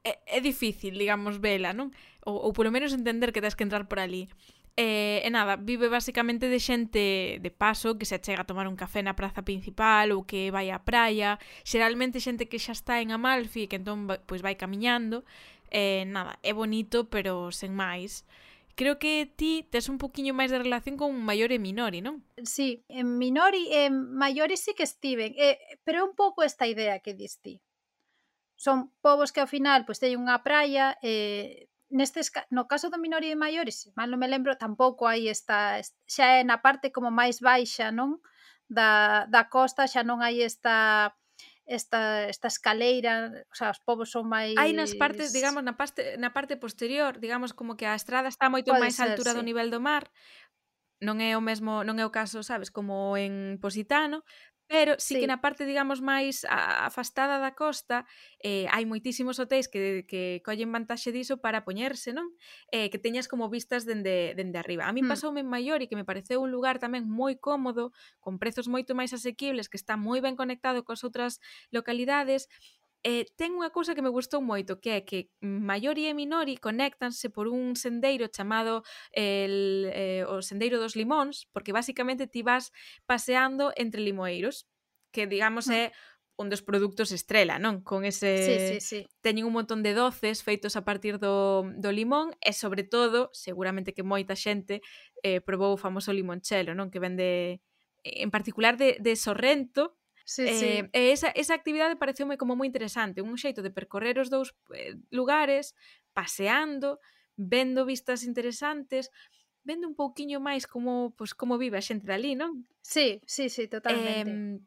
é, 0.03 0.19
é 0.27 0.39
difícil, 0.41 0.99
digamos, 0.99 1.39
vela, 1.39 1.71
non? 1.71 1.95
Ou, 2.27 2.51
ou 2.51 2.51
polo 2.51 2.75
menos 2.75 2.91
entender 2.91 3.31
que 3.31 3.43
tens 3.45 3.55
que 3.55 3.63
entrar 3.63 3.87
por 3.87 4.03
ali. 4.03 4.27
E, 4.79 5.27
e 5.27 5.31
nada, 5.35 5.59
vive 5.59 5.91
basicamente 5.91 6.47
de 6.47 6.63
xente 6.63 7.43
de 7.43 7.51
paso 7.51 7.99
que 7.99 8.07
se 8.07 8.15
achega 8.15 8.47
a 8.47 8.51
tomar 8.51 8.71
un 8.71 8.79
café 8.79 9.03
na 9.03 9.19
praza 9.19 9.43
principal 9.43 10.15
ou 10.15 10.23
que 10.23 10.55
vai 10.55 10.71
á 10.71 10.79
praia, 10.87 11.43
xeralmente 11.67 12.23
xente 12.23 12.47
que 12.47 12.63
xa 12.63 12.79
está 12.79 13.03
en 13.03 13.11
Amalfi 13.11 13.67
e 13.67 13.69
que 13.69 13.83
entón 13.83 14.07
pois 14.31 14.39
vai 14.39 14.55
camiñando. 14.55 15.27
E 15.75 16.07
nada, 16.07 16.39
é 16.47 16.55
bonito, 16.55 17.11
pero 17.11 17.51
sen 17.51 17.75
máis. 17.75 18.23
Creo 18.79 19.03
que 19.03 19.27
ti 19.27 19.67
tes 19.67 19.91
un 19.91 19.99
poquinho 19.99 20.31
máis 20.31 20.55
de 20.55 20.63
relación 20.63 20.95
con 20.95 21.11
Maior 21.27 21.51
e 21.51 21.59
Minori, 21.59 21.99
non? 21.99 22.23
Sí, 22.47 22.87
en 22.87 23.19
Minori 23.19 23.75
e 23.75 23.91
en 23.91 24.15
Maiori 24.15 24.55
sí 24.55 24.79
que 24.79 24.87
estiven, 24.87 25.35
eh, 25.35 25.59
pero 25.83 25.99
é 25.99 26.07
un 26.07 26.15
pouco 26.15 26.47
esta 26.47 26.71
idea 26.71 27.03
que 27.03 27.19
dis 27.19 27.43
ti. 27.43 27.59
Son 28.55 28.95
povos 29.03 29.35
que 29.35 29.43
ao 29.43 29.51
final 29.51 29.83
pois 29.83 29.99
teñen 29.99 30.23
unha 30.23 30.39
praia, 30.47 30.95
eh, 31.03 31.67
nestes 31.91 32.31
no 32.51 32.69
caso 32.69 32.91
do 32.93 33.01
minoría 33.01 33.33
e 33.33 33.41
maiores, 33.41 33.83
se 33.83 33.89
mal 33.97 34.13
non 34.13 34.21
me 34.21 34.29
lembro, 34.29 34.61
tampouco 34.61 35.09
hai 35.09 35.29
esta 35.29 35.81
xa 36.05 36.27
é 36.39 36.45
na 36.45 36.61
parte 36.61 36.93
como 36.93 37.09
máis 37.09 37.41
baixa, 37.41 37.89
non? 37.93 38.21
Da, 38.69 39.25
da 39.33 39.49
costa 39.49 39.89
xa 39.89 40.05
non 40.05 40.21
hai 40.21 40.45
esta 40.45 41.11
esta, 41.69 42.25
esta 42.25 42.49
escaleira, 42.49 43.45
o 43.53 43.55
sea, 43.55 43.71
os 43.71 43.81
povos 43.85 44.09
son 44.09 44.25
máis... 44.25 44.57
Hai 44.57 44.73
nas 44.73 44.97
partes, 44.97 45.37
digamos, 45.37 45.61
na 45.61 45.77
parte, 45.77 46.17
na 46.17 46.33
parte 46.33 46.57
posterior, 46.57 47.21
digamos, 47.21 47.53
como 47.53 47.77
que 47.77 47.85
a 47.85 47.93
estrada 47.93 48.33
está 48.33 48.49
moito 48.49 48.73
Pode 48.73 48.89
máis 48.89 48.97
ser, 48.97 49.13
altura 49.13 49.37
sí. 49.37 49.37
do 49.37 49.45
nivel 49.45 49.69
do 49.69 49.77
mar, 49.77 50.09
non 51.05 51.21
é 51.21 51.37
o 51.37 51.45
mesmo, 51.45 51.85
non 51.85 52.01
é 52.01 52.05
o 52.09 52.11
caso, 52.11 52.41
sabes, 52.41 52.73
como 52.73 53.21
en 53.21 53.61
Positano, 53.61 54.25
Pero 54.69 55.01
sí, 55.01 55.15
sí 55.15 55.21
que 55.21 55.27
na 55.27 55.41
parte, 55.41 55.65
digamos, 55.65 56.05
máis 56.05 56.45
afastada 56.45 57.41
da 57.41 57.57
costa 57.57 58.05
eh, 58.45 58.69
hai 58.69 58.85
moitísimos 58.85 59.41
hotéis 59.41 59.65
que, 59.65 60.05
que 60.05 60.45
collen 60.45 60.69
vantaxe 60.69 61.09
diso 61.09 61.41
para 61.41 61.65
poñerse, 61.65 62.13
non? 62.13 62.29
Eh, 62.69 62.93
que 62.93 63.01
teñas 63.01 63.33
como 63.33 63.49
vistas 63.49 63.89
dende, 63.89 64.37
dende 64.37 64.61
arriba. 64.61 64.85
A 64.85 64.93
mí 64.93 65.01
mm. 65.01 65.09
pasoume 65.09 65.41
en 65.41 65.49
Maiori, 65.49 65.89
que 65.89 65.97
me 65.97 66.05
pareceu 66.05 66.45
un 66.45 66.53
lugar 66.53 66.77
tamén 66.77 67.09
moi 67.09 67.41
cómodo, 67.41 67.97
con 68.21 68.37
prezos 68.37 68.69
moito 68.69 68.93
máis 68.93 69.17
asequibles, 69.17 69.73
que 69.73 69.81
está 69.81 69.97
moi 69.97 70.21
ben 70.21 70.37
conectado 70.37 70.85
cos 70.85 71.01
outras 71.01 71.41
localidades, 71.73 72.53
eh, 73.05 73.27
ten 73.39 73.55
unha 73.55 73.71
cousa 73.71 73.95
que 73.95 74.03
me 74.03 74.11
gustou 74.11 74.43
moito, 74.43 74.83
que 74.83 74.99
é 74.99 75.01
que 75.07 75.31
Maiori 75.43 76.11
e 76.11 76.15
Minori 76.15 76.59
conéctanse 76.59 77.31
por 77.31 77.47
un 77.47 77.79
sendeiro 77.79 78.27
chamado 78.27 78.83
el, 79.15 79.91
eh, 79.95 80.25
o 80.27 80.43
Sendeiro 80.43 80.83
dos 80.83 80.99
Limóns, 80.99 81.47
porque 81.55 81.73
basicamente 81.73 82.27
ti 82.27 82.43
vas 82.43 82.75
paseando 83.07 83.71
entre 83.79 84.03
limoeiros, 84.03 84.67
que 85.15 85.27
digamos 85.27 85.69
mm. 85.69 85.75
é 85.75 85.85
un 86.39 86.47
dos 86.47 86.63
produtos 86.63 87.11
estrela, 87.11 87.59
non? 87.59 87.83
Con 87.83 88.07
ese 88.07 88.31
sí, 88.47 88.55
sí, 88.55 88.77
sí. 88.79 89.01
teñen 89.19 89.43
un 89.43 89.59
montón 89.59 89.83
de 89.83 89.91
doces 89.91 90.47
feitos 90.47 90.79
a 90.79 90.87
partir 90.87 91.19
do, 91.19 91.67
do 91.75 91.91
limón 91.91 92.31
e 92.39 92.55
sobre 92.55 92.87
todo, 92.87 93.27
seguramente 93.35 93.91
que 93.91 94.07
moita 94.07 94.39
xente 94.39 94.79
eh, 95.27 95.43
probou 95.43 95.75
o 95.75 95.83
famoso 95.83 96.15
limonchelo, 96.15 96.79
non? 96.79 96.95
Que 96.95 97.03
vende 97.03 97.59
en 98.07 98.31
particular 98.31 98.79
de, 98.79 99.03
de 99.03 99.19
Sorrento, 99.19 99.98
Sí, 100.29 100.45
eh, 100.45 100.53
sí. 100.53 100.91
E 100.93 101.09
esa, 101.17 101.33
esa 101.33 101.57
actividade 101.57 101.97
pareceume 101.97 102.37
como 102.37 102.53
moi 102.53 102.69
interesante, 102.69 103.25
un 103.25 103.41
xeito 103.41 103.65
de 103.65 103.73
percorrer 103.73 104.21
os 104.21 104.29
dous 104.29 104.53
eh, 104.77 105.01
lugares, 105.09 105.73
paseando, 106.13 107.01
vendo 107.33 107.89
vistas 107.89 108.29
interesantes, 108.29 109.09
vendo 109.65 109.89
un 109.89 109.97
pouquiño 109.97 110.37
máis 110.37 110.69
como 110.69 111.17
pois, 111.17 111.33
como 111.33 111.57
vive 111.57 111.81
a 111.81 111.87
xente 111.89 112.05
dali, 112.05 112.37
non? 112.37 112.69
Sí, 112.85 113.25
sí, 113.25 113.49
sí, 113.49 113.73
totalmente. 113.73 114.29
Eh, 114.29 114.61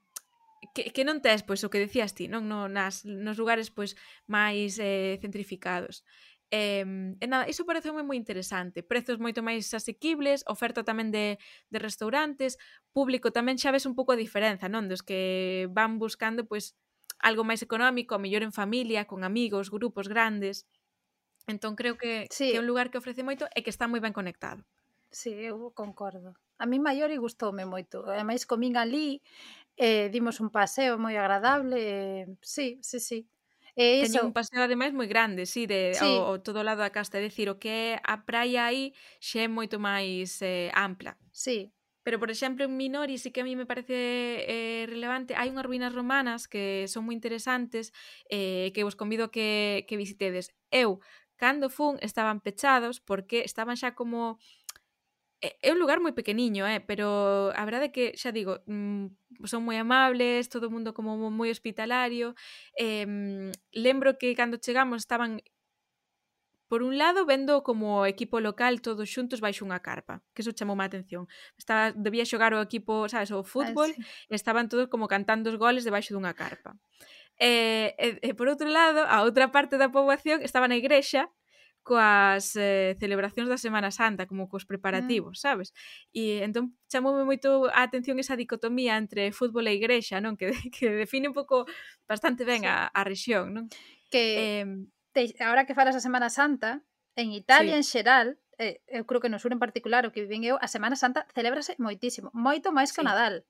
que, 0.74 0.90
que 0.90 1.06
non 1.06 1.22
tes, 1.22 1.46
pois, 1.46 1.62
o 1.62 1.70
que 1.70 1.78
decías 1.86 2.18
ti, 2.18 2.26
non? 2.26 2.50
No, 2.50 2.66
nas, 2.66 3.06
nos 3.06 3.38
lugares, 3.38 3.70
pois, 3.70 3.94
máis 4.26 4.82
eh, 4.82 5.22
centrificados. 5.22 6.02
Eh, 6.02 6.31
E, 6.52 6.84
e 6.84 7.24
eh, 7.24 7.28
nada, 7.32 7.48
iso 7.48 7.64
pareceume 7.64 8.04
moi 8.04 8.20
interesante. 8.20 8.84
Prezos 8.84 9.24
moito 9.24 9.40
máis 9.40 9.72
asequibles, 9.72 10.44
oferta 10.52 10.84
tamén 10.84 11.08
de, 11.10 11.40
de 11.72 11.80
restaurantes, 11.80 12.60
público 12.92 13.32
tamén 13.32 13.56
xa 13.56 13.72
ves 13.72 13.88
un 13.88 13.96
pouco 13.96 14.12
a 14.12 14.20
diferenza, 14.20 14.68
non? 14.68 14.92
Dos 14.92 15.00
que 15.00 15.72
van 15.72 15.96
buscando 15.96 16.44
pois 16.44 16.76
algo 17.24 17.48
máis 17.48 17.64
económico, 17.64 18.20
mellor 18.20 18.44
en 18.44 18.52
familia, 18.52 19.08
con 19.08 19.24
amigos, 19.24 19.72
grupos 19.72 20.12
grandes. 20.12 20.68
Entón 21.48 21.80
creo 21.80 21.96
que, 21.96 22.28
sí. 22.30 22.52
que 22.52 22.60
é 22.60 22.62
un 22.62 22.68
lugar 22.68 22.92
que 22.92 23.00
ofrece 23.00 23.24
moito 23.24 23.48
e 23.56 23.64
que 23.64 23.72
está 23.72 23.88
moi 23.88 24.04
ben 24.04 24.12
conectado. 24.12 24.68
Sí, 25.12 25.32
eu 25.32 25.72
concordo. 25.72 26.36
A 26.60 26.66
mí 26.66 26.80
maior 26.80 27.10
e 27.12 27.20
gustoume 27.20 27.64
moito. 27.64 28.04
Ademais, 28.08 28.48
comín 28.48 28.76
ali, 28.76 29.20
eh, 29.76 30.08
dimos 30.14 30.40
un 30.44 30.50
paseo 30.52 30.96
moi 31.00 31.16
agradable. 31.16 31.78
Eh, 31.80 32.26
sí, 32.44 32.80
sí, 32.84 33.00
sí. 33.00 33.20
E 33.76 34.04
iso... 34.04 34.20
Teñen 34.20 34.26
un 34.30 34.34
paseo 34.34 34.62
ademais 34.64 34.92
moi 34.94 35.08
grande, 35.08 35.46
si, 35.46 35.64
sí, 35.64 35.68
de 35.68 35.94
sí. 35.96 36.06
O, 36.06 36.36
o, 36.36 36.42
todo 36.44 36.64
lado 36.64 36.82
da 36.84 36.92
casta, 36.92 37.20
é 37.20 37.24
dicir, 37.24 37.48
o 37.50 37.60
que 37.62 37.70
é 37.70 37.88
a 38.04 38.26
praia 38.28 38.66
aí 38.68 38.92
xa 39.20 39.46
é 39.46 39.48
moito 39.48 39.80
máis 39.80 40.42
eh, 40.42 40.72
ampla. 40.76 41.16
Sí. 41.32 41.72
Pero, 42.04 42.18
por 42.18 42.32
exemplo, 42.32 42.66
en 42.66 42.76
Minori 42.78 43.18
sí 43.22 43.30
que 43.32 43.42
a 43.42 43.44
mí 43.44 43.56
me 43.56 43.66
parece 43.70 43.94
eh, 44.50 44.86
relevante. 44.90 45.38
Hai 45.38 45.54
unhas 45.54 45.66
ruínas 45.66 45.94
romanas 45.94 46.50
que 46.50 46.90
son 46.90 47.06
moi 47.06 47.14
interesantes 47.14 47.94
eh, 48.28 48.74
que 48.74 48.82
vos 48.84 48.98
convido 48.98 49.30
que, 49.30 49.86
que 49.88 50.02
visitedes. 50.02 50.50
Eu, 50.74 51.00
cando 51.38 51.70
fun, 51.70 51.98
estaban 52.02 52.42
pechados 52.42 53.02
porque 53.02 53.42
estaban 53.46 53.78
xa 53.78 53.94
como 53.94 54.42
Eh, 55.42 55.58
é 55.62 55.70
un 55.74 55.80
lugar 55.82 56.00
moi 56.00 56.14
pequeniño, 56.14 56.64
eh, 56.70 56.80
pero 56.80 57.50
a 57.58 57.64
verdade 57.66 57.90
é 57.90 57.94
que, 57.96 58.06
xa 58.22 58.30
digo, 58.30 58.62
mm, 58.70 59.42
son 59.50 59.66
moi 59.66 59.78
amables, 59.82 60.50
todo 60.54 60.70
o 60.70 60.74
mundo 60.74 60.94
como 60.94 61.18
moi 61.18 61.50
hospitalario. 61.50 62.38
Eh, 62.78 63.52
lembro 63.74 64.18
que 64.20 64.38
cando 64.38 64.62
chegamos 64.62 65.02
estaban 65.02 65.42
Por 66.72 66.84
un 66.84 66.98
lado, 66.98 67.26
vendo 67.26 67.64
como 67.64 68.06
equipo 68.06 68.40
local 68.40 68.80
todos 68.80 69.12
xuntos 69.12 69.44
baixo 69.44 69.68
unha 69.68 69.84
carpa, 69.84 70.24
que 70.32 70.40
eso 70.40 70.56
chamou 70.56 70.80
má 70.80 70.88
atención. 70.88 71.28
Estaba, 71.60 71.92
debía 71.92 72.24
xogar 72.24 72.56
o 72.56 72.64
equipo, 72.64 73.12
sabes, 73.12 73.36
o 73.36 73.44
ah, 73.44 73.44
fútbol, 73.44 73.92
ah, 73.92 74.00
sí. 74.00 74.32
e 74.32 74.36
estaban 74.40 74.72
todos 74.72 74.88
como 74.88 75.12
cantando 75.12 75.52
os 75.52 75.60
goles 75.60 75.84
debaixo 75.84 76.16
dunha 76.16 76.32
carpa. 76.32 76.80
E, 77.36 77.92
e, 78.00 78.08
e 78.24 78.32
por 78.40 78.48
outro 78.48 78.72
lado, 78.72 79.04
a 79.04 79.20
outra 79.28 79.52
parte 79.52 79.76
da 79.76 79.92
poboación 79.92 80.40
estaba 80.48 80.72
na 80.72 80.80
igrexa 80.80 81.28
coas 81.82 82.56
eh, 82.56 82.96
celebracións 83.02 83.50
da 83.50 83.58
Semana 83.58 83.90
Santa, 83.90 84.30
como 84.30 84.48
cos 84.48 84.66
mm. 84.66 84.70
preparativos, 84.70 85.36
mm. 85.38 85.42
sabes? 85.42 85.74
E 86.14 86.46
entón 86.46 86.78
chamoume 86.88 87.26
moito 87.26 87.68
a 87.74 87.82
atención 87.82 88.22
esa 88.22 88.38
dicotomía 88.38 88.98
entre 88.98 89.34
fútbol 89.34 89.68
e 89.68 89.78
igrexa, 89.78 90.22
non? 90.22 90.38
Que, 90.38 90.54
que 90.76 90.88
define 90.94 91.30
un 91.30 91.36
pouco 91.38 91.66
bastante 92.06 92.46
ben 92.46 92.64
sí. 92.64 92.70
a, 92.70 92.90
a 92.90 93.02
rexión, 93.02 93.54
non? 93.54 93.66
Que 94.14 94.62
eh, 94.62 94.68
te, 95.12 95.34
ahora 95.42 95.66
que 95.66 95.78
falas 95.78 95.98
a 95.98 96.04
Semana 96.04 96.30
Santa, 96.30 96.86
en 97.18 97.34
Italia 97.34 97.76
sí. 97.76 97.82
en 97.82 97.86
xeral, 97.86 98.28
eh, 98.62 98.82
eu 98.86 99.04
creo 99.10 99.20
que 99.20 99.32
no 99.34 99.42
sur 99.42 99.52
en 99.52 99.62
particular, 99.62 100.06
o 100.06 100.14
que 100.14 100.22
viven 100.24 100.46
eu, 100.46 100.62
a 100.62 100.70
Semana 100.70 100.96
Santa 100.96 101.26
celébrase 101.34 101.74
moitísimo, 101.82 102.30
moito 102.32 102.70
máis 102.70 102.94
que 102.94 103.02
sí. 103.02 103.06
o 103.06 103.10
Nadal. 103.10 103.44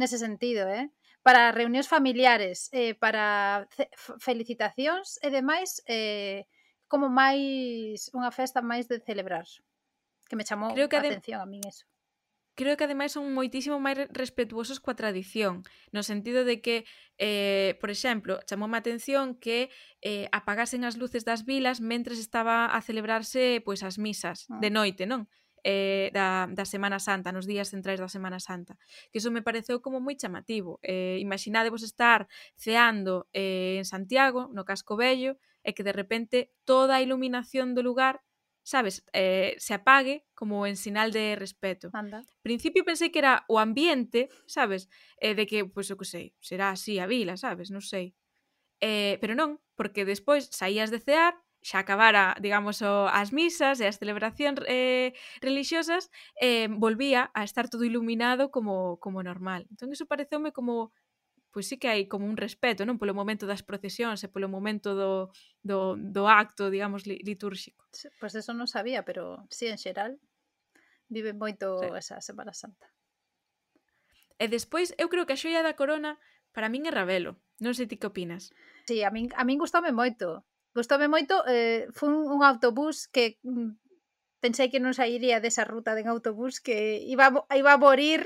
Nese 0.00 0.18
sentido, 0.18 0.66
eh? 0.66 0.90
para 1.22 1.52
reunións 1.52 1.86
familiares, 1.86 2.68
eh, 2.72 2.94
para 2.94 3.68
felicitacións 4.18 5.22
e 5.22 5.30
demais, 5.30 5.78
eh, 5.86 6.50
como 6.92 7.08
máis 7.08 8.12
unha 8.12 8.28
festa 8.28 8.60
máis 8.60 8.84
de 8.84 9.00
celebrar. 9.00 9.48
Que 10.28 10.36
me 10.36 10.44
chamou 10.44 10.76
Creo 10.76 10.92
que 10.92 11.00
a 11.00 11.08
atención 11.08 11.40
a 11.40 11.48
min 11.48 11.64
eso. 11.64 11.88
Creo 12.52 12.76
que 12.76 12.84
ademais 12.84 13.16
son 13.16 13.32
moitísimo 13.32 13.80
máis 13.80 13.96
respetuosos 14.12 14.76
coa 14.76 14.92
tradición, 14.92 15.64
no 15.88 16.04
sentido 16.04 16.44
de 16.44 16.60
que, 16.60 16.84
eh, 17.16 17.80
por 17.80 17.88
exemplo, 17.88 18.44
chamoume 18.44 18.76
a 18.76 18.84
atención 18.84 19.40
que 19.40 19.72
eh, 20.04 20.28
apagasen 20.36 20.84
as 20.84 21.00
luces 21.00 21.24
das 21.24 21.48
vilas 21.48 21.80
mentres 21.80 22.20
estaba 22.20 22.68
a 22.68 22.78
celebrarse 22.84 23.64
pois 23.64 23.80
as 23.80 23.96
misas 23.96 24.44
ah. 24.52 24.60
de 24.60 24.68
noite, 24.68 25.08
non? 25.08 25.32
eh, 25.64 26.10
da, 26.12 26.46
da 26.50 26.64
Semana 26.64 26.98
Santa, 26.98 27.32
nos 27.32 27.46
días 27.46 27.70
centrais 27.70 28.00
da 28.00 28.08
Semana 28.08 28.40
Santa, 28.40 28.76
que 29.10 29.18
iso 29.18 29.30
me 29.30 29.42
pareceu 29.42 29.80
como 29.80 30.02
moi 30.02 30.18
chamativo. 30.18 30.82
Eh, 30.82 31.18
imaginadevos 31.22 31.82
estar 31.86 32.26
ceando 32.58 33.30
eh, 33.32 33.78
en 33.78 33.86
Santiago, 33.86 34.50
no 34.52 34.66
Casco 34.66 34.98
Bello, 34.98 35.38
e 35.62 35.74
que 35.74 35.86
de 35.86 35.94
repente 35.94 36.52
toda 36.66 36.98
a 36.98 37.02
iluminación 37.02 37.74
do 37.74 37.82
lugar 37.82 38.22
sabes, 38.62 39.04
eh, 39.12 39.56
se 39.58 39.74
apague 39.74 40.24
como 40.34 40.66
en 40.66 40.76
sinal 40.76 41.10
de 41.10 41.34
respeto. 41.36 41.90
Anda. 41.92 42.22
Principio 42.42 42.84
pensei 42.86 43.10
que 43.10 43.18
era 43.18 43.44
o 43.48 43.58
ambiente, 43.58 44.30
sabes, 44.46 44.88
eh, 45.18 45.34
de 45.34 45.46
que, 45.46 45.66
pois, 45.66 45.90
pues, 45.90 45.90
o 45.90 45.98
que 45.98 46.06
sei, 46.06 46.26
será 46.38 46.70
así 46.70 46.98
a 47.02 47.06
vila, 47.10 47.34
sabes, 47.36 47.74
non 47.74 47.82
sei. 47.82 48.14
Eh, 48.78 49.18
pero 49.22 49.34
non, 49.34 49.58
porque 49.74 50.06
despois 50.06 50.50
saías 50.50 50.90
de 50.90 51.02
cear 51.02 51.34
xa 51.62 51.78
acabara, 51.78 52.34
digamos, 52.42 52.82
o, 52.82 53.06
as 53.06 53.30
misas 53.30 53.78
e 53.78 53.86
as 53.86 53.96
celebracións 54.02 54.58
eh, 54.66 55.14
religiosas, 55.38 56.10
eh, 56.34 56.66
volvía 56.66 57.30
a 57.38 57.46
estar 57.46 57.70
todo 57.70 57.86
iluminado 57.86 58.50
como, 58.50 58.98
como 58.98 59.22
normal. 59.22 59.70
Entón, 59.70 59.94
iso 59.94 60.10
pareceume 60.10 60.50
como 60.50 60.90
pois 61.52 61.68
sí 61.68 61.76
que 61.76 61.92
hai 61.92 62.08
como 62.08 62.24
un 62.24 62.40
respeto, 62.40 62.88
non? 62.88 62.96
Polo 62.96 63.12
momento 63.12 63.44
das 63.44 63.60
procesións 63.60 64.24
e 64.24 64.32
polo 64.32 64.48
momento 64.48 64.96
do, 64.96 65.28
do, 65.60 66.00
do 66.00 66.24
acto, 66.26 66.72
digamos, 66.72 67.04
litúrxico. 67.04 67.84
Pois 67.92 68.08
pues 68.18 68.32
eso 68.34 68.56
non 68.56 68.66
sabía, 68.66 69.04
pero 69.04 69.44
sí, 69.52 69.68
en 69.68 69.76
xeral, 69.76 70.16
vive 71.12 71.36
moito 71.36 71.76
sí. 71.78 71.92
esa 71.92 72.24
Semana 72.24 72.56
Santa. 72.56 72.88
E 74.40 74.48
despois, 74.48 74.96
eu 74.96 75.12
creo 75.12 75.28
que 75.28 75.36
a 75.36 75.40
xoia 75.40 75.60
da 75.60 75.76
corona 75.76 76.16
para 76.56 76.72
min 76.72 76.88
é 76.88 76.92
Ravelo. 76.92 77.36
Non 77.60 77.76
sei 77.76 77.86
ti 77.86 78.00
que 78.00 78.08
opinas. 78.08 78.50
Sí, 78.88 79.04
a 79.04 79.12
min, 79.12 79.28
a 79.36 79.44
min 79.44 79.60
gustoume 79.60 79.92
moito. 79.92 80.48
Gustoume 80.72 81.06
moito, 81.06 81.44
eh, 81.44 81.86
foi 81.92 82.08
un 82.08 82.40
autobús 82.40 83.12
que 83.12 83.36
mm, 83.44 83.76
pensei 84.40 84.72
que 84.72 84.80
non 84.80 84.96
sairía 84.96 85.38
desa 85.38 85.68
ruta 85.68 85.92
de 85.92 86.02
autobús 86.08 86.64
que 86.64 86.96
iba, 87.04 87.28
iba 87.52 87.70
a 87.76 87.78
morir 87.78 88.24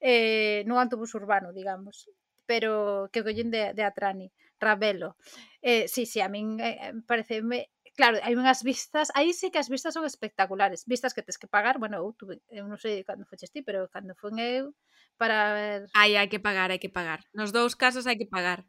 eh, 0.00 0.64
nun 0.64 0.80
autobús 0.80 1.12
urbano, 1.14 1.52
digamos 1.52 2.08
pero 2.48 3.10
que 3.12 3.20
collen 3.22 3.52
de, 3.52 3.76
de 3.76 3.84
Atrani, 3.84 4.32
Ravelo. 4.58 5.20
Eh, 5.60 5.86
sí, 5.86 6.08
sí, 6.08 6.24
a 6.24 6.28
min 6.32 6.56
eh, 6.58 6.96
pareceme 7.06 7.68
claro, 7.98 8.16
hai 8.22 8.38
unhas 8.38 8.62
vistas, 8.62 9.10
aí 9.18 9.34
sí 9.34 9.50
que 9.50 9.58
as 9.58 9.68
vistas 9.68 9.92
son 9.92 10.06
espectaculares, 10.06 10.86
vistas 10.86 11.12
que 11.12 11.26
tes 11.26 11.36
que 11.36 11.50
pagar, 11.50 11.82
bueno, 11.82 11.98
eu, 11.98 12.14
tuve, 12.14 12.38
eh, 12.48 12.62
eu 12.62 12.64
non 12.70 12.78
sei 12.78 13.02
cando 13.02 13.26
foches 13.26 13.50
ti, 13.50 13.60
pero 13.60 13.90
cando 13.90 14.14
fun 14.14 14.38
eu 14.38 14.72
para 15.20 15.52
ver... 15.52 15.80
Ai, 15.98 16.14
hai 16.14 16.30
que 16.30 16.38
pagar, 16.38 16.70
hai 16.70 16.78
que 16.78 16.88
pagar. 16.88 17.26
Nos 17.34 17.50
dous 17.50 17.74
casos 17.74 18.06
hai 18.06 18.14
que 18.14 18.30
pagar. 18.30 18.62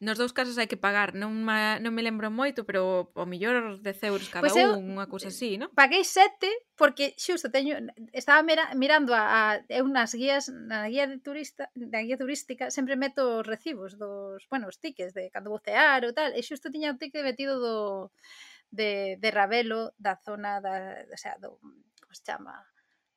Nos 0.00 0.14
dous 0.14 0.30
casos 0.30 0.54
hai 0.62 0.70
que 0.70 0.78
pagar, 0.78 1.10
non, 1.18 1.34
ma, 1.34 1.82
non 1.82 1.90
me 1.90 2.06
lembro 2.06 2.30
moito, 2.30 2.62
pero 2.62 3.10
o 3.18 3.24
millor 3.26 3.82
10 3.82 3.98
euros 4.06 4.30
cada 4.30 4.46
pues 4.46 4.54
eu, 4.54 4.78
un, 4.78 4.94
unha 4.94 5.10
cousa 5.10 5.26
así, 5.26 5.58
non? 5.58 5.74
Paguei 5.74 6.06
7 6.06 6.46
porque 6.78 7.18
xusto 7.18 7.50
teño 7.50 7.74
estaba 8.14 8.38
mira, 8.46 8.70
mirando 8.78 9.10
a, 9.10 9.26
a 9.26 9.42
eu 9.66 9.90
nas 9.90 10.14
guías, 10.14 10.54
na 10.54 10.86
guía 10.86 11.10
de 11.10 11.18
turista, 11.18 11.66
na 11.74 11.98
guía 12.06 12.14
turística 12.14 12.70
sempre 12.70 12.94
meto 12.94 13.42
os 13.42 13.46
recibos 13.46 13.98
dos, 13.98 14.46
bueno, 14.46 14.70
os 14.70 14.78
tickets 14.78 15.18
de 15.18 15.34
cando 15.34 15.50
bucear 15.50 16.06
ou 16.06 16.14
tal, 16.14 16.30
e 16.30 16.46
xusto 16.46 16.70
tiña 16.70 16.94
o 16.94 16.98
ticket 17.02 17.26
metido 17.26 17.58
do 17.58 18.14
de, 18.70 19.18
de 19.18 19.28
Ravelo, 19.34 19.98
da 19.98 20.14
zona 20.22 20.62
da, 20.62 20.94
o 21.10 21.18
sea, 21.18 21.34
do, 21.42 21.58
como 21.58 22.14
se 22.14 22.22
chama? 22.22 22.54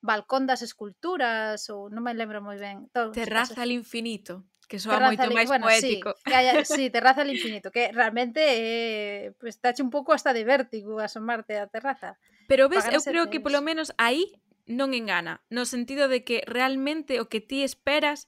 balcón 0.02 0.50
das 0.50 0.60
esculturas 0.60 1.70
ou 1.70 1.86
non 1.88 2.02
me 2.02 2.12
lembro 2.12 2.42
moi 2.42 2.58
ben. 2.58 2.90
Todo, 2.90 3.14
terraza 3.14 3.62
al 3.62 3.70
infinito, 3.70 4.44
que 4.66 4.82
soa 4.82 4.98
terraza 4.98 5.08
moito 5.14 5.28
máis 5.30 5.48
bueno, 5.48 5.64
poético. 5.70 6.10
Sí, 6.18 6.22
que 6.26 6.34
haya, 6.34 6.52
sí, 6.66 6.90
terraza 6.90 7.22
al 7.22 7.30
infinito, 7.30 7.70
que 7.70 7.94
realmente 7.94 8.42
eh, 8.42 9.32
pues, 9.38 9.62
tache 9.62 9.80
un 9.80 9.94
pouco 9.94 10.12
hasta 10.12 10.34
de 10.34 10.42
vértigo 10.42 10.98
asomarte 10.98 11.56
á 11.56 11.70
terraza. 11.70 12.18
Pero 12.50 12.66
ves, 12.68 12.84
eu 12.90 13.00
creo 13.00 13.30
que 13.30 13.38
polo 13.40 13.62
menos 13.62 13.94
aí 13.96 14.36
non 14.66 14.90
engana, 14.92 15.46
no 15.48 15.64
sentido 15.64 16.10
de 16.10 16.26
que 16.26 16.42
realmente 16.44 17.22
o 17.22 17.30
que 17.30 17.40
ti 17.40 17.62
esperas 17.62 18.26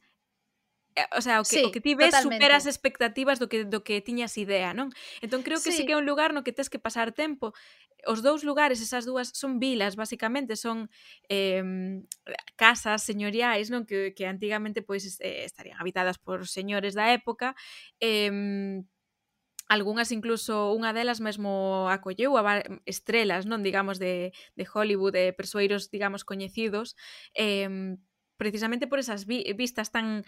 Eh, 0.96 1.06
o 1.16 1.20
sea, 1.20 1.40
o 1.40 1.44
que, 1.44 1.58
sí, 1.58 1.64
o 1.66 1.72
que 1.74 1.82
ti 1.82 1.94
ves 1.98 2.14
totalmente. 2.14 2.38
supera 2.38 2.54
as 2.54 2.66
expectativas 2.70 3.42
do 3.42 3.50
que, 3.50 3.66
do 3.66 3.82
que 3.82 3.98
tiñas 3.98 4.38
idea, 4.38 4.70
non? 4.70 4.94
Entón 5.18 5.42
creo 5.42 5.58
que 5.58 5.74
sí. 5.74 5.82
sí 5.82 5.86
que 5.86 5.94
é 5.94 5.98
un 5.98 6.06
lugar 6.06 6.30
no 6.30 6.46
que 6.46 6.54
tes 6.54 6.70
que 6.70 6.78
pasar 6.78 7.10
tempo. 7.10 7.50
Os 8.06 8.22
dous 8.22 8.46
lugares, 8.46 8.78
esas 8.78 9.02
dúas, 9.02 9.34
son 9.34 9.58
vilas, 9.58 9.98
basicamente, 9.98 10.54
son 10.54 10.86
eh, 11.26 11.64
casas 12.54 13.02
señoriais, 13.02 13.74
non? 13.74 13.82
Que, 13.82 14.14
que 14.14 14.30
antigamente 14.30 14.86
pois 14.86 15.18
eh, 15.18 15.42
estarían 15.42 15.82
habitadas 15.82 16.22
por 16.22 16.46
señores 16.46 16.94
da 16.94 17.10
época, 17.10 17.58
eh, 17.98 18.30
algunhas 19.66 20.12
incluso 20.12 20.76
unha 20.76 20.94
delas 20.94 21.18
mesmo 21.18 21.88
acolleu 21.90 22.38
a 22.38 22.62
estrelas, 22.86 23.48
non 23.50 23.66
digamos 23.66 23.98
de, 23.98 24.30
de 24.54 24.64
Hollywood, 24.68 25.16
de 25.16 25.34
persoeiros, 25.34 25.90
digamos, 25.90 26.22
coñecidos, 26.22 26.94
eh, 27.34 27.96
precisamente 28.36 28.86
por 28.86 28.98
esas 28.98 29.26
vi 29.26 29.44
vistas 29.56 29.90
tan 29.90 30.24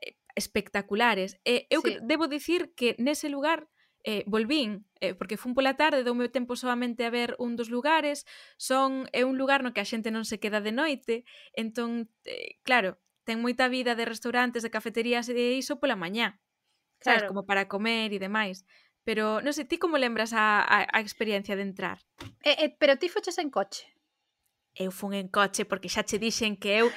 eh, 0.00 0.16
espectaculares. 0.34 1.40
Eh, 1.44 1.66
eu 1.70 1.80
sí. 1.82 1.98
debo 2.02 2.28
dicir 2.28 2.74
que 2.74 2.96
nese 2.98 3.28
lugar 3.28 3.68
eh, 4.06 4.22
volvín, 4.26 4.86
eh, 5.00 5.14
porque 5.14 5.36
fun 5.36 5.52
pola 5.58 5.74
tarde, 5.74 6.06
dou 6.06 6.14
meu 6.14 6.30
tempo 6.30 6.54
solamente 6.54 7.02
a 7.02 7.10
ver 7.10 7.34
un 7.42 7.58
dos 7.58 7.66
lugares, 7.74 8.22
son 8.54 9.10
é 9.10 9.26
un 9.26 9.34
lugar 9.34 9.66
no 9.66 9.74
que 9.74 9.82
a 9.82 9.88
xente 9.90 10.14
non 10.14 10.22
se 10.22 10.38
queda 10.38 10.62
de 10.62 10.70
noite, 10.70 11.26
entón, 11.58 12.06
eh, 12.22 12.62
claro, 12.62 13.02
ten 13.26 13.42
moita 13.42 13.66
vida 13.66 13.98
de 13.98 14.06
restaurantes, 14.06 14.62
de 14.62 14.70
cafeterías 14.70 15.26
e 15.26 15.34
de 15.34 15.58
iso 15.58 15.82
pola 15.82 15.98
mañá, 15.98 16.38
sabes, 17.02 17.26
claro. 17.26 17.34
como 17.34 17.42
para 17.50 17.66
comer 17.66 18.14
e 18.14 18.22
demais. 18.22 18.62
Pero, 19.02 19.42
non 19.42 19.50
sei, 19.50 19.66
ti 19.66 19.74
como 19.74 19.98
lembras 19.98 20.30
a, 20.30 20.62
a, 20.62 20.86
a 20.86 20.98
experiencia 21.02 21.58
de 21.58 21.66
entrar? 21.66 21.98
Eh, 22.46 22.62
eh, 22.62 22.70
pero 22.78 22.94
ti 23.02 23.10
foches 23.10 23.42
en 23.42 23.50
coche? 23.50 23.90
Eu 24.78 24.94
fun 24.94 25.18
en 25.18 25.26
coche 25.26 25.66
porque 25.66 25.90
xa 25.90 26.06
che 26.06 26.22
dixen 26.22 26.54
que 26.54 26.78
eu 26.78 26.94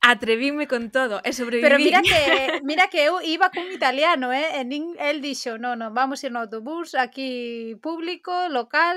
atrevíme 0.00 0.66
con 0.66 0.90
todo 0.90 1.18
eh, 1.20 1.30
e 1.30 1.32
sobreviví. 1.32 1.66
Pero 1.66 1.78
mira 1.78 2.00
que, 2.08 2.60
mira 2.64 2.88
que 2.88 3.04
eu 3.04 3.20
iba 3.22 3.50
cun 3.50 3.68
italiano, 3.72 4.32
eh? 4.32 4.58
E 4.58 4.64
nin 4.64 4.94
el 4.98 5.20
dixo, 5.20 5.58
no, 5.58 5.76
no, 5.76 5.90
vamos 5.90 6.22
ir 6.24 6.32
no 6.32 6.40
autobús, 6.44 6.94
aquí 6.94 7.74
público, 7.82 8.32
local, 8.48 8.96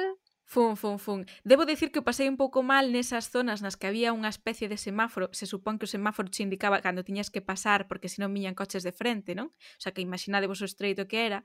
Fun, 0.51 0.75
fun, 0.75 0.99
fun. 0.99 1.25
Debo 1.45 1.63
dicir 1.63 1.93
que 1.93 2.01
pasei 2.01 2.27
un 2.27 2.35
pouco 2.35 2.59
mal 2.59 2.91
nesas 2.91 3.31
zonas 3.31 3.63
nas 3.63 3.79
que 3.79 3.87
había 3.87 4.11
unha 4.11 4.27
especie 4.27 4.67
de 4.67 4.75
semáforo. 4.75 5.31
Se 5.31 5.47
supón 5.47 5.79
que 5.79 5.87
o 5.87 5.93
semáforo 5.95 6.27
che 6.27 6.43
indicaba 6.43 6.83
cando 6.83 7.07
tiñas 7.07 7.31
que 7.31 7.39
pasar 7.39 7.87
porque 7.87 8.11
senón 8.11 8.35
miñan 8.35 8.51
coches 8.51 8.83
de 8.83 8.91
frente, 8.91 9.31
non? 9.31 9.55
O 9.55 9.79
sea, 9.79 9.95
que 9.95 10.03
imaginade 10.03 10.51
vos 10.51 10.59
o 10.59 10.67
estreito 10.67 11.07
que 11.07 11.23
era. 11.23 11.39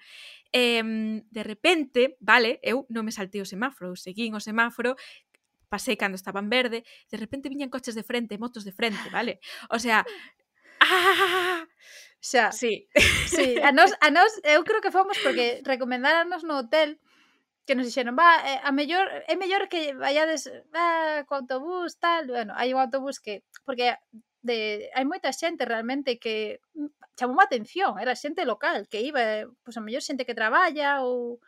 Eh, 0.50 1.22
de 1.22 1.42
repente, 1.46 2.18
vale, 2.18 2.59
eu 2.66 2.82
non 2.90 3.07
me 3.07 3.14
saltei 3.14 3.38
o 3.38 3.46
semáforo, 3.46 3.94
eu 3.94 3.96
seguín 3.96 4.34
o 4.34 4.42
semáforo, 4.42 4.98
pasei 5.69 5.97
cando 5.97 6.17
estaba 6.17 6.41
en 6.41 6.51
verde, 6.51 6.85
de 7.11 7.17
repente 7.17 7.49
viñan 7.49 7.71
coches 7.71 7.95
de 7.95 8.05
frente, 8.05 8.39
motos 8.39 8.64
de 8.64 8.73
frente, 8.73 9.11
vale? 9.11 9.41
O 9.71 9.79
sea, 9.79 10.05
¡ah! 10.81 11.67
Xa. 12.21 12.51
Sí. 12.53 12.89
sí. 13.27 13.59
A 13.62 13.71
nos, 13.73 13.93
a 14.01 14.11
nos, 14.11 14.33
eu 14.43 14.64
creo 14.64 14.81
que 14.81 14.91
fomos 14.91 15.19
porque 15.23 15.62
recomendáranos 15.64 16.43
no 16.43 16.59
hotel 16.59 16.99
que 17.67 17.75
nos 17.75 17.87
dixeron, 17.87 18.14
va, 18.14 18.31
eh, 18.47 18.61
a 18.62 18.71
mellor, 18.71 19.07
é 19.27 19.35
mellor 19.35 19.67
que 19.67 19.93
vayades 19.95 20.47
ah, 20.75 21.27
co 21.27 21.35
autobús, 21.35 21.99
tal, 21.99 22.31
bueno, 22.31 22.55
hai 22.55 22.71
un 22.75 22.81
autobús 22.81 23.19
que, 23.19 23.43
porque 23.67 23.99
de, 24.47 24.87
hai 24.95 25.03
moita 25.03 25.35
xente 25.35 25.67
realmente 25.67 26.23
que 26.23 26.62
chamou 27.19 27.43
a 27.43 27.47
atención, 27.51 27.99
era 27.99 28.14
xente 28.14 28.47
local 28.47 28.87
que 28.87 29.03
iba, 29.03 29.19
eh, 29.19 29.45
pois 29.67 29.75
pues, 29.75 29.77
a 29.79 29.85
mellor 29.85 30.03
xente 30.03 30.27
que 30.27 30.39
traballa 30.39 31.03
ou 31.03 31.43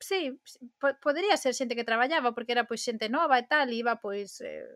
sí, 0.00 0.40
po, 0.78 0.94
podería 1.02 1.36
ser 1.36 1.54
xente 1.54 1.76
que 1.76 1.84
traballaba 1.84 2.34
porque 2.34 2.52
era 2.52 2.64
pois 2.68 2.82
xente 2.82 3.08
nova 3.08 3.38
e 3.38 3.44
tal, 3.46 3.68
e 3.70 3.78
iba 3.82 4.00
pois 4.00 4.40
eh, 4.40 4.66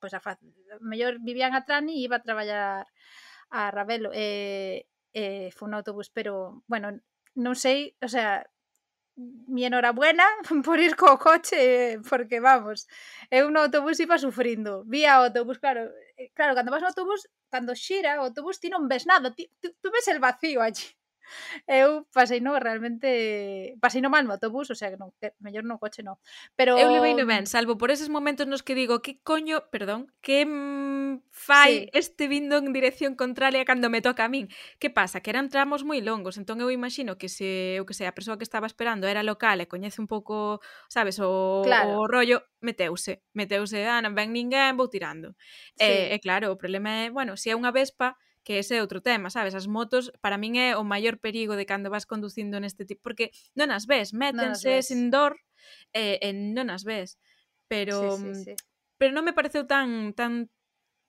pois 0.00 0.14
a 0.14 0.20
fa, 0.20 0.34
a 0.34 0.76
mellor 0.80 1.18
vivían 1.22 1.54
a 1.54 1.64
Trani 1.66 1.94
e 1.98 2.04
iba 2.06 2.16
a 2.18 2.26
traballar 2.26 2.86
a 3.52 3.70
Ravelo 3.70 4.10
e, 4.14 4.86
un 5.60 5.74
autobús, 5.74 6.08
pero 6.10 6.64
bueno, 6.66 6.88
non 7.36 7.54
sei, 7.54 7.94
o 8.00 8.08
sea, 8.08 8.42
mi 9.16 9.64
enhorabuena 9.64 10.24
por 10.64 10.80
ir 10.80 10.96
co 10.96 11.18
coche, 11.18 12.00
porque 12.08 12.40
vamos, 12.40 12.88
eu 13.30 13.50
no 13.52 13.60
autobús 13.64 14.00
iba 14.00 14.16
sufrindo. 14.18 14.84
Vía 14.88 15.14
autobús, 15.14 15.58
claro, 15.58 15.92
eh, 16.16 16.30
claro, 16.34 16.54
cando 16.56 16.72
vas 16.72 16.82
no 16.82 16.88
autobús, 16.88 17.28
cando 17.52 17.74
xira 17.76 18.16
autobús 18.16 18.60
ti 18.60 18.68
non 18.72 18.88
ves 18.88 19.04
nada, 19.06 19.34
ti, 19.36 19.50
tú 19.60 19.88
ves 19.92 20.08
el 20.08 20.20
vacío 20.20 20.60
allí. 20.62 20.88
eu 21.66 22.04
pasei 22.12 22.44
no 22.44 22.58
realmente 22.58 23.76
pasei 23.80 24.04
no 24.04 24.10
mal 24.10 24.24
no 24.26 24.34
autobús, 24.36 24.68
o 24.68 24.76
sea 24.76 24.92
que 24.92 24.98
non, 25.00 25.14
que 25.16 25.32
mellor 25.40 25.64
no 25.64 25.80
coche 25.80 26.04
non. 26.04 26.20
Pero 26.58 26.76
eu 26.76 26.92
levei 26.92 27.16
no 27.16 27.24
ben, 27.24 27.48
mm 27.48 27.50
salvo 27.52 27.76
por 27.76 27.90
eses 27.90 28.08
momentos 28.08 28.46
nos 28.46 28.62
que 28.62 28.74
digo, 28.74 29.02
que 29.02 29.20
coño, 29.20 29.68
perdón, 29.70 30.10
que 30.20 30.46
mm, 30.46 31.22
fai 31.30 31.84
sí. 31.84 31.90
este 31.92 32.26
vindo 32.26 32.56
en 32.56 32.72
dirección 32.72 33.14
contraria 33.14 33.64
cando 33.64 33.90
me 33.90 34.00
toca 34.00 34.24
a 34.24 34.28
min. 34.28 34.48
Que 34.80 34.90
pasa? 34.90 35.20
Que 35.20 35.30
eran 35.30 35.52
tramos 35.52 35.84
moi 35.84 36.00
longos, 36.00 36.40
entón 36.40 36.58
eu 36.64 36.72
imagino 36.72 37.20
que 37.20 37.28
se, 37.28 37.76
eu 37.76 37.84
que 37.84 37.94
sei, 37.94 38.08
a 38.08 38.16
persoa 38.16 38.40
que 38.40 38.46
estaba 38.48 38.66
esperando 38.66 39.06
era 39.06 39.22
local 39.22 39.60
e 39.60 39.68
coñece 39.68 40.00
un 40.00 40.08
pouco, 40.08 40.64
sabes, 40.88 41.20
o, 41.20 41.62
claro. 41.62 42.00
o 42.00 42.08
rollo, 42.08 42.42
meteuse, 42.64 43.22
meteuse, 43.36 43.84
ah, 43.84 44.00
non 44.00 44.16
ven 44.16 44.32
ninguén, 44.32 44.74
vou 44.80 44.88
tirando. 44.88 45.36
Sí. 45.76 45.84
E, 45.84 46.14
e 46.14 46.16
claro, 46.24 46.50
o 46.50 46.56
problema 46.56 47.06
é, 47.06 47.12
bueno, 47.12 47.36
se 47.36 47.52
é 47.52 47.54
unha 47.54 47.70
vespa, 47.70 48.16
que 48.42 48.58
ese 48.58 48.78
é 48.78 48.84
outro 48.84 49.00
tema, 49.00 49.30
sabes? 49.30 49.54
As 49.54 49.66
motos 49.70 50.10
para 50.20 50.38
min 50.38 50.58
é 50.58 50.74
o 50.74 50.84
maior 50.84 51.18
perigo 51.18 51.54
de 51.54 51.66
cando 51.66 51.90
vas 51.90 52.06
conducindo 52.06 52.58
neste 52.58 52.84
tipo, 52.84 53.02
porque 53.02 53.30
non 53.54 53.70
as 53.70 53.86
ves, 53.86 54.10
métense 54.12 54.66
as 54.66 54.82
ves. 54.82 54.86
sin 54.90 55.10
dor 55.10 55.38
e, 55.94 56.18
e 56.18 56.28
non 56.34 56.70
as 56.70 56.82
ves. 56.82 57.18
Pero 57.70 58.18
sí, 58.18 58.18
sí, 58.18 58.30
mm, 58.30 58.42
sí. 58.44 58.54
pero 58.98 59.10
non 59.14 59.24
me 59.24 59.32
pareceu 59.34 59.64
tan 59.64 60.12
tan 60.12 60.50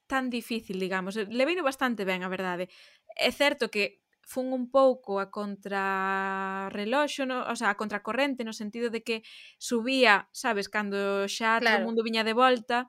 tan 0.05 0.29
difícil, 0.29 0.77
digamos. 0.77 1.17
Eh, 1.17 1.25
leveino 1.29 1.63
bastante 1.63 2.05
ben, 2.05 2.21
a 2.23 2.29
verdade. 2.29 2.69
É 3.17 3.31
certo 3.34 3.69
que 3.73 4.03
fun 4.23 4.53
un 4.55 4.71
pouco 4.71 5.19
a 5.19 5.27
contrarreloxo, 5.27 7.25
no, 7.27 7.43
o 7.43 7.55
sea, 7.55 7.69
a 7.71 7.77
contracorrente 7.77 8.47
no 8.47 8.53
sentido 8.53 8.89
de 8.89 9.03
que 9.03 9.23
subía, 9.59 10.29
sabes, 10.31 10.69
cando 10.69 11.27
xa 11.27 11.59
claro. 11.59 11.65
todo 11.65 11.84
o 11.84 11.88
mundo 11.88 12.05
viña 12.07 12.23
de 12.23 12.34
volta, 12.34 12.88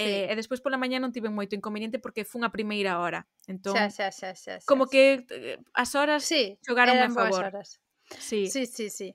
Sí. 0.00 0.24
E, 0.26 0.32
e 0.32 0.34
despois 0.34 0.64
pola 0.64 0.80
mañá 0.80 0.96
non 0.96 1.12
tiven 1.12 1.36
moito 1.36 1.52
inconveniente 1.52 2.00
porque 2.00 2.24
fun 2.24 2.42
a 2.42 2.54
primeira 2.54 2.96
hora. 2.96 3.28
Entón, 3.44 3.76
xa, 3.76 3.92
xa, 3.92 4.08
xa, 4.08 4.32
xa, 4.32 4.54
xa, 4.58 4.66
como 4.66 4.88
que 4.88 5.28
eh, 5.28 5.60
as 5.76 5.92
horas 5.92 6.24
sí, 6.24 6.56
xogaron 6.64 6.96
a 6.96 7.12
favor. 7.12 7.52
Horas. 7.52 7.78
Sí. 8.18 8.50
sí, 8.50 8.66
sí, 8.66 8.90
sí. 8.90 9.14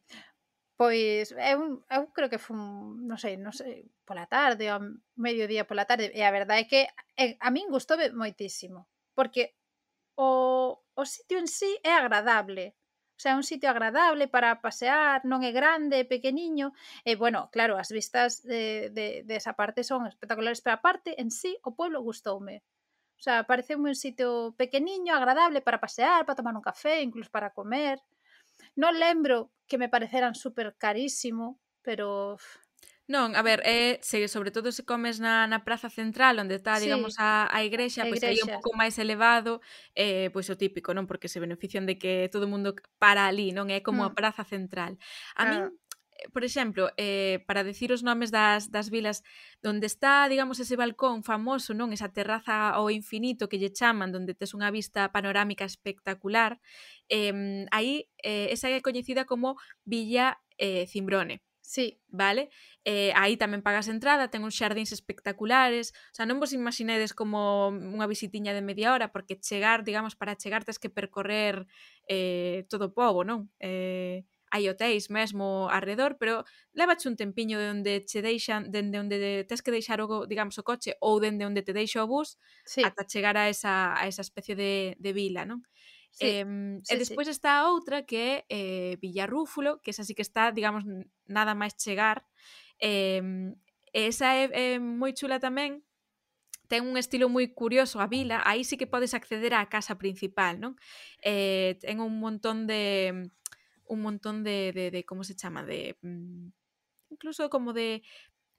Pois 0.78 1.32
eu, 1.32 1.84
eu 1.90 2.02
creo 2.12 2.30
que 2.30 2.38
fun, 2.38 3.00
non 3.08 3.16
sei, 3.16 3.40
non 3.40 3.56
sei, 3.56 3.88
pola 4.04 4.28
tarde, 4.28 4.68
ao 4.68 4.84
mediodía 5.16 5.64
pola 5.64 5.88
tarde, 5.88 6.12
e 6.12 6.20
a 6.20 6.36
verdade 6.36 6.68
é 6.68 6.70
que 6.70 6.82
a 7.40 7.50
min 7.50 7.72
gustoume 7.72 8.12
moitísimo, 8.12 8.92
porque 9.16 9.56
o, 10.20 10.76
o 10.76 11.04
sitio 11.08 11.40
en 11.40 11.48
sí 11.48 11.80
é 11.80 11.96
agradable. 11.96 12.76
O 13.16 13.20
sea, 13.20 13.32
é 13.34 13.40
un 13.40 13.48
sitio 13.48 13.72
agradable 13.72 14.28
para 14.28 14.60
pasear, 14.60 15.24
non 15.24 15.40
é 15.40 15.56
grande, 15.56 16.04
é 16.04 16.06
pequeniño, 16.06 16.76
e 17.08 17.14
eh, 17.14 17.16
bueno, 17.16 17.48
claro, 17.56 17.80
as 17.80 17.88
vistas 17.88 18.44
de, 18.44 18.92
de, 18.92 19.24
de 19.24 19.36
esa 19.40 19.56
parte 19.56 19.88
son 19.88 20.04
espectaculares, 20.04 20.60
pero 20.60 20.84
parte, 20.84 21.16
en 21.16 21.32
sí 21.32 21.56
o 21.64 21.72
pueblo 21.80 22.04
gustoume. 22.04 22.60
O 23.16 23.22
sea, 23.26 23.48
parece 23.48 23.80
un 23.80 23.96
sitio 23.96 24.54
pequeniño, 24.58 25.16
agradable 25.16 25.62
para 25.62 25.80
pasear, 25.80 26.26
para 26.26 26.36
tomar 26.36 26.56
un 26.56 26.62
café, 26.62 27.02
incluso 27.02 27.32
para 27.32 27.56
comer. 27.56 28.04
Non 28.76 29.00
lembro 29.00 29.56
que 29.70 29.80
me 29.80 29.88
pareceran 29.88 30.36
super 30.36 30.76
carísimo, 30.76 31.56
pero 31.80 32.36
Non, 33.06 33.38
a 33.38 33.46
ver, 33.46 33.62
é, 33.62 34.02
se, 34.02 34.26
sobre 34.26 34.50
todo 34.50 34.74
se 34.74 34.82
comes 34.82 35.22
na, 35.22 35.46
na 35.46 35.62
praza 35.62 35.94
central 35.94 36.42
onde 36.42 36.58
está, 36.58 36.82
sí. 36.82 36.90
digamos, 36.90 37.22
a, 37.22 37.46
a 37.54 37.62
igrexa, 37.62 38.02
a 38.02 38.10
pois 38.10 38.26
aí 38.26 38.42
é 38.42 38.46
un 38.46 38.58
pouco 38.58 38.74
máis 38.74 38.98
elevado, 38.98 39.62
eh, 39.94 40.34
pois 40.34 40.50
o 40.50 40.58
típico, 40.58 40.90
non? 40.98 41.06
Porque 41.06 41.30
se 41.30 41.38
benefician 41.38 41.86
de 41.86 42.02
que 42.02 42.34
todo 42.34 42.50
o 42.50 42.52
mundo 42.52 42.74
para 42.98 43.30
ali, 43.30 43.54
non? 43.54 43.70
É 43.70 43.86
como 43.86 44.02
mm. 44.02 44.10
a 44.10 44.12
praza 44.18 44.42
central. 44.42 44.98
A 45.38 45.46
claro. 45.46 45.70
min 45.70 45.86
por 46.32 46.44
exemplo, 46.44 46.90
eh, 46.98 47.44
para 47.46 47.64
decir 47.64 47.92
os 47.92 48.02
nomes 48.02 48.32
das, 48.32 48.72
das 48.72 48.90
vilas 48.90 49.22
onde 49.64 49.86
está, 49.86 50.28
digamos, 50.30 50.60
ese 50.60 50.80
balcón 50.80 51.22
famoso, 51.22 51.76
non 51.76 51.92
esa 51.92 52.10
terraza 52.10 52.72
ao 52.72 52.90
infinito 52.90 53.46
que 53.52 53.60
lle 53.60 53.70
chaman, 53.70 54.16
onde 54.16 54.34
tes 54.34 54.56
unha 54.56 54.72
vista 54.72 55.12
panorámica 55.12 55.68
espectacular, 55.68 56.58
eh, 57.12 57.68
aí 57.70 58.10
eh, 58.24 58.50
esa 58.50 58.72
é 58.72 58.80
coñecida 58.82 59.28
como 59.30 59.60
Villa 59.84 60.40
eh, 60.58 60.88
Cimbrone. 60.88 61.44
Sí. 61.66 62.00
Vale? 62.08 62.50
eh, 62.86 63.12
aí 63.18 63.34
tamén 63.36 63.66
pagas 63.66 63.90
entrada, 63.90 64.30
ten 64.30 64.46
uns 64.46 64.54
xardins 64.54 64.94
espectaculares, 64.94 65.92
o 66.14 66.16
sea, 66.16 66.30
non 66.30 66.38
vos 66.38 66.54
imaginedes 66.54 67.18
como 67.18 67.74
unha 67.74 68.06
visitiña 68.06 68.54
de 68.54 68.62
media 68.62 68.94
hora, 68.94 69.10
porque 69.10 69.42
chegar, 69.42 69.82
digamos, 69.82 70.14
para 70.14 70.38
chegar 70.38 70.62
tens 70.62 70.78
que 70.78 70.94
percorrer 70.94 71.66
eh, 72.06 72.70
todo 72.70 72.94
o 72.94 72.94
pobo, 72.94 73.26
non? 73.26 73.50
Eh, 73.58 74.24
hai 74.54 74.70
hotéis 74.70 75.10
mesmo 75.10 75.68
alrededor, 75.74 76.22
pero 76.22 76.46
levache 76.78 77.10
un 77.10 77.18
tempiño 77.18 77.58
de 77.58 77.68
onde 77.74 77.94
che 78.06 78.22
deixan, 78.22 78.70
dende 78.70 79.02
onde 79.02 79.44
tes 79.50 79.66
que 79.66 79.74
deixar 79.74 80.00
o, 80.00 80.30
digamos, 80.30 80.56
o 80.62 80.64
coche 80.64 80.94
ou 81.02 81.18
dende 81.18 81.44
onde 81.44 81.66
te 81.66 81.74
deixa 81.74 82.06
o 82.06 82.08
bus 82.08 82.38
sí. 82.64 82.86
ata 82.86 83.04
chegar 83.10 83.36
a 83.36 83.50
esa, 83.50 83.98
a 83.98 84.06
esa 84.06 84.22
especie 84.22 84.54
de, 84.54 84.96
de 85.02 85.12
vila, 85.12 85.44
non? 85.44 85.66
Sí, 86.16 86.40
eh, 86.40 86.48
sí, 86.86 86.94
e 86.94 86.96
despois 86.96 87.28
sí. 87.28 87.34
está 87.36 87.60
a 87.60 87.68
outra 87.68 88.08
que 88.08 88.46
é 88.48 88.48
eh, 88.48 88.94
Villarrúfulo, 89.04 89.84
que 89.84 89.92
esa 89.92 90.08
sí 90.08 90.16
que 90.16 90.24
está, 90.24 90.54
digamos, 90.54 90.88
nada 91.28 91.52
máis 91.58 91.76
chegar, 91.76 92.24
Eh, 92.80 93.22
esa 93.96 94.36
é, 94.36 94.76
é 94.76 94.80
moi 94.80 95.14
chula 95.16 95.40
tamén 95.40 95.86
ten 96.68 96.82
un 96.90 96.98
estilo 96.98 97.30
moi 97.30 97.46
curioso 97.54 98.02
a 98.02 98.08
vila, 98.10 98.42
aí 98.44 98.66
sí 98.66 98.76
que 98.78 98.90
podes 98.90 99.14
acceder 99.14 99.54
á 99.54 99.70
casa 99.70 99.96
principal, 100.02 100.58
non? 100.58 100.74
Eh, 101.22 101.78
ten 101.82 102.02
un 102.02 102.18
montón 102.20 102.66
de 102.66 103.14
un 103.86 104.00
montón 104.02 104.42
de, 104.44 104.74
de, 104.74 104.90
de 104.90 105.02
como 105.06 105.24
se 105.24 105.36
chama, 105.38 105.62
de 105.64 105.98
mm, 106.02 106.50
incluso 107.12 107.50
como 107.50 107.74
de 107.74 108.02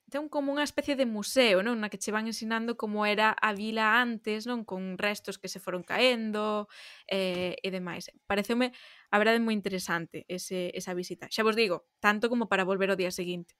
ten 0.07 0.31
como 0.31 0.55
unha 0.55 0.63
especie 0.63 0.95
de 0.95 1.03
museo, 1.03 1.59
non? 1.67 1.83
Na 1.83 1.91
que 1.91 1.99
che 1.99 2.15
van 2.15 2.31
ensinando 2.31 2.79
como 2.79 3.03
era 3.03 3.35
a 3.35 3.51
vila 3.51 3.99
antes, 3.99 4.47
non? 4.47 4.63
Con 4.63 4.95
restos 4.95 5.35
que 5.35 5.51
se 5.51 5.59
foron 5.59 5.83
caendo 5.83 6.71
eh, 7.11 7.59
e 7.59 7.69
demais. 7.75 8.07
Pareceume, 8.23 8.71
a 9.11 9.17
verdade, 9.19 9.43
moi 9.43 9.51
interesante 9.51 10.23
ese, 10.31 10.71
esa 10.79 10.95
visita. 10.95 11.27
Xa 11.27 11.43
vos 11.43 11.59
digo, 11.59 11.91
tanto 11.99 12.31
como 12.31 12.47
para 12.47 12.63
volver 12.63 12.87
o 12.91 12.99
día 12.99 13.11
seguinte. 13.11 13.59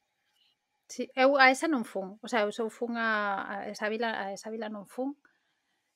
Sí, 0.87 1.11
eu 1.15 1.35
a 1.35 1.51
esa 1.51 1.67
non 1.67 1.83
fun, 1.83 2.15
o 2.23 2.27
sea, 2.31 2.47
eu 2.47 2.51
só 2.55 2.63
fun 2.71 2.95
a, 2.95 3.43
a 3.43 3.55
esa 3.67 3.91
vila, 3.91 4.15
a 4.15 4.31
esa 4.31 4.47
vila 4.47 4.71
non 4.71 4.87
fun, 4.87 5.19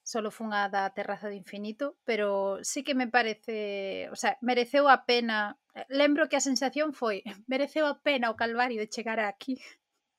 solo 0.04 0.36
fun 0.36 0.52
a 0.52 0.68
da 0.68 0.92
terraza 0.92 1.32
do 1.32 1.39
infinito, 1.39 1.96
pero 2.04 2.60
sí 2.68 2.84
que 2.84 2.92
me 2.92 3.08
parece, 3.08 4.12
o 4.12 4.18
sea, 4.20 4.36
mereceu 4.44 4.92
a 4.92 5.08
pena, 5.08 5.56
eh, 5.72 5.88
lembro 5.88 6.28
que 6.28 6.36
a 6.36 6.44
sensación 6.44 6.92
foi, 6.92 7.24
mereceu 7.48 7.88
a 7.88 8.04
pena 8.04 8.28
o 8.28 8.36
calvario 8.36 8.84
de 8.84 8.92
chegar 8.92 9.24
aquí 9.24 9.56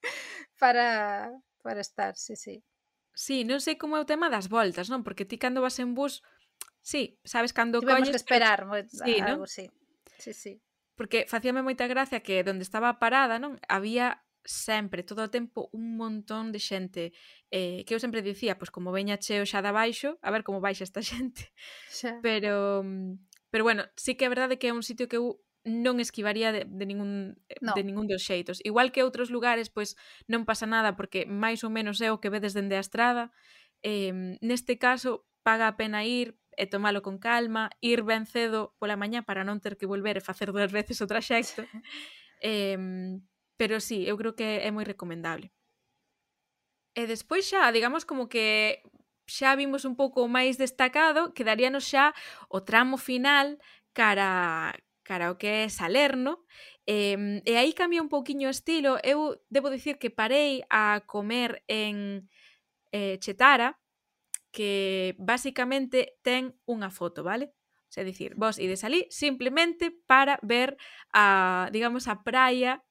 para, 0.61 1.29
para 1.61 1.81
estar, 1.85 2.17
sí, 2.17 2.37
sí. 2.37 2.65
Sí, 3.13 3.45
non 3.45 3.61
sei 3.61 3.77
como 3.77 4.01
é 4.01 4.01
o 4.01 4.09
tema 4.09 4.33
das 4.33 4.49
voltas, 4.49 4.89
non? 4.89 5.05
Porque 5.05 5.29
ti 5.29 5.37
cando 5.37 5.61
vas 5.61 5.77
en 5.85 5.93
bus, 5.93 6.25
sí, 6.81 7.21
sabes 7.29 7.53
cando 7.53 7.85
Tivemos 7.85 8.09
colles... 8.09 8.17
que 8.17 8.23
esperar, 8.25 8.65
pero... 8.65 8.89
sí, 8.89 9.21
algo, 9.21 9.45
¿no? 9.45 9.47
sí. 9.47 9.69
Sí, 10.17 10.33
sí. 10.33 10.63
Porque 10.95 11.27
facíame 11.27 11.67
moita 11.67 11.91
gracia 11.91 12.23
que 12.23 12.41
onde 12.47 12.63
estaba 12.63 12.97
parada, 13.03 13.43
non? 13.43 13.59
Había 13.67 14.23
sempre, 14.45 15.03
todo 15.03 15.25
o 15.25 15.31
tempo, 15.31 15.71
un 15.73 15.97
montón 15.97 16.53
de 16.53 16.59
xente 16.59 17.13
eh, 17.51 17.85
que 17.87 17.95
eu 17.95 18.01
sempre 18.03 18.23
dicía, 18.23 18.59
pois 18.59 18.71
como 18.71 18.93
veña 18.93 19.19
cheo 19.19 19.45
xa 19.47 19.63
de 19.63 19.73
baixo, 19.73 20.19
a 20.23 20.31
ver 20.31 20.43
como 20.43 20.61
baixa 20.61 20.85
esta 20.85 21.03
xente. 21.11 21.53
Xa. 21.87 22.13
Pero, 22.23 22.83
pero 23.51 23.65
bueno, 23.65 23.85
sí 23.97 24.15
que 24.15 24.27
é 24.27 24.33
verdade 24.33 24.59
que 24.59 24.69
é 24.69 24.73
un 24.73 24.83
sitio 24.83 25.09
que 25.09 25.17
eu 25.19 25.43
non 25.65 26.03
esquivaría 26.03 26.51
de, 26.51 26.67
de 26.67 26.85
ningún 26.87 27.39
no. 27.63 27.75
de 27.75 27.83
ningún 27.87 28.11
dos 28.11 28.27
xeitos. 28.27 28.59
Igual 28.67 28.91
que 28.91 29.07
outros 29.07 29.31
lugares, 29.31 29.71
pois 29.71 29.95
non 30.27 30.43
pasa 30.43 30.67
nada 30.67 30.99
porque 30.99 31.23
máis 31.29 31.63
ou 31.63 31.71
menos 31.71 32.03
é 32.03 32.11
o 32.11 32.19
que 32.19 32.33
vedes 32.35 32.55
dende 32.55 32.75
a 32.75 32.83
estrada. 32.83 33.31
Eh, 33.83 34.39
neste 34.43 34.79
caso, 34.79 35.27
paga 35.47 35.71
a 35.71 35.77
pena 35.79 36.03
ir 36.03 36.39
e 36.59 36.67
tomalo 36.67 37.01
con 37.01 37.17
calma, 37.23 37.71
ir 37.81 38.03
ben 38.03 38.27
cedo 38.27 38.75
pola 38.79 38.99
mañá 38.99 39.23
para 39.23 39.47
non 39.47 39.63
ter 39.63 39.79
que 39.79 39.89
volver 39.89 40.19
e 40.19 40.27
facer 40.27 40.51
dúas 40.51 40.71
veces 40.79 40.99
o 40.99 41.07
traxecto. 41.07 41.63
eh, 42.43 42.77
Pero 43.63 43.79
sí, 43.79 44.05
eu 44.11 44.19
creo 44.19 44.35
que 44.35 44.59
é 44.67 44.71
moi 44.75 44.83
recomendable. 44.83 45.55
Eh, 46.99 47.07
e 47.07 47.07
despois 47.07 47.47
xa, 47.47 47.71
digamos 47.71 48.03
como 48.03 48.27
que 48.27 48.83
xa 49.31 49.55
vimos 49.55 49.87
un 49.87 49.95
pouco 49.95 50.27
máis 50.27 50.59
destacado, 50.59 51.31
quedaríanos 51.31 51.87
xa 51.87 52.11
o 52.51 52.67
tramo 52.67 52.99
final 52.99 53.63
cara 53.95 54.75
cara 55.07 55.31
o 55.31 55.39
que 55.39 55.63
é 55.63 55.71
Salerno, 55.71 56.43
eh, 56.91 57.39
e 57.47 57.55
aí 57.55 57.71
cambia 57.71 58.03
un 58.03 58.11
pouquiño 58.11 58.51
o 58.51 58.57
estilo. 58.59 58.99
Eu 59.07 59.39
debo 59.47 59.71
dicir 59.71 60.03
que 60.03 60.11
parei 60.11 60.67
a 60.67 61.07
comer 61.07 61.63
en 61.71 62.27
eh, 62.91 63.23
Chetara, 63.23 63.79
que 64.51 65.15
basicamente 65.23 66.19
ten 66.27 66.59
unha 66.67 66.91
foto, 66.91 67.23
vale? 67.23 67.55
O 67.87 67.95
sea, 67.95 68.03
dicir, 68.03 68.35
vos 68.35 68.59
ides 68.59 68.83
ali 68.83 69.07
simplemente 69.07 69.95
para 70.11 70.43
ver 70.43 70.75
a, 71.15 71.71
digamos, 71.71 72.11
a 72.11 72.27
praia 72.27 72.83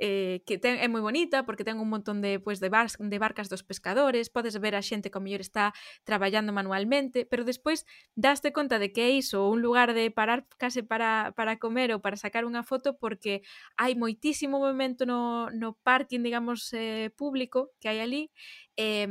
eh, 0.00 0.40
que 0.48 0.56
ten, 0.56 0.80
é 0.80 0.88
moi 0.88 1.04
bonita 1.04 1.44
porque 1.44 1.62
ten 1.62 1.76
un 1.76 1.92
montón 1.92 2.24
de, 2.24 2.40
pues, 2.40 2.58
de, 2.58 2.72
bar, 2.72 2.88
de 2.88 3.18
barcas 3.20 3.52
dos 3.52 3.60
pescadores, 3.60 4.32
podes 4.32 4.56
ver 4.56 4.72
a 4.74 4.82
xente 4.82 5.12
que 5.12 5.18
ao 5.20 5.24
mellor 5.24 5.44
está 5.44 5.76
traballando 6.08 6.56
manualmente, 6.56 7.28
pero 7.28 7.44
despois 7.44 7.84
daste 8.16 8.56
conta 8.56 8.80
de 8.80 8.90
que 8.90 9.04
é 9.04 9.10
iso, 9.12 9.44
un 9.52 9.60
lugar 9.60 9.92
de 9.92 10.08
parar 10.08 10.48
case 10.56 10.80
para, 10.82 11.36
para 11.36 11.60
comer 11.60 11.92
ou 11.92 12.00
para 12.00 12.16
sacar 12.16 12.48
unha 12.48 12.64
foto 12.64 12.96
porque 12.96 13.44
hai 13.76 13.92
moitísimo 13.92 14.56
movimento 14.56 15.04
no, 15.04 15.52
no 15.52 15.76
parking, 15.84 16.24
digamos, 16.24 16.72
eh, 16.72 17.12
público 17.12 17.76
que 17.76 17.92
hai 17.92 18.00
ali 18.00 18.32
eh, 18.80 19.04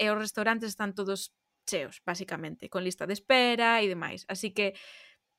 e 0.00 0.04
os 0.08 0.18
restaurantes 0.18 0.72
están 0.72 0.96
todos 0.96 1.36
cheos, 1.68 2.02
basicamente, 2.04 2.68
con 2.68 2.82
lista 2.82 3.06
de 3.06 3.14
espera 3.14 3.84
e 3.84 3.86
demais. 3.86 4.24
Así 4.26 4.50
que 4.50 4.74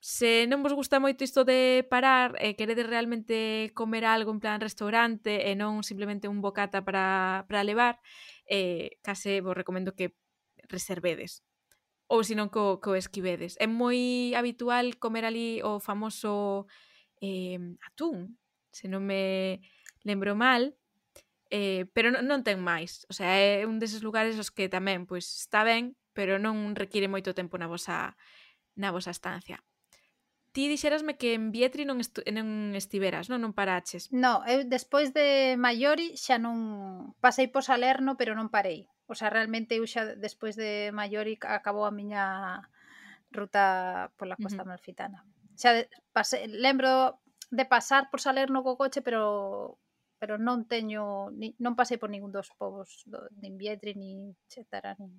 se 0.03 0.51
non 0.51 0.59
vos 0.59 0.75
gusta 0.75 0.99
moito 0.99 1.23
isto 1.23 1.47
de 1.47 1.87
parar 1.87 2.35
e 2.43 2.59
queredes 2.59 2.91
realmente 2.91 3.71
comer 3.71 4.03
algo 4.03 4.35
en 4.35 4.43
plan 4.43 4.59
restaurante 4.59 5.47
e 5.47 5.55
non 5.55 5.79
simplemente 5.79 6.27
un 6.27 6.43
bocata 6.43 6.83
para, 6.83 7.47
para 7.47 7.63
levar, 7.63 8.03
eh, 8.43 8.99
case 8.99 9.39
vos 9.39 9.55
recomendo 9.55 9.95
que 9.95 10.11
reservedes 10.67 11.47
ou 12.11 12.19
senón 12.27 12.51
co, 12.51 12.83
co 12.83 12.99
esquivedes. 12.99 13.55
É 13.63 13.67
moi 13.71 14.35
habitual 14.35 14.99
comer 14.99 15.23
ali 15.23 15.63
o 15.63 15.79
famoso 15.79 16.67
eh, 17.23 17.55
atún, 17.87 18.35
se 18.75 18.91
non 18.91 19.07
me 19.07 19.63
lembro 20.03 20.35
mal, 20.35 20.75
eh, 21.47 21.87
pero 21.95 22.11
non, 22.11 22.27
non 22.27 22.43
ten 22.43 22.59
máis. 22.59 23.07
O 23.07 23.15
sea, 23.15 23.39
é 23.39 23.63
un 23.63 23.79
deses 23.79 24.03
lugares 24.03 24.35
os 24.35 24.51
que 24.51 24.67
tamén 24.67 25.07
pois 25.07 25.47
está 25.47 25.63
ben, 25.63 25.95
pero 26.11 26.43
non 26.43 26.75
require 26.75 27.07
moito 27.07 27.31
tempo 27.31 27.55
na 27.55 27.71
vosa 27.71 28.19
na 28.75 28.91
vosa 28.91 29.15
estancia. 29.15 29.63
Ti 30.53 30.69
dixerasme 30.69 31.17
que 31.17 31.33
en 31.33 31.49
Vietri 31.49 31.81
non, 31.81 31.97
estu 31.97 32.21
non 32.29 32.77
estiveras, 32.77 33.25
non? 33.25 33.41
Non 33.41 33.57
paraches. 33.57 34.13
No, 34.13 34.45
eu 34.45 34.61
despois 34.69 35.09
de 35.09 35.57
Maiori 35.57 36.13
xa 36.13 36.37
non 36.37 36.57
pasei 37.17 37.49
por 37.49 37.65
Salerno, 37.65 38.13
pero 38.13 38.37
non 38.37 38.53
parei. 38.53 38.85
O 39.09 39.17
sea, 39.17 39.33
realmente 39.33 39.73
eu 39.81 39.85
xa 39.89 40.13
despois 40.13 40.53
de 40.53 40.93
Maiori 40.93 41.41
ca- 41.41 41.57
acabou 41.57 41.89
a 41.89 41.91
miña 41.91 42.61
ruta 43.33 44.13
pola 44.17 44.37
costa 44.37 44.61
Ujú. 44.61 44.69
malfitana. 44.69 45.25
Xa 45.57 45.73
de, 45.73 45.81
pase, 46.13 46.45
lembro 46.45 47.17
de 47.49 47.65
pasar 47.65 48.13
por 48.13 48.21
Salerno 48.21 48.61
co 48.61 48.77
coche, 48.77 49.01
pero 49.01 49.81
pero 50.21 50.37
non 50.37 50.69
teño 50.69 51.33
ni, 51.35 51.51
non 51.59 51.73
pasei 51.75 51.97
por 51.97 52.07
ningún 52.13 52.31
dos 52.31 52.47
povos 52.55 53.03
do, 53.09 53.25
nin 53.41 53.57
Vietri, 53.59 53.91
nin 53.97 54.37
Chetara, 54.47 54.95
nin 55.01 55.11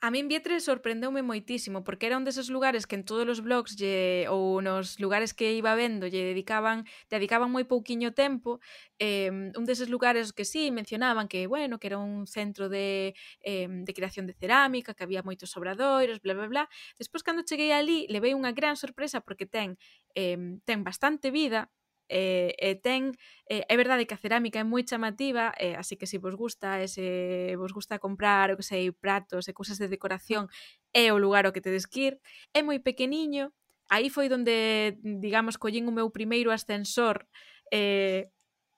A 0.00 0.12
min 0.14 0.28
Vietre 0.30 0.60
sorprendeume 0.62 1.26
moitísimo, 1.26 1.82
porque 1.82 2.06
era 2.06 2.14
un 2.14 2.22
deses 2.22 2.48
lugares 2.54 2.86
que 2.86 2.94
en 2.94 3.02
todos 3.02 3.26
os 3.26 3.42
blogs 3.42 3.74
lle, 3.74 4.30
ou 4.30 4.62
nos 4.62 5.02
lugares 5.02 5.34
que 5.34 5.58
iba 5.58 5.74
vendo 5.74 6.06
lle 6.06 6.22
dedicaban 6.22 6.86
dedicaban 7.10 7.50
moi 7.50 7.66
pouquiño 7.66 8.14
tempo, 8.14 8.62
eh, 9.02 9.26
un 9.58 9.64
deses 9.66 9.90
lugares 9.90 10.30
que 10.30 10.46
sí 10.46 10.70
mencionaban 10.70 11.26
que, 11.26 11.50
bueno, 11.50 11.82
que 11.82 11.90
era 11.90 11.98
un 11.98 12.30
centro 12.30 12.70
de, 12.70 13.18
eh, 13.42 13.66
de 13.66 13.92
creación 13.98 14.30
de 14.30 14.38
cerámica, 14.38 14.94
que 14.94 15.02
había 15.02 15.26
moitos 15.26 15.50
obradoiros, 15.58 16.22
bla, 16.22 16.34
bla, 16.38 16.46
bla. 16.46 16.64
Despois, 16.94 17.26
cando 17.26 17.42
cheguei 17.42 17.74
ali, 17.74 18.06
levei 18.06 18.38
unha 18.38 18.54
gran 18.54 18.78
sorpresa 18.78 19.18
porque 19.18 19.50
ten, 19.50 19.74
eh, 20.14 20.38
ten 20.62 20.86
bastante 20.86 21.34
vida, 21.34 21.74
eh, 22.08 22.56
e 22.58 22.74
ten 22.80 23.12
eh, 23.48 23.64
é 23.68 23.74
verdade 23.76 24.04
que 24.04 24.14
a 24.16 24.20
cerámica 24.20 24.58
é 24.58 24.64
moi 24.64 24.84
chamativa, 24.84 25.52
eh, 25.56 25.76
así 25.76 25.96
que 25.96 26.08
se 26.08 26.18
vos 26.18 26.34
gusta, 26.34 26.82
e 26.82 26.88
se 26.88 27.54
vos 27.56 27.72
gusta 27.72 27.98
comprar, 28.00 28.50
o 28.52 28.56
que 28.56 28.66
sei, 28.66 28.92
pratos 28.92 29.48
e 29.48 29.52
cousas 29.52 29.78
de 29.78 29.88
decoración, 29.88 30.48
é 30.92 31.12
o 31.12 31.18
lugar 31.20 31.46
o 31.46 31.52
que 31.52 31.60
tedes 31.60 31.86
que 31.86 32.12
ir. 32.12 32.14
É 32.52 32.60
moi 32.64 32.80
pequeniño, 32.80 33.52
aí 33.88 34.10
foi 34.10 34.28
onde, 34.28 34.96
digamos, 35.00 35.56
collín 35.56 35.88
o 35.88 35.92
meu 35.92 36.08
primeiro 36.10 36.50
ascensor 36.52 37.28
eh, 37.72 38.28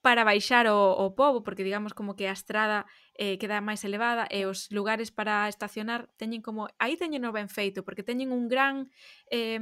para 0.02 0.24
baixar 0.24 0.66
o, 0.66 0.96
o 0.96 1.14
pobo, 1.14 1.42
porque 1.42 1.64
digamos 1.64 1.92
como 1.92 2.16
que 2.16 2.26
a 2.26 2.32
estrada 2.32 2.86
eh, 3.18 3.36
queda 3.36 3.60
máis 3.60 3.84
elevada 3.84 4.24
e 4.32 4.48
os 4.48 4.72
lugares 4.72 5.12
para 5.12 5.44
estacionar 5.48 6.08
teñen 6.16 6.40
como... 6.40 6.72
Aí 6.80 6.96
teñen 6.96 7.28
o 7.28 7.34
ben 7.36 7.52
feito, 7.52 7.84
porque 7.84 8.02
teñen 8.02 8.32
un 8.32 8.48
gran... 8.48 8.88
Eh, 9.28 9.60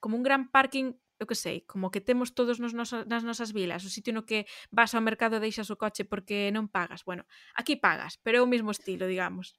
como 0.00 0.16
un 0.16 0.22
gran 0.22 0.50
parking 0.50 0.94
eu 1.18 1.26
que 1.26 1.34
sei, 1.34 1.64
como 1.64 1.90
que 1.90 2.00
temos 2.04 2.36
todos 2.36 2.60
nos 2.60 2.76
noso, 2.76 3.04
nas 3.08 3.24
nosas 3.24 3.52
vilas, 3.56 3.84
o 3.84 3.90
sitio 3.90 4.12
no 4.12 4.28
que 4.28 4.44
vas 4.68 4.92
ao 4.92 5.00
mercado 5.00 5.36
e 5.36 5.44
deixas 5.44 5.72
o 5.72 5.76
coche 5.80 6.04
porque 6.04 6.52
non 6.52 6.68
pagas. 6.68 7.04
Bueno, 7.08 7.24
aquí 7.56 7.76
pagas, 7.76 8.20
pero 8.20 8.38
é 8.38 8.42
o 8.44 8.50
mesmo 8.50 8.70
estilo, 8.70 9.08
digamos. 9.08 9.56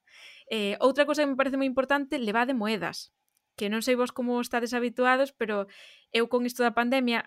Eh, 0.50 0.78
outra 0.78 1.10
cosa 1.10 1.26
que 1.26 1.32
me 1.34 1.40
parece 1.40 1.58
moi 1.58 1.66
importante, 1.66 2.22
levade 2.22 2.54
moedas 2.54 3.14
que 3.58 3.74
non 3.74 3.82
sei 3.82 3.98
vos 3.98 4.14
como 4.14 4.38
estades 4.38 4.78
habituados, 4.78 5.34
pero 5.34 5.66
eu 6.14 6.30
con 6.30 6.46
isto 6.46 6.62
da 6.62 6.78
pandemia 6.78 7.26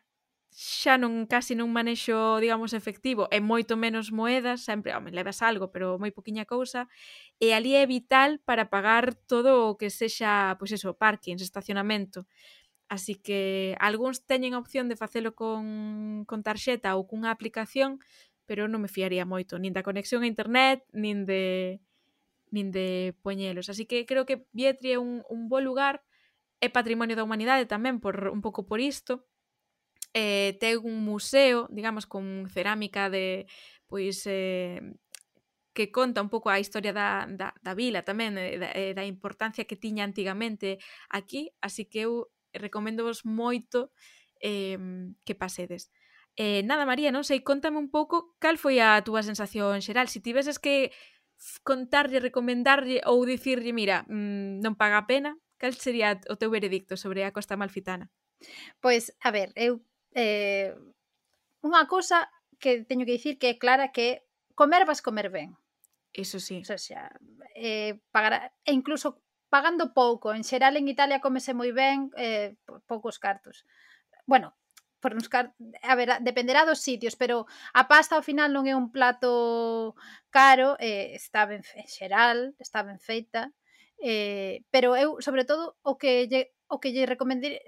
xa 0.51 0.99
non 0.99 1.31
casi 1.31 1.55
non 1.55 1.71
manexo, 1.71 2.43
digamos, 2.43 2.75
efectivo, 2.75 3.31
e 3.31 3.39
moito 3.39 3.79
menos 3.79 4.11
moedas, 4.11 4.67
sempre, 4.67 4.91
home, 4.95 5.15
levas 5.15 5.43
algo, 5.47 5.71
pero 5.71 5.95
moi 6.03 6.11
poquiña 6.11 6.43
cousa, 6.43 6.91
e 7.39 7.55
ali 7.55 7.79
é 7.79 7.87
vital 7.87 8.43
para 8.43 8.67
pagar 8.67 9.15
todo 9.31 9.71
o 9.71 9.79
que 9.79 9.95
sexa, 9.95 10.59
pois 10.59 10.75
eso, 10.75 10.99
parkings, 10.99 11.43
estacionamento. 11.43 12.27
Así 12.91 13.15
que 13.15 13.79
algúns 13.79 14.27
teñen 14.27 14.59
a 14.59 14.59
opción 14.59 14.91
de 14.91 14.99
facelo 14.99 15.39
con, 15.39 16.27
con 16.27 16.43
tarxeta 16.43 16.99
ou 16.99 17.07
cunha 17.07 17.31
aplicación, 17.31 18.03
pero 18.51 18.67
non 18.67 18.83
me 18.83 18.91
fiaría 18.91 19.23
moito, 19.23 19.63
nin 19.63 19.71
da 19.71 19.87
conexión 19.87 20.27
a 20.27 20.31
internet, 20.33 20.83
nin 20.91 21.23
de 21.23 21.79
nin 22.51 22.75
de 22.75 23.15
poñelos. 23.23 23.71
Así 23.71 23.87
que 23.87 24.03
creo 24.11 24.27
que 24.27 24.43
Vietri 24.51 24.91
é 24.91 24.99
un, 24.99 25.23
un 25.31 25.47
bo 25.47 25.63
lugar, 25.63 26.03
é 26.59 26.67
patrimonio 26.67 27.15
da 27.15 27.23
humanidade 27.23 27.71
tamén 27.71 28.03
por 28.03 28.27
un 28.27 28.43
pouco 28.43 28.67
por 28.67 28.83
isto. 28.83 29.23
Eh, 30.11 30.59
ten 30.59 30.83
un 30.83 30.99
museo, 31.07 31.71
digamos, 31.71 32.11
con 32.11 32.51
cerámica 32.51 33.07
de 33.07 33.47
pois 33.87 34.27
eh, 34.27 34.83
que 35.79 35.95
conta 35.95 36.27
un 36.27 36.31
pouco 36.35 36.51
a 36.51 36.59
historia 36.59 36.91
da, 36.91 37.31
da, 37.31 37.55
da 37.63 37.73
vila 37.79 38.03
tamén, 38.03 38.35
eh, 38.35 38.59
da, 38.59 38.75
eh, 38.75 38.99
da 38.99 39.07
importancia 39.07 39.63
que 39.63 39.79
tiña 39.79 40.03
antigamente 40.03 40.83
aquí, 41.07 41.55
así 41.63 41.87
que 41.87 42.11
eu 42.11 42.35
recomendo 42.55 43.05
vos 43.05 43.25
moito 43.25 43.93
eh, 44.41 44.79
que 45.25 45.35
pasedes. 45.35 45.91
Eh, 46.37 46.63
nada, 46.63 46.87
María, 46.87 47.11
non 47.13 47.27
sei, 47.27 47.43
contame 47.43 47.77
un 47.77 47.91
pouco 47.91 48.39
cal 48.39 48.57
foi 48.57 48.79
a 48.81 49.03
túa 49.03 49.21
sensación 49.27 49.83
xeral. 49.83 50.09
Se 50.09 50.19
si 50.19 50.25
tiveses 50.25 50.63
que 50.63 50.95
contarlle, 51.65 52.21
recomendarlle 52.21 53.01
ou 53.09 53.25
dicirlle, 53.27 53.73
mira, 53.73 54.07
mmm, 54.09 54.61
non 54.63 54.79
paga 54.79 55.03
a 55.03 55.09
pena, 55.09 55.37
cal 55.61 55.75
sería 55.77 56.17
o 56.29 56.39
teu 56.41 56.49
veredicto 56.49 56.97
sobre 56.97 57.25
a 57.25 57.35
Costa 57.35 57.59
Malfitana? 57.59 58.09
Pois, 58.81 59.13
a 59.21 59.31
ver, 59.31 59.53
eu... 59.57 59.85
Eh, 60.11 60.75
unha 61.63 61.85
cousa 61.87 62.27
que 62.59 62.83
teño 62.89 63.05
que 63.05 63.17
dicir 63.21 63.37
que 63.37 63.55
é 63.55 63.61
clara 63.61 63.93
que 63.93 64.25
comer 64.57 64.89
vas 64.89 65.05
comer 65.05 65.29
ben. 65.29 65.57
Iso 66.13 66.41
sí. 66.41 66.65
O 66.65 66.79
sea, 66.79 67.13
eh, 67.55 68.01
pagar, 68.11 68.53
e 68.65 68.73
incluso 68.73 69.23
pagando 69.51 69.93
pouco. 69.93 70.33
En 70.33 70.47
xeral 70.47 70.79
en 70.79 70.89
Italia 70.89 71.21
cómese 71.21 71.53
moi 71.53 71.75
ben 71.75 72.09
eh, 72.17 72.57
poucos 72.87 73.19
cartos. 73.19 73.67
Bueno, 74.25 74.55
por 75.01 75.15
uns 75.15 75.29
car... 75.29 75.53
a 75.83 75.95
ver, 75.97 76.23
dependerá 76.23 76.65
dos 76.65 76.79
sitios, 76.81 77.17
pero 77.17 77.47
a 77.75 77.89
pasta 77.89 78.15
ao 78.17 78.23
final 78.23 78.55
non 78.55 78.69
é 78.71 78.75
un 78.79 78.95
plato 78.95 79.99
caro, 80.31 80.79
eh, 80.79 81.17
está 81.19 81.45
ben 81.51 81.67
fe... 81.67 81.83
en 81.83 81.89
xeral, 81.91 82.39
está 82.63 82.87
ben 82.87 83.01
feita, 83.03 83.51
eh, 83.99 84.63
pero 84.71 84.95
eu 84.95 85.19
sobre 85.21 85.45
todo 85.45 85.77
o 85.83 85.99
que 85.99 86.31
lle 86.31 86.55
o 86.71 86.79
que 86.79 86.95
lle, 86.95 87.05
recomendir, 87.05 87.59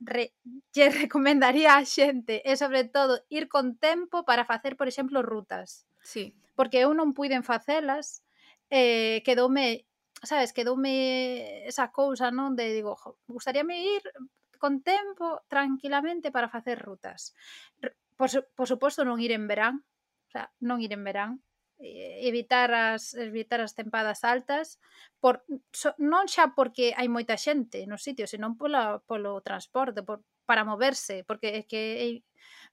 re, 0.00 0.32
lle 0.72 0.86
recomendaría 1.04 1.76
a 1.76 1.84
xente 1.84 2.40
é 2.48 2.56
sobre 2.56 2.88
todo 2.88 3.20
ir 3.28 3.52
con 3.52 3.76
tempo 3.76 4.24
para 4.24 4.48
facer, 4.48 4.72
por 4.80 4.88
exemplo, 4.88 5.20
rutas. 5.20 5.84
Sí. 6.00 6.32
Porque 6.56 6.80
eu 6.80 6.96
non 6.96 7.12
puiden 7.12 7.44
facelas, 7.44 8.24
eh, 8.72 9.20
quedoume 9.20 9.84
sabes, 10.22 10.52
quedoume 10.52 11.66
esa 11.68 11.92
cousa, 11.92 12.30
non, 12.32 12.56
de 12.56 12.72
digo, 12.72 12.96
jo, 12.96 13.18
gustaríame 13.28 13.76
ir 13.82 14.02
con 14.56 14.80
tempo 14.80 15.44
tranquilamente 15.48 16.32
para 16.32 16.48
facer 16.48 16.80
rutas. 16.80 17.36
Por, 18.16 18.28
por 18.56 18.66
suposto 18.66 19.04
non 19.04 19.20
ir 19.20 19.32
en 19.36 19.44
verán, 19.44 19.84
o 20.28 20.30
sea, 20.32 20.48
non 20.64 20.80
ir 20.80 20.96
en 20.96 21.04
verán, 21.04 21.44
eh, 21.78 22.24
evitar 22.24 22.72
as 22.72 23.12
evitar 23.12 23.60
as 23.60 23.76
tempadas 23.76 24.24
altas 24.24 24.80
por 25.20 25.44
so, 25.76 25.92
non 26.00 26.24
xa 26.24 26.56
porque 26.56 26.96
hai 26.96 27.12
moita 27.12 27.36
xente 27.36 27.84
nos 27.84 28.00
sitios, 28.00 28.32
senón 28.32 28.56
pola 28.56 29.04
polo 29.04 29.44
transporte, 29.44 30.00
por 30.00 30.24
para 30.46 30.64
moverse, 30.64 31.24
porque 31.26 31.48
é 31.58 31.62
que 31.66 31.82
é, 32.00 32.06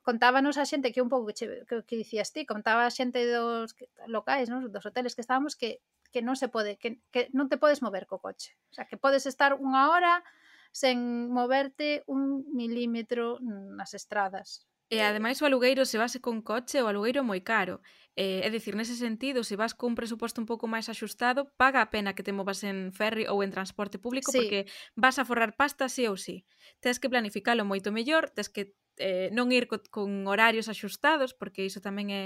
contábanos 0.06 0.56
a 0.62 0.70
xente 0.70 0.94
que 0.94 1.02
un 1.02 1.10
pouco 1.10 1.34
que, 1.34 1.66
que, 1.68 1.76
que 1.84 2.00
dicías 2.00 2.32
ti, 2.32 2.46
contaba 2.46 2.86
a 2.86 2.94
xente 2.94 3.26
dos 3.28 3.76
locais, 4.08 4.48
non? 4.48 4.70
dos 4.70 4.86
hoteles 4.86 5.18
que 5.18 5.26
estábamos 5.26 5.58
que 5.58 5.82
que 6.14 6.22
non 6.22 6.38
se 6.38 6.48
pode, 6.48 6.78
que, 6.78 7.02
que 7.10 7.34
non 7.34 7.50
te 7.50 7.58
podes 7.58 7.82
mover 7.82 8.06
co 8.06 8.22
coche. 8.22 8.54
O 8.70 8.74
sea, 8.78 8.86
que 8.86 9.02
podes 9.02 9.26
estar 9.26 9.58
unha 9.58 9.90
hora 9.90 10.22
sen 10.70 11.30
moverte 11.34 12.06
un 12.06 12.46
milímetro 12.54 13.42
nas 13.42 13.98
estradas. 13.98 14.70
E 14.94 15.02
eh, 15.02 15.06
ademais 15.10 15.42
o 15.42 15.50
alugueiro 15.50 15.90
se 15.90 15.98
base 15.98 16.22
con 16.22 16.46
coche, 16.46 16.78
o 16.86 16.90
alugueiro 16.90 17.26
moi 17.26 17.42
caro. 17.42 17.82
Eh, 18.16 18.46
é 18.46 18.50
dicir, 18.54 18.78
nese 18.78 18.94
sentido, 18.94 19.42
se 19.42 19.58
vas 19.58 19.74
cun 19.74 19.98
presuposto 19.98 20.38
un 20.38 20.46
pouco 20.46 20.70
máis 20.70 20.86
axustado, 20.86 21.50
paga 21.58 21.82
a 21.82 21.90
pena 21.90 22.14
que 22.14 22.22
te 22.22 22.30
movas 22.30 22.62
en 22.62 22.94
ferry 22.94 23.26
ou 23.26 23.42
en 23.42 23.50
transporte 23.50 23.98
público 23.98 24.30
sí. 24.30 24.38
porque 24.38 24.60
vas 24.94 25.18
a 25.18 25.26
forrar 25.26 25.58
pasta 25.58 25.90
sí 25.90 26.06
ou 26.06 26.14
sí. 26.14 26.46
Tens 26.78 27.02
que 27.02 27.10
planificalo 27.10 27.66
moito 27.66 27.90
mellor, 27.90 28.30
tens 28.30 28.54
que 28.54 28.78
eh, 29.02 29.34
non 29.34 29.50
ir 29.50 29.66
co, 29.66 29.82
con 29.90 30.30
horarios 30.30 30.70
axustados 30.70 31.34
porque 31.34 31.66
iso 31.66 31.82
tamén 31.82 32.14
é 32.14 32.24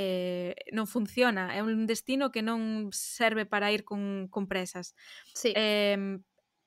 eh, 0.00 0.56
non 0.72 0.88
funciona, 0.88 1.52
é 1.52 1.60
un 1.60 1.84
destino 1.84 2.32
que 2.32 2.40
non 2.40 2.88
serve 2.96 3.44
para 3.44 3.68
ir 3.68 3.84
con, 3.84 4.32
con 4.32 4.48
presas. 4.48 4.96
Sí. 5.36 5.52
Eh, 5.52 6.16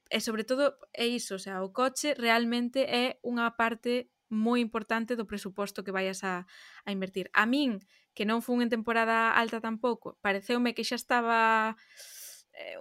e 0.09 0.20
sobre 0.22 0.45
todo 0.45 0.78
é 0.93 1.05
iso, 1.05 1.38
o, 1.38 1.41
sea, 1.41 1.61
o 1.61 1.74
coche 1.74 2.13
realmente 2.17 2.86
é 2.86 3.22
unha 3.22 3.57
parte 3.57 4.09
moi 4.30 4.61
importante 4.61 5.17
do 5.17 5.25
presuposto 5.25 5.84
que 5.84 5.91
vayas 5.93 6.23
a, 6.23 6.45
a 6.86 6.89
invertir. 6.93 7.34
A 7.34 7.49
min, 7.49 7.82
que 8.13 8.23
non 8.30 8.45
fun 8.45 8.61
en 8.61 8.69
temporada 8.69 9.34
alta 9.34 9.59
tampouco, 9.59 10.17
pareceume 10.21 10.77
que 10.77 10.86
xa 10.86 10.95
estaba 10.95 11.75
eh, 12.53 12.77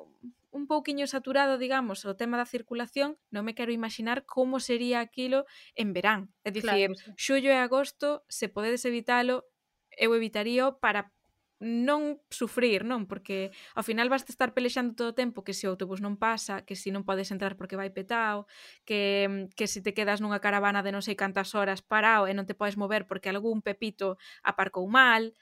un 0.50 0.66
pouquiño 0.66 1.06
saturado, 1.06 1.58
digamos, 1.58 2.04
o 2.04 2.16
tema 2.16 2.36
da 2.40 2.48
circulación, 2.48 3.20
non 3.28 3.44
me 3.44 3.56
quero 3.56 3.72
imaginar 3.72 4.24
como 4.24 4.60
sería 4.60 5.00
aquilo 5.00 5.44
en 5.76 5.92
verán. 5.92 6.32
É 6.44 6.50
dicir, 6.52 6.92
claro, 6.92 6.94
sí. 6.96 7.12
xullo 7.16 7.50
e 7.52 7.58
agosto, 7.60 8.24
se 8.28 8.48
podedes 8.48 8.84
evitalo, 8.88 9.48
eu 9.92 10.14
evitaría 10.16 10.72
para 10.80 11.12
non 11.58 12.22
sufrir, 12.30 12.86
non? 12.86 13.10
Porque 13.10 13.50
ao 13.74 13.82
final 13.82 14.06
vas 14.06 14.22
estar 14.30 14.54
pelexando 14.54 14.94
todo 14.94 15.10
o 15.10 15.18
tempo 15.18 15.42
que 15.42 15.54
se 15.54 15.66
o 15.66 15.74
autobús 15.74 15.98
non 15.98 16.14
pasa, 16.14 16.62
que 16.62 16.78
se 16.78 16.94
non 16.94 17.02
podes 17.02 17.34
entrar 17.34 17.58
porque 17.58 17.74
vai 17.74 17.90
petao, 17.90 18.46
que, 18.86 19.50
que 19.58 19.66
se 19.66 19.82
te 19.82 19.90
quedas 19.90 20.22
nunha 20.22 20.38
caravana 20.38 20.86
de 20.86 20.94
non 20.94 21.02
sei 21.02 21.18
cantas 21.18 21.58
horas 21.58 21.82
parao 21.82 22.30
e 22.30 22.32
non 22.32 22.46
te 22.46 22.54
podes 22.54 22.78
mover 22.78 23.10
porque 23.10 23.26
algún 23.26 23.58
pepito 23.58 24.16
aparcou 24.46 24.86
mal, 24.86 25.34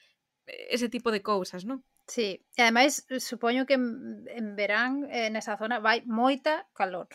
ese 0.47 0.89
tipo 0.89 1.13
de 1.13 1.21
cousas, 1.21 1.69
non? 1.69 1.85
Sí, 2.07 2.41
e 2.57 2.61
ademais 2.63 3.05
supoño 3.19 3.67
que 3.67 3.77
en, 3.77 4.25
en 4.31 4.55
verán 4.57 5.11
eh, 5.11 5.29
nesa 5.29 5.59
zona 5.61 5.83
vai 5.83 6.01
moita 6.07 6.65
calor. 6.73 7.11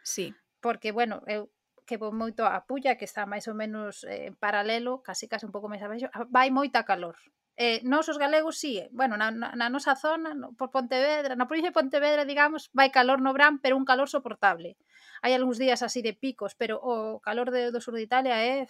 Sí. 0.00 0.32
Porque, 0.62 0.94
bueno, 0.94 1.20
eu 1.26 1.50
que 1.82 1.98
vou 1.98 2.14
moito 2.14 2.46
a 2.46 2.62
Pulla, 2.64 2.94
que 2.96 3.04
está 3.04 3.26
máis 3.26 3.50
ou 3.50 3.58
menos 3.58 4.06
eh, 4.06 4.30
en 4.30 4.34
paralelo, 4.38 5.02
casi 5.02 5.26
casi 5.26 5.44
un 5.44 5.52
pouco 5.52 5.68
máis 5.68 5.82
abaixo, 5.82 6.08
vai 6.30 6.48
moita 6.54 6.86
calor. 6.86 7.18
Eh, 7.62 7.78
nós 7.84 8.10
os 8.10 8.18
galegos 8.18 8.58
si, 8.58 8.74
sí, 8.74 8.88
bueno, 8.90 9.14
na, 9.16 9.30
na, 9.30 9.54
na 9.54 9.70
nosa 9.70 9.94
zona, 9.94 10.34
no, 10.34 10.50
por 10.58 10.74
Pontevedra, 10.74 11.38
na 11.38 11.46
provincia 11.46 11.70
de 11.70 11.78
Pontevedra, 11.78 12.26
digamos, 12.26 12.74
vai 12.74 12.90
calor 12.90 13.22
no 13.22 13.30
verán, 13.30 13.62
pero 13.62 13.78
un 13.78 13.86
calor 13.86 14.10
soportable. 14.10 14.74
Hai 15.22 15.30
algúns 15.38 15.62
días 15.62 15.78
así 15.86 16.02
de 16.02 16.10
picos, 16.10 16.58
pero 16.58 16.82
o 16.82 17.22
calor 17.22 17.54
de, 17.54 17.70
do 17.70 17.78
sur 17.78 17.94
de 17.94 18.02
Italia 18.02 18.34
é 18.42 18.66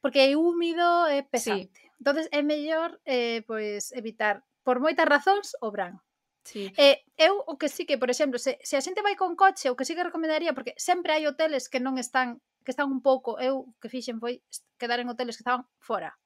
porque 0.00 0.24
é 0.24 0.32
húmido, 0.32 1.04
é 1.12 1.20
pesante. 1.28 1.76
Sí. 1.76 1.92
Entonces 2.00 2.24
é 2.32 2.40
mellor 2.40 2.96
eh, 3.04 3.44
pois 3.44 3.92
evitar 3.92 4.40
por 4.64 4.80
moitas 4.80 5.04
razóns 5.04 5.52
o 5.60 5.68
verán. 5.68 6.00
Sí. 6.48 6.72
Eh, 6.80 7.04
eu 7.20 7.36
o 7.36 7.60
que 7.60 7.68
sí 7.68 7.84
que, 7.84 8.00
por 8.00 8.08
exemplo, 8.08 8.40
se, 8.40 8.56
se 8.64 8.80
a 8.80 8.84
xente 8.86 9.04
vai 9.04 9.12
con 9.12 9.36
coche, 9.36 9.68
o 9.68 9.76
que 9.76 9.84
sí 9.84 9.92
que 9.92 10.08
recomendaría, 10.08 10.56
porque 10.56 10.72
sempre 10.80 11.12
hai 11.12 11.28
hoteles 11.28 11.68
que 11.68 11.84
non 11.84 12.00
están 12.00 12.40
que 12.64 12.72
están 12.72 12.88
un 12.88 13.04
pouco, 13.04 13.36
eu 13.44 13.68
que 13.76 13.92
fixen 13.92 14.24
foi 14.24 14.40
quedar 14.80 15.04
en 15.04 15.12
hoteles 15.12 15.36
que 15.36 15.44
estaban 15.44 15.68
fora 15.76 16.16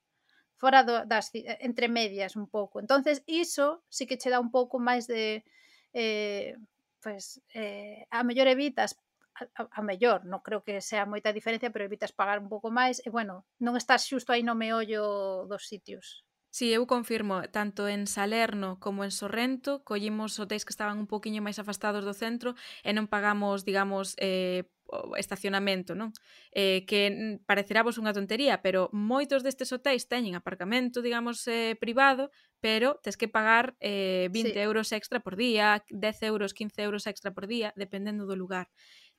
fora 0.57 0.85
do, 0.85 1.05
das 1.07 1.31
eh, 1.35 1.59
entre 1.61 1.89
medias 1.89 2.37
un 2.37 2.47
pouco. 2.49 2.81
Entonces 2.81 3.23
iso 3.27 3.85
sí 3.89 4.07
que 4.07 4.19
che 4.19 4.31
dá 4.31 4.41
un 4.41 4.51
pouco 4.51 4.79
máis 4.79 5.07
de 5.07 5.45
eh, 5.93 6.57
pues, 7.03 7.41
eh, 7.55 8.07
a 8.11 8.23
mellor 8.25 8.49
evitas 8.49 8.97
a, 9.37 9.69
a 9.71 9.83
mellor, 9.83 10.25
non 10.25 10.41
creo 10.41 10.65
que 10.65 10.81
sea 10.81 11.05
moita 11.05 11.37
diferencia, 11.37 11.69
pero 11.73 11.85
evitas 11.85 12.13
pagar 12.17 12.41
un 12.41 12.49
pouco 12.49 12.69
máis 12.73 13.05
e 13.05 13.09
bueno, 13.13 13.45
non 13.61 13.77
estás 13.77 14.09
xusto 14.09 14.33
aí 14.33 14.43
no 14.43 14.57
meollo 14.57 15.45
dos 15.51 15.69
sitios. 15.69 16.25
Si, 16.51 16.73
sí, 16.73 16.73
eu 16.73 16.89
confirmo, 16.89 17.45
tanto 17.53 17.85
en 17.85 18.09
Salerno 18.09 18.81
como 18.81 19.05
en 19.05 19.13
Sorrento 19.13 19.85
collimos 19.85 20.41
hotéis 20.41 20.65
que 20.65 20.73
estaban 20.73 20.97
un 20.97 21.05
poquinho 21.05 21.45
máis 21.45 21.61
afastados 21.61 22.01
do 22.09 22.17
centro 22.17 22.57
e 22.81 22.97
non 22.97 23.13
pagamos, 23.13 23.69
digamos, 23.69 24.17
eh, 24.17 24.65
o 24.87 25.17
estacionamento, 25.19 25.95
non? 25.95 26.15
Eh, 26.55 26.87
que 26.87 27.39
parecerá 27.47 27.83
vos 27.83 27.99
unha 27.99 28.15
tontería, 28.15 28.63
pero 28.63 28.89
moitos 28.95 29.43
destes 29.43 29.75
hotéis 29.75 30.07
teñen 30.07 30.39
aparcamento, 30.39 31.03
digamos, 31.03 31.43
eh, 31.51 31.75
privado, 31.79 32.31
pero 32.63 32.99
tes 33.03 33.19
que 33.19 33.27
pagar 33.27 33.75
eh, 33.83 34.31
20 34.31 34.53
sí. 34.53 34.59
euros 34.59 34.93
extra 34.95 35.19
por 35.21 35.35
día, 35.35 35.83
10 35.91 36.23
euros, 36.23 36.55
15 36.55 36.83
euros 36.83 37.07
extra 37.07 37.35
por 37.35 37.47
día, 37.47 37.75
dependendo 37.77 38.27
do 38.27 38.39
lugar. 38.39 38.71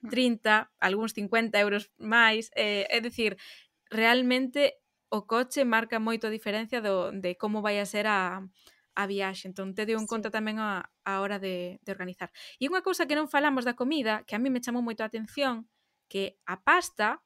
Ah. 0.03 0.09
30, 0.09 0.71
algúns 0.79 1.11
50 1.13 1.59
euros 1.59 1.91
máis, 1.99 2.49
eh, 2.55 2.87
é 2.87 2.99
dicir, 3.03 3.35
realmente 3.91 4.79
o 5.09 5.23
coche 5.23 5.63
marca 5.63 5.99
moito 5.99 6.27
a 6.27 6.33
diferencia 6.33 6.83
do, 6.83 7.11
de 7.15 7.39
como 7.39 7.63
vai 7.63 7.79
a 7.79 7.87
ser 7.87 8.07
a, 8.07 8.43
a 8.97 9.05
viaxe, 9.05 9.45
entón 9.45 9.77
tede 9.77 9.93
en 9.93 10.09
conta 10.09 10.33
tamén 10.33 10.57
a, 10.57 10.89
a 11.05 11.21
hora 11.21 11.37
de, 11.37 11.77
de 11.85 11.89
organizar. 11.93 12.33
E 12.57 12.65
unha 12.65 12.81
cousa 12.81 13.05
que 13.05 13.13
non 13.13 13.29
falamos 13.29 13.61
da 13.61 13.77
comida, 13.77 14.25
que 14.25 14.33
a 14.33 14.41
mí 14.41 14.49
me 14.49 14.57
chamou 14.57 14.81
moito 14.81 15.05
a 15.05 15.09
atención, 15.09 15.69
que 16.09 16.41
a 16.49 16.57
pasta 16.57 17.21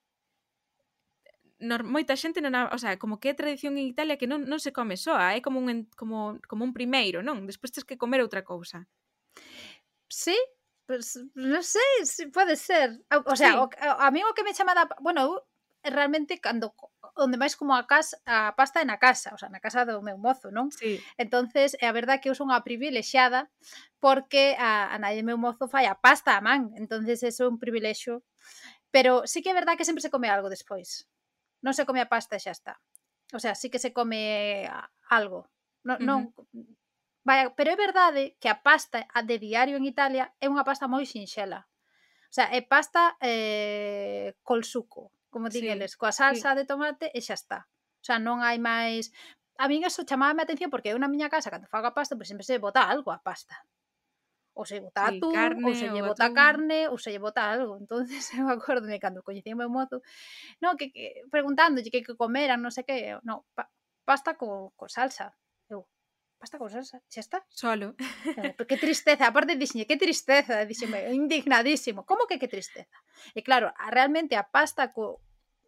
nor, 1.62 1.88
moita 1.88 2.18
xente 2.20 2.44
non, 2.44 2.58
a, 2.58 2.74
o 2.76 2.80
sea, 2.82 3.00
como 3.00 3.24
que 3.24 3.32
é 3.32 3.36
tradición 3.38 3.80
en 3.80 3.88
Italia 3.88 4.20
que 4.20 4.28
non, 4.28 4.44
non 4.44 4.60
se 4.60 4.76
come 4.76 5.00
soa, 5.00 5.38
é 5.38 5.40
como 5.40 5.64
un 5.64 5.88
como 5.96 6.42
como 6.44 6.68
un 6.68 6.76
primeiro, 6.76 7.24
non? 7.24 7.48
Despois 7.48 7.72
tens 7.72 7.88
que 7.88 7.96
comer 7.96 8.20
outra 8.20 8.44
cousa. 8.44 8.84
Sí, 10.12 10.36
pues, 10.84 11.16
non 11.40 11.64
sei, 11.64 12.04
sí, 12.04 12.28
pode 12.28 12.60
ser. 12.60 13.00
O, 13.16 13.24
o 13.32 13.36
sea, 13.40 13.56
sí. 13.56 13.58
o, 13.64 13.66
a 13.96 14.12
mí 14.12 14.20
o 14.28 14.36
que 14.36 14.44
me 14.44 14.52
chama 14.52 14.76
da, 14.76 14.92
bueno, 15.00 15.48
realmente 15.86 16.42
cando 16.44 16.76
onde 17.16 17.38
máis 17.40 17.56
como 17.56 17.74
a, 17.74 17.88
casa, 17.88 18.18
a 18.26 18.54
pasta 18.56 18.82
é 18.82 18.86
na 18.86 18.98
casa, 18.98 19.34
o 19.34 19.38
sea, 19.38 19.50
na 19.50 19.60
casa 19.60 19.86
do 19.86 20.02
meu 20.02 20.18
mozo, 20.18 20.52
non? 20.52 20.72
Sí. 20.72 21.00
Entonces, 21.18 21.76
é 21.80 21.88
a 21.88 21.96
verdad 21.96 22.20
que 22.20 22.30
eu 22.30 22.36
son 22.36 22.52
a 22.52 22.64
privilexiada 22.64 23.52
porque 24.00 24.56
a, 24.60 24.94
a 24.94 24.98
nai 25.00 25.20
meu 25.24 25.38
mozo 25.38 25.68
fai 25.68 25.86
a 25.88 25.96
pasta 26.00 26.38
a 26.38 26.42
man, 26.42 26.72
entonces 26.78 27.24
eso 27.24 27.46
é 27.46 27.52
un 27.52 27.60
privilexio. 27.60 28.24
Pero 28.92 29.24
sí 29.28 29.40
que 29.44 29.52
é 29.52 29.58
verdad 29.58 29.76
que 29.80 29.88
sempre 29.88 30.04
se 30.04 30.12
come 30.12 30.28
algo 30.28 30.52
despois. 30.52 31.08
Non 31.64 31.78
se 31.78 31.88
come 31.88 32.04
a 32.04 32.12
pasta 32.12 32.36
e 32.36 32.44
xa 32.44 32.52
está. 32.52 32.80
O 33.32 33.40
sea, 33.40 33.56
sí 33.56 33.72
que 33.72 33.80
se 33.80 33.96
come 33.96 34.68
algo. 35.08 35.48
Non, 35.88 35.98
uh 35.98 36.04
-huh. 36.04 36.08
non 36.08 36.20
Vaya, 37.24 37.54
pero 37.56 37.70
é 37.72 37.78
verdade 37.78 38.36
que 38.42 38.50
a 38.50 38.62
pasta 38.66 39.06
de 39.24 39.38
diario 39.38 39.78
en 39.78 39.86
Italia 39.86 40.34
é 40.42 40.50
unha 40.50 40.66
pasta 40.66 40.90
moi 40.90 41.06
sinxela. 41.06 41.70
O 42.32 42.34
sea, 42.34 42.50
é 42.50 42.66
pasta 42.66 43.14
eh, 43.22 44.34
col 44.42 44.66
suco 44.66 45.14
como 45.32 45.50
ti 45.50 45.64
sí, 45.64 45.68
eles, 45.72 45.96
coa 45.96 46.12
salsa 46.12 46.52
sí. 46.52 46.58
de 46.60 46.64
tomate 46.68 47.08
e 47.16 47.20
xa 47.24 47.34
está. 47.40 47.60
O 48.02 48.06
sea, 48.06 48.20
non 48.20 48.44
hai 48.44 48.60
máis... 48.60 49.10
A 49.58 49.66
min 49.72 49.88
eso 49.88 50.04
chamaba 50.04 50.36
a 50.36 50.46
atención 50.46 50.70
porque 50.70 50.92
eu 50.92 51.00
na 51.00 51.10
miña 51.10 51.32
casa, 51.32 51.50
cando 51.50 51.72
fago 51.72 51.88
a 51.90 51.96
pasta, 51.98 52.14
pois 52.20 52.28
sempre 52.28 52.46
se 52.46 52.60
bota 52.60 52.86
algo 52.86 53.10
a 53.10 53.24
pasta. 53.24 53.56
Ou 54.52 54.68
se 54.68 54.84
bota 54.84 55.08
sí, 55.08 55.18
atún, 55.18 55.32
carne, 55.32 55.64
ou 55.64 55.74
se 55.74 55.88
lle 55.88 56.04
bota 56.04 56.28
atún. 56.28 56.36
carne, 56.36 56.80
ou 56.92 56.98
se 57.00 57.10
lle 57.10 57.22
bota 57.24 57.42
algo. 57.48 57.80
entonces 57.80 58.28
eu 58.38 58.52
acordome 58.52 59.00
cando 59.00 59.24
coñecí 59.24 59.50
o 59.54 59.58
meu 59.58 59.72
mozo, 59.72 60.04
no, 60.60 60.76
que, 60.76 60.92
que 60.92 61.24
preguntándolle 61.32 61.90
que, 61.90 62.04
que 62.04 62.20
comeran, 62.20 62.60
non 62.60 62.74
sei 62.76 62.84
que, 62.84 63.16
no, 63.24 63.48
pa, 63.56 63.72
pasta 64.04 64.36
co, 64.36 64.76
co 64.76 64.86
salsa 64.92 65.32
pasta 66.42 66.58
con 66.58 66.74
salsa, 66.74 66.98
xa 67.06 67.22
está. 67.22 67.46
Solo. 67.54 67.94
Pero 68.58 68.66
que 68.66 68.82
tristeza, 68.82 69.30
aparte 69.30 69.54
dixenlle, 69.54 69.86
que 69.86 70.02
tristeza, 70.02 70.66
dixenme, 70.66 71.14
indignadísimo, 71.14 72.02
como 72.10 72.26
que 72.26 72.42
que 72.42 72.50
tristeza? 72.50 72.98
E 73.38 73.46
claro, 73.46 73.70
realmente 73.94 74.34
a 74.34 74.50
pasta 74.50 74.90
co, 74.90 75.22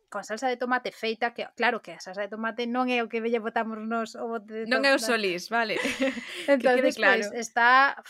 con 0.10 0.26
salsa 0.26 0.50
de 0.50 0.58
tomate 0.58 0.90
feita, 0.90 1.38
que 1.38 1.46
claro 1.54 1.86
que 1.86 1.94
a 1.94 2.02
salsa 2.02 2.26
de 2.26 2.34
tomate 2.34 2.66
non 2.66 2.90
é 2.90 3.06
o 3.06 3.10
que 3.10 3.22
velle 3.22 3.38
botamos 3.38 3.78
nos 3.86 4.18
o 4.18 4.26
bote 4.26 4.66
de 4.66 4.66
Non 4.66 4.82
é 4.82 4.98
o 4.98 5.00
solís, 5.02 5.54
vale. 5.54 5.78
Entonces, 6.50 6.98
que 6.98 7.06
claro. 7.06 7.22
pois, 7.22 7.38
está 7.38 8.02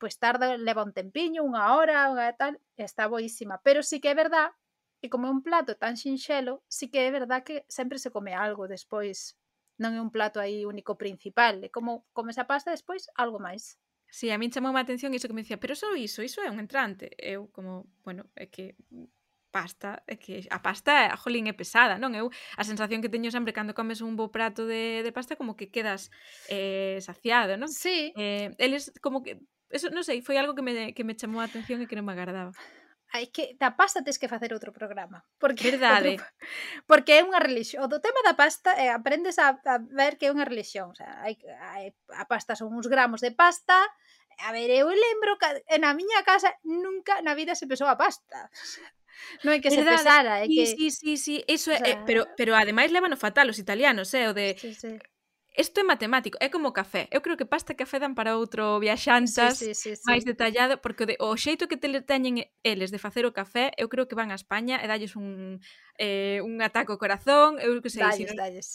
pues 0.00 0.16
tarda, 0.16 0.56
leva 0.56 0.88
un 0.88 0.96
tempiño, 0.96 1.44
unha 1.44 1.76
hora, 1.76 2.08
unha 2.08 2.32
tal, 2.32 2.56
está 2.80 3.04
boísima, 3.04 3.60
pero 3.60 3.84
sí 3.84 4.00
que 4.00 4.12
é 4.12 4.16
verdad 4.16 4.56
que 5.04 5.12
como 5.12 5.28
é 5.28 5.32
un 5.34 5.44
plato 5.44 5.76
tan 5.76 6.00
sinxelo, 6.00 6.64
sí 6.72 6.88
que 6.88 7.04
é 7.04 7.10
verdad 7.12 7.44
que 7.44 7.68
sempre 7.68 8.00
se 8.00 8.08
come 8.08 8.32
algo 8.32 8.64
despois 8.64 9.36
non 9.80 9.96
é 9.96 10.00
un 10.00 10.12
plato 10.12 10.40
aí 10.42 10.64
único 10.66 10.98
principal, 10.98 11.62
é 11.64 11.70
como 11.70 12.04
comes 12.12 12.36
a 12.36 12.44
pasta 12.44 12.74
despois 12.74 13.08
algo 13.16 13.38
máis. 13.40 13.78
Sí, 14.12 14.28
a 14.28 14.36
min 14.36 14.52
chamou 14.52 14.76
a 14.76 14.84
atención 14.84 15.16
iso 15.16 15.24
que 15.24 15.32
me 15.32 15.40
dicía, 15.40 15.56
pero 15.56 15.72
só 15.72 15.96
iso, 15.96 16.20
iso 16.20 16.44
é 16.44 16.52
un 16.52 16.60
entrante. 16.60 17.16
Eu 17.16 17.48
como, 17.48 17.88
bueno, 18.04 18.28
é 18.36 18.44
que 18.52 18.76
pasta, 19.52 20.02
é 20.06 20.16
que 20.16 20.44
a 20.52 20.60
pasta, 20.60 21.16
jolín, 21.16 21.48
é 21.48 21.56
pesada, 21.56 21.96
non? 21.96 22.12
Eu 22.12 22.28
a 22.28 22.64
sensación 22.64 23.00
que 23.00 23.12
teño 23.12 23.32
sempre 23.32 23.56
cando 23.56 23.72
comes 23.72 24.04
un 24.04 24.12
bo 24.16 24.28
prato 24.28 24.68
de, 24.68 25.00
de 25.00 25.12
pasta 25.16 25.36
como 25.40 25.56
que 25.56 25.72
quedas 25.72 26.12
eh, 26.52 27.00
saciado, 27.00 27.56
non? 27.56 27.72
Sí. 27.72 28.12
Eh, 28.16 28.52
eles 28.60 28.92
como 29.00 29.24
que, 29.24 29.40
eso, 29.72 29.88
non 29.88 30.04
sei, 30.04 30.20
foi 30.20 30.36
algo 30.40 30.52
que 30.52 30.64
me, 30.64 30.92
que 30.92 31.04
me 31.08 31.16
chamou 31.16 31.40
a 31.40 31.48
atención 31.48 31.80
e 31.80 31.88
que 31.88 31.96
non 31.96 32.04
me 32.04 32.12
agardaba 32.12 32.52
hai 33.12 33.28
que 33.28 33.54
da 33.60 33.76
pasta 33.76 34.00
tes 34.00 34.16
que 34.16 34.28
facer 34.28 34.56
outro 34.56 34.72
programa, 34.72 35.20
porque 35.36 35.62
Verdade. 35.72 36.16
Outro, 36.16 36.26
porque 36.88 37.20
é 37.20 37.22
unha 37.22 37.38
religión. 37.38 37.84
O 37.84 37.88
do 37.92 38.00
tema 38.00 38.24
da 38.24 38.34
pasta 38.34 38.72
é 38.74 38.88
aprendes 38.88 39.36
a, 39.36 39.60
a 39.60 39.76
ver 39.92 40.16
que 40.16 40.26
é 40.28 40.34
unha 40.34 40.48
religión, 40.48 40.90
o 40.90 40.96
sea, 40.96 41.20
hai, 41.20 41.36
hai, 41.60 41.92
a 42.16 42.24
pasta 42.24 42.56
son 42.56 42.72
uns 42.72 42.88
gramos 42.88 43.20
de 43.20 43.30
pasta, 43.36 43.76
a 44.42 44.50
ver, 44.50 44.72
eu 44.72 44.88
lembro 44.88 45.36
que 45.36 45.48
na 45.76 45.92
miña 45.92 46.24
casa 46.24 46.56
nunca 46.64 47.20
na 47.20 47.36
vida 47.36 47.52
se 47.52 47.68
pesou 47.68 47.86
a 47.86 48.00
pasta. 48.00 48.48
Non 49.44 49.52
é 49.52 49.60
que 49.60 49.68
Verdade. 49.68 49.86
se 49.86 50.02
pesara, 50.02 50.34
é 50.40 50.48
sí, 50.48 50.56
que... 50.56 50.64
Sí, 50.66 50.86
sí, 50.90 51.12
sí, 51.20 51.34
eso 51.44 51.68
é, 51.70 51.78
o 51.78 51.84
sea... 51.84 52.02
pero, 52.08 52.26
pero 52.34 52.56
ademais 52.56 52.90
levan 52.90 53.12
no 53.12 53.20
fatal 53.20 53.46
os 53.52 53.60
italianos, 53.60 54.08
eh, 54.16 54.26
o 54.26 54.32
de... 54.32 54.56
Sí, 54.56 54.72
sí 54.72 54.96
Isto 55.54 55.80
é 55.80 55.84
matemático, 55.84 56.38
é 56.40 56.48
como 56.48 56.72
café. 56.72 57.08
Eu 57.12 57.20
creo 57.20 57.36
que 57.36 57.44
pasta 57.44 57.72
e 57.72 57.76
café 57.76 58.00
dan 58.00 58.16
para 58.16 58.40
outro 58.40 58.80
viaxantas 58.80 59.60
sí, 59.60 59.76
sí, 59.76 59.92
sí, 59.92 60.00
sí. 60.00 60.06
máis 60.08 60.24
detallado, 60.24 60.80
porque 60.80 61.04
de, 61.04 61.20
o 61.20 61.36
xeito 61.36 61.68
que 61.68 61.76
te 61.76 61.92
teñen 62.00 62.48
eles 62.64 62.88
de 62.88 62.96
facer 62.96 63.28
o 63.28 63.36
café, 63.36 63.76
eu 63.76 63.92
creo 63.92 64.08
que 64.08 64.16
van 64.16 64.32
a 64.32 64.38
España 64.40 64.80
e 64.80 64.88
dalles 64.88 65.12
un, 65.12 65.60
eh, 66.00 66.40
un 66.40 66.56
ataque 66.64 66.96
ao 66.96 66.96
corazón, 66.96 67.60
eu 67.60 67.76
que 67.84 67.92
sei. 67.92 68.00
Dalles, 68.00 68.16
si 68.16 68.24
non... 68.32 68.40
dalles. 68.40 68.68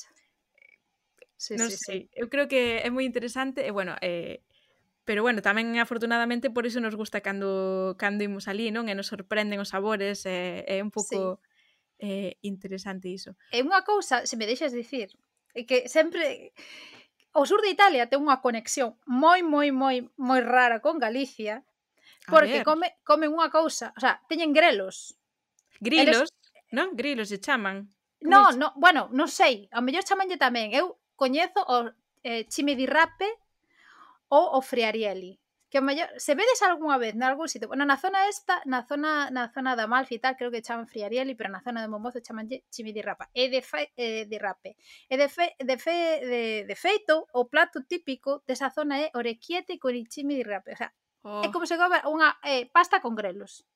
Sí, 1.38 1.53
non 1.57 1.69
sí, 1.73 1.82
sei, 1.82 1.99
sí. 2.05 2.13
eu 2.13 2.30
creo 2.30 2.45
que 2.45 2.86
é 2.86 2.89
moi 2.93 3.09
interesante 3.09 3.65
e 3.65 3.73
bueno, 3.73 3.97
eh, 4.05 4.45
pero 5.01 5.25
bueno, 5.25 5.41
tamén 5.41 5.82
afortunadamente 5.82 6.53
por 6.53 6.69
iso 6.69 6.78
nos 6.78 6.93
gusta 6.93 7.25
cando 7.25 7.97
cando 7.97 8.21
imos 8.21 8.45
ali, 8.45 8.69
non? 8.69 8.86
E 8.86 8.93
nos 8.93 9.09
sorprenden 9.09 9.57
os 9.57 9.73
sabores, 9.73 10.30
é, 10.30 10.61
é 10.69 10.78
un 10.86 10.93
pouco 10.93 11.41
sí. 11.41 12.05
eh, 12.05 12.32
interesante 12.45 13.09
iso. 13.09 13.34
É 13.49 13.65
unha 13.65 13.82
cousa, 13.82 14.30
se 14.30 14.38
me 14.38 14.45
deixas 14.45 14.78
dicir, 14.78 15.17
que 15.66 15.88
sempre 15.89 16.53
o 17.34 17.45
sur 17.47 17.64
de 17.64 17.74
Italia 17.74 18.12
ten 18.12 18.22
unha 18.22 18.43
conexión 18.43 18.99
moi 19.08 19.41
moi 19.41 19.74
moi 19.74 20.05
moi 20.20 20.41
rara 20.43 20.84
con 20.84 21.01
Galicia 21.01 21.66
porque 22.28 22.64
come, 22.64 22.91
comen 23.08 23.32
unha 23.32 23.47
cousa, 23.47 23.95
o 23.95 23.99
sea, 24.03 24.20
teñen 24.28 24.51
grelos. 24.51 25.16
Grilos, 25.80 26.28
non? 26.76 26.91
Grilos 26.99 27.32
se 27.32 27.39
chaman. 27.39 27.88
No, 28.20 28.51
no, 28.51 28.76
bueno, 28.76 29.08
non 29.16 29.32
sei, 29.32 29.72
ao 29.72 29.80
mellor 29.80 30.03
chamanlle 30.03 30.36
tamén. 30.36 30.76
Eu 30.76 30.99
coñezo 31.16 31.64
o 31.64 31.88
eh, 32.28 32.43
chimidirrape 32.51 33.32
ou 34.28 34.58
o 34.58 34.60
friarieli 34.60 35.39
que 35.70 35.80
a 35.80 35.82
maior, 35.82 36.07
se 36.15 36.36
vedes 36.36 36.61
algunha 36.63 36.97
vez 36.97 37.15
nalgún 37.15 37.49
sitio, 37.51 37.68
bueno, 37.68 37.84
na 37.84 37.97
zona 37.97 38.28
esta, 38.32 38.61
na 38.63 38.88
zona 38.88 39.28
na 39.32 39.51
zona 39.51 39.76
da 39.76 39.88
Malfi 39.88 40.15
e 40.15 40.20
tal, 40.24 40.39
creo 40.39 40.51
que 40.51 40.63
chaman 40.63 40.88
Friarieli, 40.88 41.36
pero 41.36 41.51
na 41.51 41.59
zona 41.59 41.82
de 41.84 41.91
Mombozo 41.91 42.24
chamanlle 42.24 42.63
Rapa. 43.03 43.30
E 43.34 43.49
de 43.49 43.61
fe, 43.61 43.91
eh, 43.97 44.26
de 44.26 44.39
rape. 44.39 44.78
E 45.09 45.18
de 45.18 45.28
fe, 45.28 45.55
de 45.59 45.78
fe 45.78 46.24
de, 46.24 46.43
de 46.63 46.76
feito, 46.76 47.28
o 47.34 47.49
plato 47.51 47.84
típico 47.84 48.43
desa 48.47 48.72
zona 48.72 48.99
é 49.03 49.11
orequiete 49.13 49.78
con 49.78 49.91
cime 50.07 50.36
di 50.36 50.43
rape. 50.43 50.72
O 50.72 50.78
sea, 50.78 50.93
oh. 51.24 51.43
é 51.43 51.51
como 51.51 51.68
se 51.68 51.76
come 51.76 51.99
unha 52.07 52.39
eh, 52.47 52.72
pasta 52.72 53.03
con 53.03 53.15
grelos. 53.15 53.68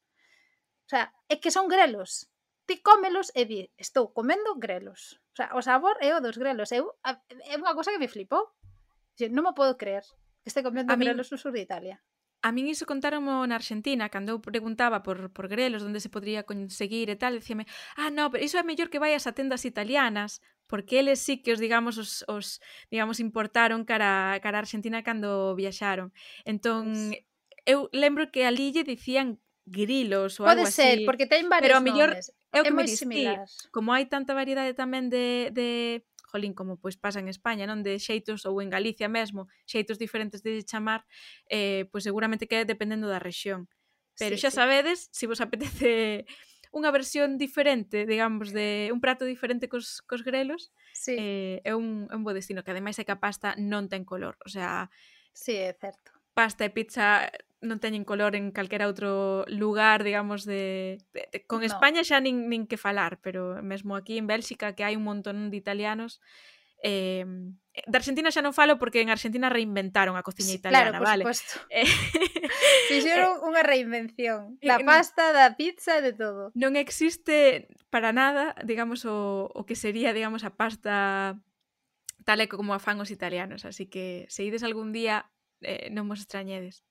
O 0.87 0.89
sea, 0.91 1.11
é 1.27 1.43
que 1.43 1.51
son 1.51 1.67
grelos. 1.67 2.31
Ti 2.67 2.79
cómelos 2.79 3.35
e 3.35 3.43
di, 3.43 3.67
estou 3.75 4.15
comendo 4.15 4.55
grelos. 4.55 5.19
O 5.31 5.35
sea, 5.35 5.51
o 5.55 5.59
sabor 5.59 5.99
é 5.99 6.15
o 6.15 6.23
dos 6.23 6.39
grelos. 6.39 6.71
É, 6.71 6.79
é 6.79 7.55
unha 7.59 7.75
cosa 7.75 7.91
que 7.91 7.99
me 7.99 8.07
flipou. 8.07 8.47
Non 9.27 9.43
me 9.43 9.51
podo 9.51 9.75
creer. 9.75 10.07
Este 10.45 10.63
convento 10.63 10.95
min... 10.97 11.13
Grelos 11.13 11.31
no 11.31 11.37
sur 11.37 11.51
de 11.51 11.61
Italia. 11.61 12.01
A 12.41 12.49
min 12.49 12.65
iso 12.65 12.89
contaronmo 12.89 13.45
na 13.45 13.53
Argentina, 13.61 14.09
cando 14.09 14.33
eu 14.33 14.41
preguntaba 14.41 15.05
por, 15.05 15.29
por 15.29 15.45
grelos, 15.45 15.85
onde 15.85 16.01
se 16.01 16.09
podría 16.09 16.41
conseguir 16.41 17.13
e 17.13 17.17
tal, 17.17 17.37
dicíame, 17.37 17.69
ah, 18.01 18.09
no, 18.09 18.33
pero 18.33 18.41
iso 18.41 18.57
é 18.57 18.65
mellor 18.65 18.89
que 18.89 18.97
vayas 18.97 19.29
a 19.29 19.37
tendas 19.37 19.61
italianas, 19.61 20.41
porque 20.65 20.97
eles 20.97 21.21
sí 21.21 21.37
que 21.45 21.53
os, 21.53 21.61
digamos, 21.61 22.01
os, 22.01 22.25
os 22.25 22.57
digamos, 22.89 23.21
importaron 23.21 23.85
cara, 23.85 24.41
cara 24.41 24.57
a 24.57 24.65
Argentina 24.65 25.05
cando 25.05 25.53
viaxaron. 25.53 26.09
Entón, 26.41 27.13
pues... 27.13 27.21
eu 27.69 27.93
lembro 27.93 28.33
que 28.33 28.41
ali 28.41 28.73
lle 28.73 28.81
dicían 28.81 29.37
grilos 29.69 30.41
ou 30.41 30.49
Pode 30.49 30.65
algo 30.65 30.67
así. 30.67 30.81
Pode 30.81 30.97
ser, 30.97 31.05
porque 31.05 31.29
ten 31.29 31.45
varios 31.45 31.69
pero 31.69 31.77
a 31.77 31.85
mellor, 31.85 32.09
nomes. 32.17 32.33
É, 32.51 32.59
o 32.59 32.63
que 32.65 32.69
é 32.69 32.75
moi 32.75 32.89
similar. 32.89 33.45
Como 33.69 33.93
hai 33.93 34.09
tanta 34.09 34.33
variedade 34.33 34.73
tamén 34.73 35.07
de, 35.07 35.53
de 35.53 36.01
jolín, 36.31 36.55
como 36.55 36.79
pois 36.79 36.95
pasa 36.95 37.19
en 37.19 37.27
España, 37.27 37.67
non 37.67 37.83
de 37.83 37.99
xeitos 37.99 38.47
ou 38.47 38.63
en 38.63 38.71
Galicia 38.71 39.11
mesmo, 39.11 39.51
xeitos 39.67 39.99
diferentes 39.99 40.39
de 40.39 40.63
chamar, 40.63 41.03
eh, 41.51 41.91
pois 41.91 42.07
seguramente 42.07 42.47
que 42.47 42.63
é 42.63 42.65
dependendo 42.65 43.11
da 43.11 43.19
rexión. 43.19 43.67
Pero 44.15 44.39
sí, 44.39 44.47
xa 44.47 44.51
sí. 44.51 44.57
sabedes, 44.63 45.11
se 45.11 45.23
si 45.23 45.25
vos 45.27 45.43
apetece 45.43 46.23
unha 46.71 46.87
versión 46.95 47.35
diferente, 47.35 48.07
digamos, 48.07 48.55
de 48.55 48.95
un 48.95 49.03
prato 49.03 49.27
diferente 49.27 49.67
cos, 49.67 49.99
cos 50.07 50.23
grelos, 50.23 50.71
sí. 50.95 51.19
eh, 51.19 51.59
é, 51.67 51.75
un, 51.75 52.07
é 52.07 52.15
un 52.15 52.23
bo 52.23 52.31
destino, 52.31 52.63
que 52.63 52.71
ademais 52.71 52.95
é 52.95 53.03
que 53.03 53.11
a 53.11 53.19
pasta 53.19 53.59
non 53.59 53.91
ten 53.91 54.07
color, 54.07 54.39
o 54.47 54.49
sea... 54.49 54.87
Sí, 55.35 55.59
é 55.59 55.75
certo. 55.75 56.15
Pasta 56.31 56.63
e 56.63 56.71
pizza 56.71 57.27
non 57.61 57.77
teñen 57.77 58.03
color 58.03 58.33
en 58.33 58.49
calquera 58.49 58.89
outro 58.89 59.45
lugar, 59.45 60.01
digamos, 60.01 60.43
de, 60.49 60.97
de, 61.13 61.29
de 61.29 61.39
con 61.45 61.61
no. 61.61 61.69
España 61.69 62.01
xa 62.01 62.17
nin, 62.17 62.49
nin 62.49 62.65
que 62.65 62.81
falar, 62.81 63.21
pero 63.21 63.61
mesmo 63.61 63.93
aquí 63.93 64.17
en 64.17 64.25
Bélxica 64.25 64.73
que 64.73 64.81
hai 64.81 64.97
un 64.97 65.05
montón 65.05 65.53
de 65.53 65.57
italianos 65.57 66.19
eh, 66.83 67.25
de 67.87 67.95
Argentina 67.95 68.33
xa 68.33 68.43
non 68.43 68.51
falo 68.51 68.75
porque 68.75 68.99
en 68.99 69.13
Argentina 69.13 69.47
reinventaron 69.47 70.17
a 70.19 70.25
cociña 70.25 70.57
italiana, 70.57 70.91
claro, 70.91 70.99
por 70.99 71.07
vale? 71.07 71.23
Supuesto. 71.23 71.55
Eh, 71.71 71.87
Fixeron 72.89 73.39
eh, 73.39 73.47
unha 73.47 73.63
reinvención 73.63 74.59
eh, 74.59 74.67
da 74.67 74.81
pasta, 74.83 75.31
da 75.31 75.55
pizza 75.55 75.97
e 75.97 76.03
de 76.03 76.11
todo. 76.11 76.51
Non 76.51 76.75
existe 76.75 77.69
para 77.87 78.11
nada, 78.11 78.57
digamos, 78.67 79.07
o, 79.07 79.47
o 79.47 79.61
que 79.63 79.79
sería, 79.79 80.11
digamos, 80.11 80.43
a 80.43 80.51
pasta 80.57 81.39
tal 82.27 82.39
e 82.43 82.51
como 82.51 82.75
a 82.75 82.83
fan 82.83 82.99
os 82.99 83.09
italianos, 83.09 83.63
así 83.63 83.87
que 83.87 84.27
se 84.27 84.43
ides 84.43 84.67
algún 84.67 84.91
día 84.91 85.31
eh, 85.63 85.87
non 85.93 86.11
vos 86.11 86.19
extrañedes. 86.19 86.83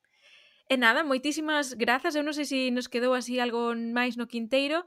E 0.71 0.79
nada, 0.79 1.03
moitísimas 1.03 1.75
grazas. 1.75 2.15
Eu 2.15 2.23
non 2.23 2.31
sei 2.31 2.47
se 2.47 2.71
nos 2.71 2.87
quedou 2.87 3.19
así 3.19 3.43
algo 3.43 3.75
máis 3.75 4.15
no 4.15 4.31
quinteiro, 4.31 4.87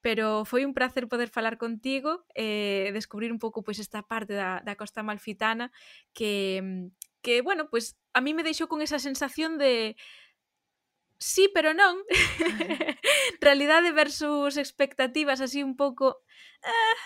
pero 0.00 0.48
foi 0.48 0.64
un 0.64 0.72
placer 0.72 1.04
poder 1.04 1.28
falar 1.28 1.60
contigo 1.60 2.24
e 2.32 2.88
eh, 2.88 2.96
descubrir 2.96 3.28
un 3.28 3.36
pouco 3.36 3.60
pois 3.60 3.76
esta 3.76 4.00
parte 4.00 4.32
da, 4.32 4.64
da 4.64 4.72
costa 4.80 5.04
malfitana 5.04 5.68
que, 6.16 6.88
que 7.20 7.44
bueno, 7.44 7.68
pois 7.68 8.00
a 8.16 8.24
mí 8.24 8.32
me 8.32 8.46
deixou 8.46 8.72
con 8.72 8.80
esa 8.80 8.96
sensación 8.96 9.60
de 9.60 10.00
sí, 11.20 11.52
pero 11.52 11.76
non 11.76 12.00
realidade 13.44 13.92
versus 13.92 14.56
expectativas 14.56 15.44
así 15.44 15.60
un 15.60 15.76
pouco 15.76 16.24
ah, 16.64 16.98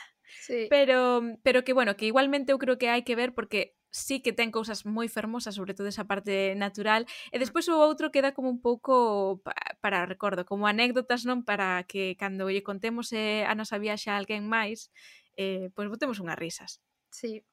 sí. 0.47 0.70
pero, 0.70 1.27
pero 1.43 1.66
que 1.66 1.75
bueno, 1.75 1.99
que 1.99 2.07
igualmente 2.07 2.55
eu 2.55 2.61
creo 2.62 2.79
que 2.79 2.87
hai 2.87 3.03
que 3.03 3.18
ver 3.18 3.35
porque 3.35 3.75
sí 3.93 4.24
que 4.24 4.32
ten 4.32 4.51
cousas 4.51 4.88
moi 4.88 5.07
fermosas, 5.07 5.55
sobre 5.55 5.76
todo 5.76 5.86
esa 5.86 6.09
parte 6.09 6.57
natural, 6.57 7.05
e 7.30 7.36
despois 7.36 7.68
o 7.68 7.76
outro 7.76 8.09
queda 8.11 8.32
como 8.32 8.49
un 8.49 8.59
pouco 8.64 9.38
pa, 9.45 9.53
para 9.84 10.09
recordo, 10.09 10.49
como 10.49 10.66
anécdotas, 10.66 11.28
non? 11.28 11.45
Para 11.45 11.84
que 11.84 12.16
cando 12.16 12.49
lle 12.49 12.64
contemos 12.64 13.12
eh, 13.12 13.45
a 13.45 13.53
nosa 13.55 13.76
viaxe 13.76 14.09
a 14.11 14.16
alguén 14.16 14.49
máis, 14.49 14.88
eh, 15.36 15.68
pois 15.76 15.93
botemos 15.93 16.18
unhas 16.18 16.40
risas. 16.40 16.80
Sí. 17.12 17.45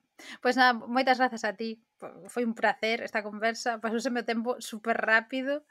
Pois 0.44 0.56
nada, 0.56 0.74
moitas 0.76 1.20
grazas 1.20 1.44
a 1.44 1.56
ti 1.56 1.80
foi 2.28 2.44
un 2.48 2.56
placer 2.56 3.02
esta 3.04 3.24
conversa, 3.24 3.80
pasouseme 3.84 4.24
o 4.24 4.28
tempo 4.28 4.56
super 4.64 4.96
rápido. 4.96 5.66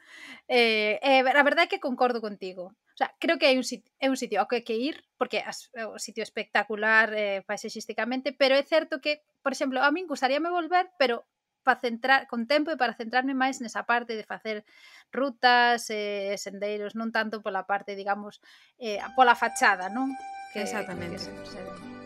Eh, 0.48 1.00
eh, 1.00 1.24
a 1.24 1.44
verdade 1.46 1.66
é 1.66 1.70
que 1.72 1.80
concordo 1.80 2.20
contigo. 2.20 2.74
O 2.74 2.98
sea, 2.98 3.14
creo 3.22 3.38
que 3.38 3.46
hai 3.46 3.56
un 3.56 3.64
sitio, 3.64 3.88
é 4.02 4.10
un 4.10 4.18
sitio 4.18 4.42
ao 4.42 4.48
que 4.50 4.60
hai 4.60 4.64
que 4.66 4.76
ir, 4.76 5.06
porque 5.16 5.40
as, 5.40 5.70
é 5.72 5.86
un 5.86 6.02
sitio 6.02 6.26
espectacular 6.26 7.14
eh, 7.14 7.40
paisaxísticamente, 7.46 8.34
pero 8.34 8.58
é 8.58 8.62
certo 8.66 9.00
que, 9.00 9.22
por 9.40 9.54
exemplo, 9.54 9.78
a 9.80 9.88
min 9.94 10.10
gustaríame 10.10 10.50
volver, 10.50 10.90
pero 10.98 11.24
para 11.62 11.80
centrar 11.80 12.26
con 12.26 12.48
tempo 12.48 12.72
e 12.72 12.80
para 12.80 12.96
centrarme 12.96 13.36
máis 13.36 13.60
nesa 13.60 13.84
parte 13.84 14.16
de 14.16 14.24
facer 14.24 14.64
rutas, 15.12 15.92
eh, 15.92 16.34
sendeiros, 16.40 16.96
non 16.96 17.12
tanto 17.12 17.44
pola 17.44 17.68
parte, 17.68 17.92
digamos, 17.92 18.40
eh, 18.80 18.98
pola 19.12 19.36
fachada, 19.36 19.92
non? 19.92 20.16
Que, 20.56 20.64
Exactamente. 20.64 21.20
Que 21.20 21.44
se, 21.44 21.60
se, 21.60 21.97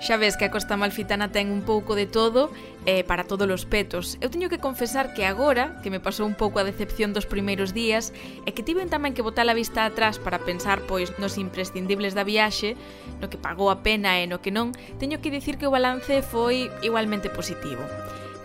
Xa 0.00 0.16
ves 0.16 0.40
que 0.40 0.48
a 0.48 0.50
Costa 0.50 0.80
Malfitana 0.80 1.28
ten 1.28 1.52
un 1.52 1.60
pouco 1.60 1.92
de 1.92 2.08
todo 2.08 2.48
eh, 2.88 3.04
para 3.04 3.28
todos 3.28 3.44
os 3.52 3.68
petos. 3.68 4.16
Eu 4.24 4.32
teño 4.32 4.48
que 4.48 4.56
confesar 4.56 5.12
que 5.12 5.28
agora, 5.28 5.76
que 5.84 5.92
me 5.92 6.00
pasou 6.00 6.24
un 6.24 6.32
pouco 6.32 6.56
a 6.56 6.64
decepción 6.64 7.12
dos 7.12 7.28
primeiros 7.28 7.76
días, 7.76 8.16
e 8.48 8.56
que 8.56 8.64
tiven 8.64 8.88
tamén 8.88 9.12
que 9.12 9.20
botar 9.20 9.44
a 9.44 9.52
vista 9.52 9.84
atrás 9.84 10.16
para 10.16 10.40
pensar 10.40 10.88
pois 10.88 11.12
nos 11.20 11.36
imprescindibles 11.36 12.16
da 12.16 12.24
viaxe, 12.24 12.80
no 13.20 13.28
que 13.28 13.36
pagou 13.36 13.68
a 13.68 13.84
pena 13.84 14.16
e 14.16 14.24
no 14.24 14.40
que 14.40 14.48
non, 14.48 14.72
teño 14.96 15.20
que 15.20 15.28
dicir 15.28 15.60
que 15.60 15.68
o 15.68 15.74
balance 15.76 16.24
foi 16.24 16.72
igualmente 16.80 17.28
positivo 17.28 17.84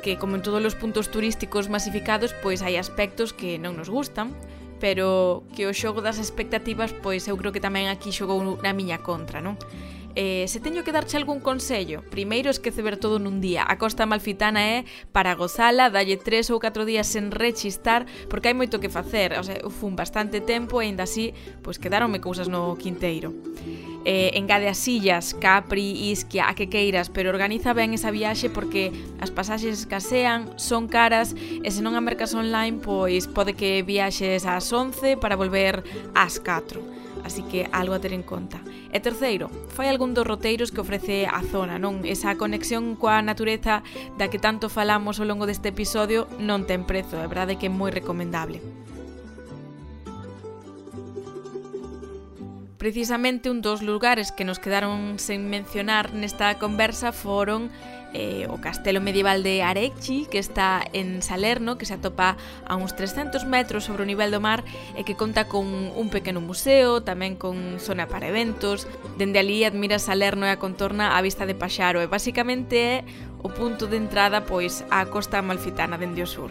que 0.04 0.22
como 0.22 0.38
en 0.38 0.46
todos 0.46 0.62
os 0.62 0.78
puntos 0.78 1.10
turísticos 1.10 1.66
masificados, 1.66 2.30
pois 2.46 2.62
hai 2.62 2.78
aspectos 2.78 3.34
que 3.34 3.58
non 3.58 3.74
nos 3.74 3.90
gustan, 3.90 4.38
pero 4.78 5.42
que 5.58 5.66
o 5.66 5.74
xogo 5.74 6.06
das 6.06 6.22
expectativas, 6.22 6.94
pois 6.94 7.26
eu 7.26 7.34
creo 7.40 7.50
que 7.50 7.64
tamén 7.64 7.90
aquí 7.90 8.14
xogou 8.14 8.38
na 8.62 8.70
miña 8.70 9.02
contra, 9.02 9.42
non? 9.42 9.58
Eh, 10.16 10.48
se 10.48 10.64
teño 10.64 10.84
que 10.84 10.96
darche 10.96 11.18
algún 11.18 11.42
consello, 11.42 12.02
primeiro 12.10 12.50
esquece 12.50 12.82
ver 12.82 12.96
todo 12.96 13.20
nun 13.20 13.44
día. 13.44 13.68
A 13.68 13.76
costa 13.76 14.08
malfitana 14.08 14.64
é 14.64 14.88
para 15.12 15.36
gozala, 15.36 15.92
dalle 15.92 16.16
tres 16.16 16.48
ou 16.48 16.60
catro 16.64 16.88
días 16.88 17.12
sen 17.12 17.36
rechistar, 17.36 18.08
porque 18.32 18.48
hai 18.48 18.56
moito 18.56 18.80
que 18.80 18.88
facer. 18.88 19.36
O 19.36 19.44
sea, 19.44 19.60
fun 19.68 20.00
bastante 20.00 20.40
tempo 20.40 20.80
e 20.80 20.88
ainda 20.88 21.04
así, 21.04 21.36
pois 21.60 21.76
quedaronme 21.76 22.24
cousas 22.24 22.48
no 22.48 22.80
quinteiro. 22.80 23.36
Eh, 24.08 24.32
engade 24.40 24.72
as 24.72 24.80
sillas, 24.80 25.36
Capri, 25.36 26.14
Isquia, 26.14 26.48
a 26.48 26.56
que 26.56 26.72
queiras, 26.72 27.12
pero 27.12 27.28
organiza 27.28 27.76
ben 27.76 27.92
esa 27.92 28.08
viaxe 28.08 28.48
porque 28.48 28.96
as 29.20 29.36
pasaxes 29.36 29.84
escasean, 29.84 30.56
son 30.56 30.88
caras 30.88 31.36
e 31.36 31.68
se 31.68 31.84
non 31.84 31.98
a 31.98 32.02
mercas 32.06 32.32
online, 32.32 32.80
pois 32.80 33.28
pode 33.28 33.52
que 33.58 33.84
viaxes 33.84 34.48
ás 34.48 34.72
11 34.72 35.20
para 35.20 35.36
volver 35.36 35.84
ás 36.16 36.40
4 36.40 37.05
así 37.26 37.42
que 37.42 37.66
algo 37.74 37.98
a 37.98 38.00
ter 38.00 38.14
en 38.14 38.22
conta. 38.22 38.62
E 38.94 39.02
terceiro, 39.02 39.50
fai 39.74 39.90
algún 39.90 40.14
dos 40.14 40.30
roteiros 40.30 40.70
que 40.70 40.86
ofrece 40.86 41.26
a 41.26 41.42
zona, 41.42 41.82
non? 41.82 42.06
Esa 42.06 42.38
conexión 42.38 42.94
coa 42.94 43.26
natureza 43.26 43.82
da 44.22 44.30
que 44.30 44.38
tanto 44.38 44.70
falamos 44.70 45.18
ao 45.18 45.26
longo 45.26 45.50
deste 45.50 45.74
episodio 45.74 46.30
non 46.38 46.70
ten 46.70 46.86
prezo, 46.86 47.18
é 47.18 47.26
verdade 47.26 47.58
que 47.58 47.68
é 47.68 47.74
moi 47.74 47.90
recomendable. 47.90 48.62
Precisamente 52.78 53.50
un 53.50 53.66
dos 53.66 53.82
lugares 53.82 54.30
que 54.30 54.46
nos 54.46 54.62
quedaron 54.62 55.18
sen 55.18 55.50
mencionar 55.50 56.14
nesta 56.14 56.62
conversa 56.62 57.10
foron 57.10 57.74
eh, 58.16 58.48
o 58.48 58.64
castelo 58.64 59.04
medieval 59.04 59.44
de 59.44 59.60
Arecchi, 59.60 60.24
que 60.32 60.40
está 60.40 60.88
en 60.96 61.20
Salerno, 61.20 61.78
que 61.78 61.86
se 61.86 62.00
atopa 62.00 62.40
a 62.64 62.80
uns 62.80 62.96
300 62.96 63.44
metros 63.44 63.84
sobre 63.84 64.04
o 64.04 64.08
nivel 64.08 64.32
do 64.32 64.40
mar 64.40 64.64
e 64.96 65.04
que 65.04 65.20
conta 65.20 65.52
con 65.52 65.68
un 65.68 66.08
pequeno 66.08 66.40
museo, 66.40 67.04
tamén 67.04 67.36
con 67.36 67.76
zona 67.84 68.08
para 68.08 68.32
eventos. 68.32 68.88
Dende 69.20 69.44
ali 69.44 69.68
admira 69.68 70.00
Salerno 70.00 70.48
e 70.48 70.52
a 70.56 70.62
contorna 70.64 71.12
a 71.12 71.20
vista 71.20 71.44
de 71.44 71.60
Paxaro 71.60 72.00
e 72.00 72.08
basicamente 72.08 72.80
é 72.80 72.96
o 73.44 73.52
punto 73.52 73.92
de 73.92 74.00
entrada 74.00 74.48
pois 74.48 74.88
á 74.88 75.04
costa 75.12 75.44
amalfitana 75.44 76.00
dende 76.00 76.24
o 76.24 76.30
sur. 76.30 76.50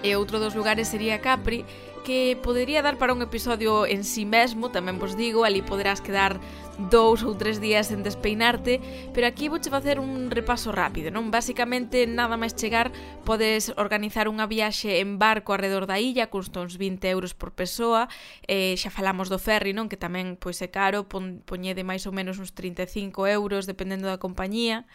E 0.00 0.16
outro 0.16 0.40
dos 0.40 0.56
lugares 0.56 0.88
sería 0.88 1.20
Capri, 1.20 1.68
que 2.06 2.38
podería 2.40 2.82
dar 2.82 2.98
para 2.98 3.12
un 3.12 3.20
episodio 3.20 3.84
en 3.84 4.06
sí 4.06 4.22
mesmo, 4.22 4.70
tamén 4.70 5.02
vos 5.02 5.18
digo, 5.18 5.42
ali 5.42 5.58
poderás 5.58 5.98
quedar 5.98 6.38
dous 6.78 7.26
ou 7.26 7.34
tres 7.34 7.58
días 7.58 7.90
sen 7.90 8.06
despeinarte, 8.06 8.78
pero 9.10 9.26
aquí 9.26 9.50
vouche 9.50 9.74
facer 9.74 9.98
un 9.98 10.30
repaso 10.30 10.70
rápido, 10.70 11.10
non? 11.10 11.34
Basicamente, 11.34 12.06
nada 12.06 12.38
máis 12.38 12.54
chegar, 12.54 12.94
podes 13.26 13.74
organizar 13.74 14.30
unha 14.30 14.46
viaxe 14.46 15.02
en 15.02 15.18
barco 15.18 15.50
alrededor 15.50 15.90
da 15.90 15.98
illa, 15.98 16.30
custa 16.30 16.62
uns 16.62 16.78
20 16.78 17.10
euros 17.10 17.34
por 17.34 17.50
persoa, 17.58 18.06
eh, 18.46 18.78
xa 18.78 18.94
falamos 18.94 19.26
do 19.26 19.42
ferry, 19.42 19.74
non? 19.74 19.90
Que 19.90 19.98
tamén 19.98 20.38
pois 20.38 20.62
é 20.62 20.70
caro, 20.70 21.10
pon, 21.10 21.42
poñede 21.42 21.82
máis 21.82 22.06
ou 22.06 22.14
menos 22.14 22.38
uns 22.38 22.54
35 22.54 23.26
euros, 23.26 23.66
dependendo 23.66 24.06
da 24.06 24.22
compañía, 24.22 24.86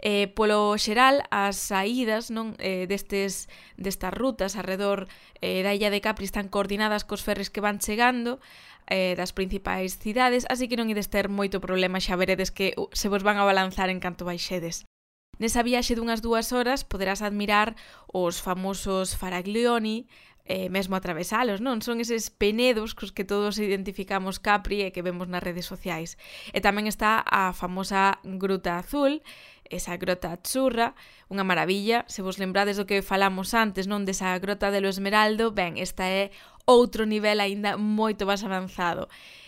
Eh, 0.00 0.32
polo 0.32 0.72
xeral, 0.80 1.28
as 1.28 1.60
saídas 1.60 2.32
non 2.32 2.56
eh, 2.56 2.88
destes, 2.88 3.52
destas 3.76 4.16
rutas 4.16 4.56
arredor 4.56 5.12
eh, 5.44 5.60
da 5.60 5.76
Illa 5.76 5.92
de 5.92 6.00
Capri 6.00 6.24
están 6.24 6.48
coordinadas 6.48 7.04
cos 7.04 7.20
ferres 7.20 7.52
que 7.52 7.60
van 7.60 7.84
chegando 7.84 8.40
eh, 8.88 9.12
das 9.12 9.36
principais 9.36 10.00
cidades, 10.00 10.48
así 10.48 10.72
que 10.72 10.80
non 10.80 10.88
ides 10.88 11.12
ter 11.12 11.28
moito 11.28 11.60
problema 11.60 12.00
xa 12.00 12.16
veredes 12.16 12.48
que 12.48 12.72
uh, 12.80 12.88
se 12.96 13.12
vos 13.12 13.20
van 13.20 13.36
a 13.36 13.44
balanzar 13.44 13.92
en 13.92 14.00
canto 14.00 14.24
baixedes. 14.24 14.88
Nesa 15.36 15.60
viaxe 15.60 15.92
dunhas 15.92 16.24
dúas 16.24 16.48
horas 16.56 16.80
poderás 16.88 17.20
admirar 17.20 17.76
os 18.08 18.40
famosos 18.40 19.20
faraglioni, 19.20 20.08
eh, 20.44 20.68
mesmo 20.68 20.96
atravesalos, 20.96 21.60
non? 21.62 21.78
Son 21.84 22.02
eses 22.02 22.28
penedos 22.32 22.96
cos 22.98 23.14
que 23.14 23.22
todos 23.28 23.60
identificamos 23.62 24.42
Capri 24.42 24.82
e 24.82 24.90
que 24.90 25.04
vemos 25.04 25.30
nas 25.30 25.44
redes 25.44 25.68
sociais. 25.68 26.18
E 26.50 26.58
tamén 26.58 26.90
está 26.90 27.22
a 27.22 27.54
famosa 27.54 28.18
Gruta 28.24 28.80
Azul, 28.80 29.22
esa 29.70 29.96
grota 29.96 30.36
churra, 30.42 30.92
unha 31.30 31.46
maravilla, 31.46 32.04
se 32.10 32.20
vos 32.20 32.42
lembrades 32.42 32.76
do 32.76 32.84
que 32.84 33.00
falamos 33.00 33.54
antes, 33.54 33.86
non 33.86 34.02
desa 34.04 34.34
grota 34.42 34.74
de 34.74 34.82
lo 34.82 34.90
Esmeraldo, 34.90 35.54
ben, 35.54 35.78
esta 35.78 36.10
é 36.10 36.34
outro 36.66 37.06
nivel 37.06 37.38
aínda 37.40 37.78
moito 37.78 38.26
máis 38.26 38.42
avanzado. 38.42 39.06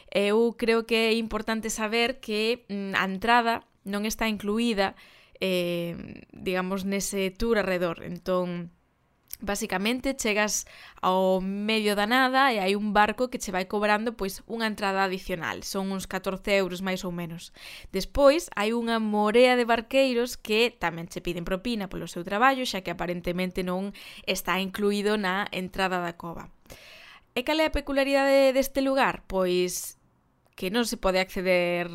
Eh, 0.09 0.31
eu 0.31 0.55
creo 0.55 0.87
que 0.87 1.11
é 1.11 1.12
importante 1.18 1.68
saber 1.68 2.23
que 2.23 2.64
mm, 2.70 2.95
a 2.95 3.05
entrada 3.05 3.55
non 3.83 4.07
está 4.07 4.31
incluída, 4.31 4.95
eh, 5.43 6.23
digamos, 6.31 6.87
nese 6.87 7.35
tour 7.35 7.59
arredor, 7.59 8.07
entón 8.07 8.70
Basicamente 9.43 10.14
chegas 10.14 10.70
ao 11.03 11.43
medio 11.43 11.99
da 11.99 12.07
nada 12.07 12.55
e 12.55 12.62
hai 12.62 12.78
un 12.78 12.95
barco 12.95 13.26
que 13.26 13.43
che 13.43 13.51
vai 13.51 13.66
cobrando 13.66 14.14
pois 14.14 14.47
unha 14.47 14.70
entrada 14.70 15.03
adicional, 15.03 15.66
son 15.66 15.90
uns 15.90 16.07
14 16.07 16.47
euros 16.62 16.78
máis 16.78 17.03
ou 17.03 17.11
menos. 17.11 17.51
Despois 17.90 18.47
hai 18.55 18.70
unha 18.70 19.03
morea 19.03 19.59
de 19.59 19.66
barqueiros 19.66 20.38
que 20.38 20.70
tamén 20.70 21.11
che 21.11 21.18
piden 21.18 21.43
propina 21.43 21.90
polo 21.90 22.07
seu 22.07 22.22
traballo, 22.22 22.62
xa 22.62 22.86
que 22.86 22.95
aparentemente 22.95 23.66
non 23.66 23.90
está 24.30 24.62
incluído 24.62 25.18
na 25.18 25.51
entrada 25.51 25.99
da 25.99 26.14
cova. 26.14 26.47
E 27.34 27.43
cal 27.43 27.59
é 27.59 27.66
a 27.66 27.74
peculiaridade 27.74 28.55
deste 28.55 28.78
lugar? 28.78 29.26
Pois 29.26 29.99
que 30.55 30.70
non 30.70 30.86
se 30.86 31.03
pode 31.03 31.18
acceder 31.18 31.90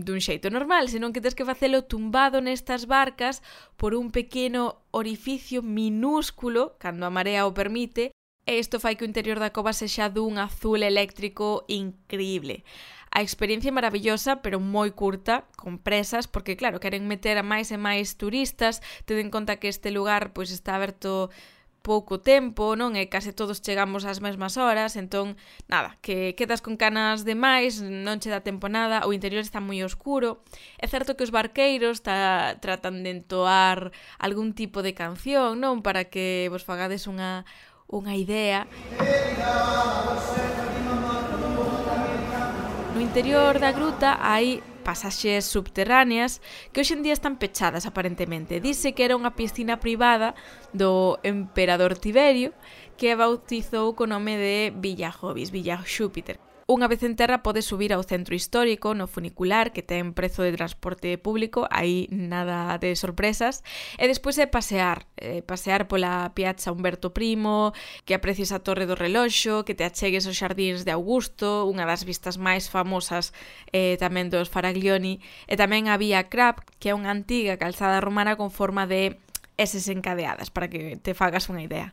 dun 0.00 0.24
xeito 0.24 0.48
normal, 0.48 0.88
senón 0.88 1.12
que 1.12 1.20
tens 1.20 1.36
que 1.36 1.44
facelo 1.44 1.84
tumbado 1.84 2.40
nestas 2.40 2.88
barcas 2.88 3.44
por 3.76 3.92
un 3.92 4.08
pequeno 4.08 4.80
orificio 4.88 5.60
minúsculo, 5.60 6.80
cando 6.80 7.04
a 7.04 7.12
marea 7.12 7.44
o 7.44 7.52
permite, 7.52 8.16
e 8.48 8.56
isto 8.56 8.80
fai 8.80 8.96
que 8.96 9.04
o 9.04 9.10
interior 9.10 9.36
da 9.36 9.52
cova 9.52 9.76
sexa 9.76 10.08
dun 10.08 10.40
azul 10.40 10.80
eléctrico 10.80 11.68
increíble. 11.68 12.64
A 13.12 13.20
experiencia 13.20 13.68
é 13.68 13.76
maravillosa, 13.76 14.40
pero 14.40 14.56
moi 14.56 14.96
curta, 14.96 15.44
con 15.60 15.76
presas, 15.76 16.24
porque 16.24 16.56
claro, 16.56 16.80
queren 16.80 17.04
meter 17.04 17.36
a 17.36 17.44
máis 17.44 17.68
e 17.68 17.76
máis 17.76 18.16
turistas, 18.16 18.80
ten 19.04 19.20
en 19.20 19.28
conta 19.28 19.60
que 19.60 19.68
este 19.68 19.92
lugar 19.92 20.32
pois 20.32 20.48
está 20.48 20.74
aberto 20.74 21.28
pouco 21.82 22.22
tempo, 22.22 22.78
non? 22.78 22.94
E 22.94 23.10
case 23.10 23.34
todos 23.34 23.60
chegamos 23.60 24.06
ás 24.06 24.22
mesmas 24.22 24.54
horas, 24.56 24.94
entón, 24.94 25.34
nada, 25.66 25.98
que 26.00 26.38
quedas 26.38 26.62
con 26.62 26.78
canas 26.78 27.26
demais, 27.26 27.82
non 27.82 28.22
che 28.22 28.30
dá 28.30 28.40
tempo 28.40 28.70
nada, 28.70 29.04
o 29.04 29.10
interior 29.10 29.42
está 29.42 29.58
moi 29.58 29.82
oscuro. 29.82 30.46
É 30.78 30.86
certo 30.86 31.18
que 31.18 31.26
os 31.26 31.34
barqueiros 31.34 32.00
ta, 32.00 32.56
tratan 32.62 33.02
de 33.02 33.10
entoar 33.18 33.90
algún 34.22 34.54
tipo 34.54 34.80
de 34.80 34.94
canción, 34.94 35.58
non? 35.58 35.82
Para 35.82 36.06
que 36.06 36.48
vos 36.48 36.62
fagades 36.62 37.10
unha, 37.10 37.44
unha 37.90 38.14
idea. 38.16 38.64
No 42.94 43.00
interior 43.02 43.58
da 43.58 43.74
gruta 43.74 44.16
hai 44.22 44.62
pasaxes 44.82 45.46
subterráneas 45.46 46.42
que 46.74 46.82
hoxe 46.82 46.94
en 46.98 47.06
día 47.06 47.16
están 47.16 47.38
pechadas 47.38 47.86
aparentemente. 47.86 48.60
Dice 48.60 48.92
que 48.92 49.06
era 49.06 49.16
unha 49.16 49.32
piscina 49.38 49.78
privada 49.78 50.34
do 50.74 51.16
emperador 51.22 51.96
Tiberio 51.96 52.50
que 53.00 53.16
bautizou 53.16 53.94
co 53.96 54.04
nome 54.10 54.36
de 54.36 54.56
Villa 54.74 55.14
Jovis, 55.14 55.54
Villa 55.54 55.80
Xúpiter. 55.86 56.51
Unha 56.70 56.86
vez 56.86 57.02
en 57.02 57.18
terra 57.18 57.42
podes 57.42 57.66
subir 57.66 57.90
ao 57.90 58.06
centro 58.06 58.38
histórico 58.38 58.94
no 58.94 59.10
funicular 59.10 59.74
que 59.74 59.82
ten 59.82 60.14
prezo 60.14 60.46
de 60.46 60.54
transporte 60.54 61.18
público, 61.18 61.66
aí 61.74 62.06
nada 62.14 62.78
de 62.78 62.94
sorpresas, 62.94 63.66
e 63.98 64.06
despois 64.06 64.38
é 64.38 64.46
pasear, 64.46 65.10
eh, 65.18 65.42
pasear 65.42 65.90
pola 65.90 66.30
Piazza 66.38 66.70
Humberto 66.70 67.10
Primo, 67.10 67.74
que 68.06 68.14
aprecies 68.14 68.54
a 68.54 68.62
Torre 68.62 68.86
do 68.86 68.94
Reloxo, 68.94 69.66
que 69.66 69.74
te 69.74 69.82
achegues 69.82 70.22
aos 70.30 70.38
xardíns 70.38 70.86
de 70.86 70.94
Augusto, 70.94 71.66
unha 71.66 71.82
das 71.82 72.06
vistas 72.06 72.38
máis 72.38 72.70
famosas 72.70 73.34
eh, 73.74 73.98
tamén 73.98 74.30
dos 74.30 74.46
Faraglioni, 74.46 75.18
e 75.50 75.58
tamén 75.58 75.90
a 75.90 75.98
Via 75.98 76.30
Crab, 76.30 76.62
que 76.78 76.94
é 76.94 76.96
unha 76.96 77.10
antiga 77.10 77.58
calzada 77.58 77.98
romana 77.98 78.38
con 78.38 78.54
forma 78.54 78.86
de 78.86 79.18
S 79.58 79.74
encadeadas, 79.90 80.54
para 80.54 80.70
que 80.70 80.94
te 81.02 81.10
fagas 81.10 81.50
unha 81.50 81.66
idea. 81.66 81.90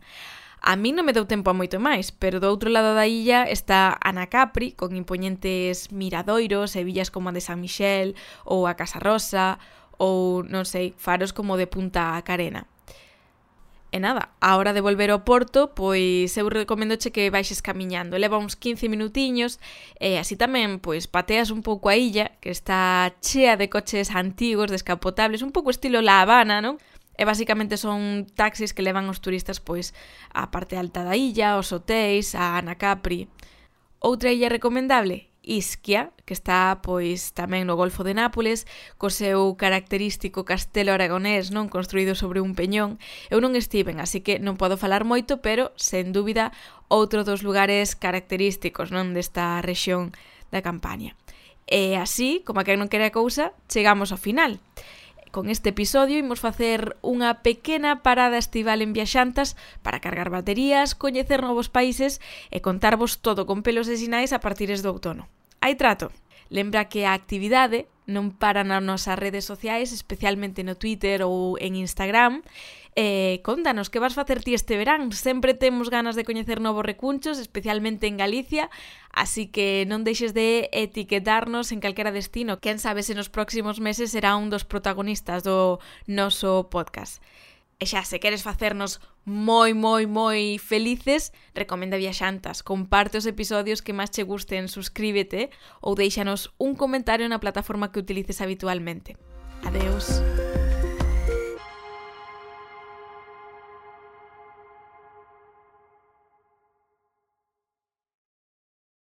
A 0.62 0.76
mí 0.76 0.91
non 0.91 1.07
me 1.07 1.16
deu 1.16 1.24
tempo 1.24 1.47
a 1.49 1.55
moito 1.55 1.80
máis, 1.80 2.12
pero 2.12 2.43
do 2.43 2.51
outro 2.51 2.68
lado 2.68 2.91
da 2.91 3.07
illa 3.07 3.47
está 3.47 3.95
Anacapri, 4.03 4.76
con 4.76 4.91
impoñentes 4.91 5.89
miradoiros 5.95 6.76
e 6.76 6.84
villas 6.84 7.07
como 7.07 7.32
a 7.32 7.36
de 7.36 7.39
San 7.39 7.64
Mixel, 7.64 8.14
ou 8.43 8.68
a 8.68 8.76
Casa 8.76 8.99
Rosa, 8.99 9.55
ou, 9.95 10.43
non 10.43 10.68
sei, 10.68 10.91
faros 10.99 11.32
como 11.32 11.55
de 11.55 11.68
Punta 11.68 12.20
a 12.20 12.24
Carena. 12.28 12.68
E 13.89 13.97
nada, 13.97 14.30
a 14.38 14.53
hora 14.53 14.70
de 14.70 14.86
volver 14.86 15.10
ao 15.10 15.26
Porto, 15.26 15.74
pois 15.74 16.38
eu 16.38 16.45
recomendoche 16.45 17.10
que 17.10 17.34
baixes 17.34 17.57
camiñando. 17.57 18.22
Leva 18.22 18.38
uns 18.38 18.53
15 18.53 18.86
minutiños 18.86 19.57
e 19.97 20.22
así 20.22 20.38
tamén 20.38 20.78
pois 20.78 21.10
pateas 21.10 21.49
un 21.49 21.66
pouco 21.66 21.89
a 21.89 21.97
illa, 21.97 22.38
que 22.38 22.53
está 22.53 23.10
chea 23.18 23.57
de 23.57 23.66
coches 23.66 24.14
antigos, 24.14 24.70
descapotables, 24.70 25.41
un 25.41 25.49
pouco 25.49 25.74
estilo 25.74 26.05
La 26.05 26.22
Habana, 26.22 26.62
non? 26.62 26.78
E 27.20 27.28
basicamente 27.28 27.76
son 27.76 28.24
taxis 28.32 28.72
que 28.72 28.80
levan 28.80 29.11
os 29.11 29.20
turistas 29.20 29.59
pois 29.59 29.91
á 30.32 30.47
parte 30.55 30.80
alta 30.80 31.03
da 31.03 31.20
illa, 31.20 31.59
aos 31.59 31.76
hotéis, 31.76 32.32
a 32.32 32.55
Anacapri. 32.55 33.28
Outra 33.99 34.32
illa 34.32 34.47
recomendable, 34.47 35.28
Isquia, 35.43 36.15
que 36.24 36.32
está 36.32 36.80
pois 36.80 37.36
tamén 37.36 37.67
no 37.67 37.76
Golfo 37.76 38.07
de 38.07 38.15
Nápoles, 38.15 38.63
co 38.95 39.11
seu 39.11 39.59
característico 39.59 40.47
castelo 40.47 40.95
aragonés, 40.95 41.51
non 41.51 41.67
construído 41.67 42.15
sobre 42.15 42.39
un 42.39 42.55
peñón. 42.55 43.03
Eu 43.28 43.43
non 43.43 43.51
estiven, 43.59 43.99
así 43.99 44.24
que 44.24 44.39
non 44.39 44.55
podo 44.55 44.80
falar 44.80 45.03
moito, 45.03 45.43
pero 45.43 45.76
sen 45.76 46.15
dúbida 46.15 46.55
outro 46.88 47.28
dos 47.28 47.43
lugares 47.43 47.99
característicos, 47.99 48.95
non 48.95 49.11
desta 49.11 49.59
rexión 49.59 50.15
da 50.55 50.63
Campaña. 50.63 51.20
E 51.67 51.99
así, 51.99 52.41
como 52.47 52.61
a 52.61 52.65
quen 52.65 52.80
non 52.80 52.88
quere 52.88 53.09
a 53.09 53.15
cousa, 53.15 53.51
chegamos 53.67 54.15
ao 54.15 54.22
final. 54.22 54.63
Con 55.32 55.50
este 55.50 55.70
episodio 55.70 56.18
imos 56.18 56.42
facer 56.42 56.98
unha 57.06 57.46
pequena 57.46 58.02
parada 58.02 58.42
estival 58.42 58.82
en 58.82 58.98
viaxantas 58.98 59.54
para 59.86 60.02
cargar 60.02 60.34
baterías, 60.34 60.98
coñecer 60.98 61.46
novos 61.46 61.70
países 61.70 62.18
e 62.50 62.66
contarvos 62.66 63.22
todo 63.22 63.46
con 63.46 63.62
pelos 63.62 63.86
e 63.86 63.96
sinais 64.02 64.34
a 64.34 64.42
partires 64.42 64.82
do 64.82 64.90
outono. 64.90 65.30
Hai 65.62 65.78
trato. 65.78 66.10
Lembra 66.50 66.90
que 66.90 67.06
a 67.06 67.14
actividade 67.14 67.86
non 68.10 68.34
para 68.34 68.66
nas 68.66 68.82
nosas 68.82 69.22
redes 69.22 69.46
sociais, 69.46 69.94
especialmente 69.94 70.66
no 70.66 70.74
Twitter 70.74 71.22
ou 71.22 71.62
en 71.62 71.78
Instagram, 71.78 72.42
Eh, 72.96 73.42
contanos, 73.44 73.90
que 73.90 74.00
vas 74.00 74.14
facer 74.14 74.44
ti 74.44 74.54
este 74.54 74.78
verán? 74.78 75.12
Sempre 75.12 75.54
temos 75.54 75.90
ganas 75.90 76.16
de 76.16 76.26
coñecer 76.26 76.60
novos 76.60 76.86
recunchos, 76.86 77.38
especialmente 77.38 78.08
en 78.08 78.18
Galicia, 78.18 78.70
así 79.14 79.48
que 79.48 79.86
non 79.86 80.04
deixes 80.04 80.34
de 80.34 80.68
etiquetarnos 80.74 81.72
en 81.72 81.80
calquera 81.80 82.12
destino. 82.12 82.58
Quen 82.58 82.82
sabe 82.82 83.06
se 83.06 83.14
nos 83.14 83.30
próximos 83.30 83.80
meses 83.80 84.12
será 84.12 84.36
un 84.36 84.50
dos 84.50 84.66
protagonistas 84.66 85.46
do 85.46 85.78
noso 86.10 86.68
podcast. 86.74 87.22
E 87.80 87.88
xa, 87.88 88.04
se 88.04 88.20
queres 88.20 88.44
facernos 88.44 89.00
moi, 89.24 89.72
moi, 89.72 90.04
moi 90.04 90.60
felices, 90.60 91.32
recomenda 91.56 91.96
viaxantas, 91.96 92.60
comparte 92.60 93.16
os 93.16 93.30
episodios 93.30 93.80
que 93.80 93.96
máis 93.96 94.12
che 94.12 94.28
gusten, 94.28 94.68
suscríbete 94.68 95.48
ou 95.80 95.96
deixanos 95.96 96.52
un 96.60 96.76
comentario 96.76 97.30
na 97.32 97.40
plataforma 97.40 97.94
que 97.94 98.04
utilices 98.04 98.44
habitualmente. 98.44 99.16
Adeus. 99.64 100.20
Adeus. 100.20 100.68